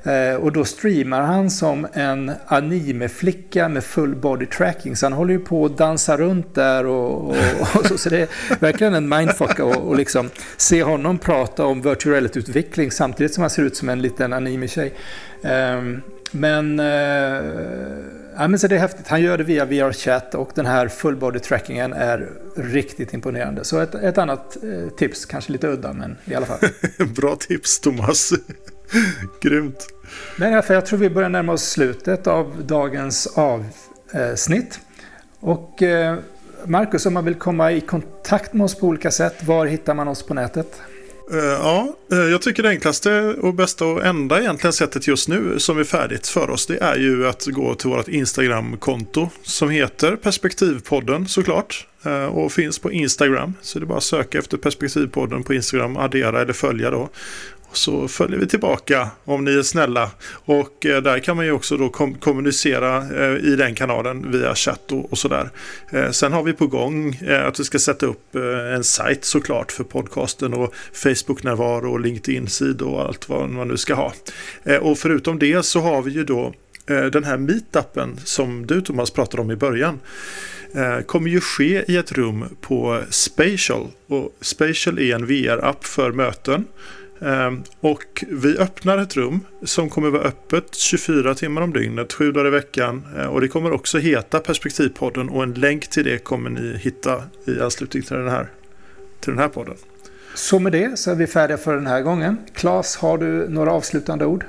Eh, 0.03 0.35
och 0.35 0.51
då 0.51 0.65
streamar 0.65 1.21
han 1.21 1.49
som 1.49 1.87
en 1.93 2.31
animeflicka 2.45 3.69
med 3.69 3.83
full 3.83 4.15
body 4.15 4.45
tracking. 4.45 4.95
Så 4.95 5.05
han 5.05 5.13
håller 5.13 5.33
ju 5.33 5.39
på 5.39 5.65
att 5.65 5.77
dansa 5.77 6.17
runt 6.17 6.55
där 6.55 6.85
och, 6.85 7.29
och, 7.29 7.35
och 7.75 7.85
så, 7.85 7.97
så, 7.97 8.09
det 8.09 8.21
är 8.21 8.27
verkligen 8.59 8.93
en 8.93 9.09
mindfuck 9.09 9.59
att 9.59 9.97
liksom 9.97 10.29
se 10.57 10.83
honom 10.83 11.17
prata 11.17 11.65
om 11.65 11.81
virtual 11.81 12.13
reality-utveckling 12.13 12.91
samtidigt 12.91 13.33
som 13.33 13.41
han 13.41 13.49
ser 13.49 13.63
ut 13.63 13.75
som 13.75 13.89
en 13.89 14.01
liten 14.01 14.33
anime-tjej. 14.33 14.93
Ehm, 15.43 16.01
men, 16.31 16.79
uh, 16.79 16.85
ja, 18.35 18.47
men 18.47 18.59
så 18.59 18.67
det 18.67 18.75
är 18.75 18.79
häftigt. 18.79 19.07
Han 19.07 19.21
gör 19.21 19.37
det 19.37 19.43
via 19.43 19.65
VR-chat 19.65 20.35
och 20.35 20.51
den 20.55 20.65
här 20.65 20.87
full 20.87 21.15
body 21.15 21.39
trackingen 21.39 21.93
är 21.93 22.29
riktigt 22.55 23.13
imponerande. 23.13 23.63
Så 23.63 23.79
ett, 23.79 23.95
ett 23.95 24.17
annat 24.17 24.57
eh, 24.63 24.89
tips, 24.89 25.25
kanske 25.25 25.51
lite 25.51 25.67
udda 25.67 25.93
men 25.93 26.17
i 26.25 26.35
alla 26.35 26.45
fall. 26.45 26.59
Bra 27.15 27.35
tips 27.35 27.79
Thomas. 27.79 28.33
Grymt. 29.41 29.87
Men 30.35 30.63
jag 30.67 30.85
tror 30.85 30.99
vi 30.99 31.09
börjar 31.09 31.29
närma 31.29 31.53
oss 31.53 31.69
slutet 31.69 32.27
av 32.27 32.63
dagens 32.65 33.27
avsnitt. 33.27 34.79
Och 35.39 35.81
eh, 35.83 36.17
Marcus, 36.65 37.05
om 37.05 37.13
man 37.13 37.25
vill 37.25 37.35
komma 37.35 37.71
i 37.71 37.81
kontakt 37.81 38.53
med 38.53 38.65
oss 38.65 38.75
på 38.75 38.87
olika 38.87 39.11
sätt, 39.11 39.43
var 39.43 39.65
hittar 39.65 39.93
man 39.93 40.07
oss 40.07 40.23
på 40.23 40.33
nätet? 40.33 40.81
Eh, 41.33 41.37
ja, 41.39 41.95
eh, 42.11 42.17
jag 42.17 42.41
tycker 42.41 42.63
det 42.63 42.69
enklaste 42.69 43.35
och 43.41 43.53
bästa 43.53 43.85
och 43.85 44.05
enda 44.05 44.39
egentligen 44.39 44.73
sättet 44.73 45.07
just 45.07 45.27
nu 45.27 45.59
som 45.59 45.79
är 45.79 45.83
färdigt 45.83 46.27
för 46.27 46.49
oss 46.49 46.67
det 46.67 46.77
är 46.77 46.95
ju 46.95 47.27
att 47.27 47.45
gå 47.45 47.75
till 47.75 47.89
vårt 47.89 48.07
Instagram-konto 48.07 49.29
som 49.43 49.69
heter 49.69 50.15
Perspektivpodden 50.15 51.27
såklart 51.27 51.87
och 52.31 52.51
finns 52.51 52.79
på 52.79 52.91
Instagram. 52.91 53.53
Så 53.61 53.79
det 53.79 53.83
är 53.83 53.87
bara 53.87 53.97
att 53.97 54.03
söka 54.03 54.37
efter 54.37 54.57
Perspektivpodden 54.57 55.43
på 55.43 55.53
Instagram, 55.53 55.97
addera 55.97 56.41
eller 56.41 56.53
följa 56.53 56.89
då 56.89 57.09
så 57.73 58.07
följer 58.07 58.39
vi 58.39 58.47
tillbaka 58.47 59.09
om 59.25 59.45
ni 59.45 59.53
är 59.53 59.63
snälla. 59.63 60.11
Och 60.45 60.85
eh, 60.85 61.01
där 61.01 61.19
kan 61.19 61.35
man 61.35 61.45
ju 61.45 61.51
också 61.51 61.77
då 61.77 61.89
kom 61.89 62.13
kommunicera 62.13 62.97
eh, 62.97 63.45
i 63.45 63.55
den 63.55 63.75
kanalen 63.75 64.31
via 64.31 64.55
chatt 64.55 64.91
och, 64.91 65.11
och 65.11 65.17
sådär. 65.17 65.49
Eh, 65.89 66.11
sen 66.11 66.33
har 66.33 66.43
vi 66.43 66.53
på 66.53 66.67
gång 66.67 67.15
eh, 67.27 67.47
att 67.47 67.59
vi 67.59 67.63
ska 67.63 67.79
sätta 67.79 68.05
upp 68.05 68.35
eh, 68.35 68.75
en 68.75 68.83
sajt 68.83 69.25
såklart 69.25 69.71
för 69.71 69.83
podcasten 69.83 70.53
och 70.53 70.73
Facebook-närvaro 70.93 71.91
och 71.91 71.99
LinkedIn-sidor 71.99 72.89
och 72.89 73.01
allt 73.01 73.29
vad 73.29 73.49
man 73.49 73.67
nu 73.67 73.77
ska 73.77 73.93
ha. 73.93 74.13
Eh, 74.63 74.77
och 74.77 74.97
förutom 74.97 75.39
det 75.39 75.65
så 75.65 75.79
har 75.79 76.01
vi 76.01 76.11
ju 76.11 76.23
då 76.23 76.53
eh, 76.87 77.05
den 77.05 77.23
här 77.23 77.37
meetupen 77.37 78.19
som 78.23 78.67
du 78.67 78.81
Thomas 78.81 79.11
pratade 79.11 79.41
om 79.41 79.51
i 79.51 79.55
början 79.55 79.99
eh, 80.73 80.99
kommer 80.99 81.29
ju 81.29 81.41
ske 81.41 81.83
i 81.87 81.97
ett 81.97 82.11
rum 82.11 82.45
på 82.61 83.01
Spatial. 83.09 83.87
Och 84.07 84.37
Spatial 84.41 84.99
är 84.99 85.15
en 85.15 85.25
VR-app 85.25 85.85
för 85.85 86.11
möten. 86.11 86.65
Ehm, 87.21 87.63
och 87.79 88.23
vi 88.27 88.57
öppnar 88.57 88.97
ett 88.97 89.15
rum 89.15 89.39
som 89.63 89.89
kommer 89.89 90.09
vara 90.09 90.21
öppet 90.21 90.75
24 90.75 91.35
timmar 91.35 91.61
om 91.61 91.73
dygnet, 91.73 92.13
sju 92.13 92.31
dagar 92.31 92.47
i 92.47 92.49
veckan. 92.49 93.07
Ehm, 93.17 93.29
och 93.29 93.41
det 93.41 93.47
kommer 93.47 93.71
också 93.71 93.97
heta 93.97 94.39
Perspektivpodden 94.39 95.29
och 95.29 95.43
en 95.43 95.53
länk 95.53 95.87
till 95.87 96.03
det 96.03 96.17
kommer 96.17 96.49
ni 96.49 96.77
hitta 96.77 97.23
i 97.45 97.61
anslutning 97.61 98.03
till 98.03 98.15
den 98.15 98.29
här, 98.29 98.49
till 99.19 99.31
den 99.33 99.39
här 99.39 99.47
podden. 99.47 99.75
Så 100.35 100.59
med 100.59 100.71
det 100.71 100.99
så 100.99 101.11
är 101.11 101.15
vi 101.15 101.27
färdiga 101.27 101.57
för 101.57 101.75
den 101.75 101.87
här 101.87 102.01
gången. 102.01 102.37
Claes, 102.53 102.95
har 102.95 103.17
du 103.17 103.49
några 103.49 103.71
avslutande 103.71 104.25
ord? 104.25 104.45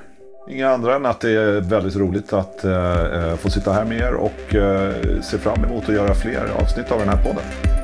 Inga 0.50 0.70
andra 0.70 0.96
än 0.96 1.06
att 1.06 1.20
det 1.20 1.30
är 1.30 1.60
väldigt 1.60 1.96
roligt 1.96 2.32
att 2.32 2.64
uh, 2.64 3.36
få 3.36 3.50
sitta 3.50 3.72
här 3.72 3.84
med 3.84 3.98
er 3.98 4.14
och 4.14 4.54
uh, 4.54 5.20
se 5.22 5.38
fram 5.38 5.64
emot 5.64 5.88
att 5.88 5.94
göra 5.94 6.14
fler 6.14 6.50
avsnitt 6.60 6.90
av 6.90 6.98
den 6.98 7.08
här 7.08 7.24
podden. 7.24 7.81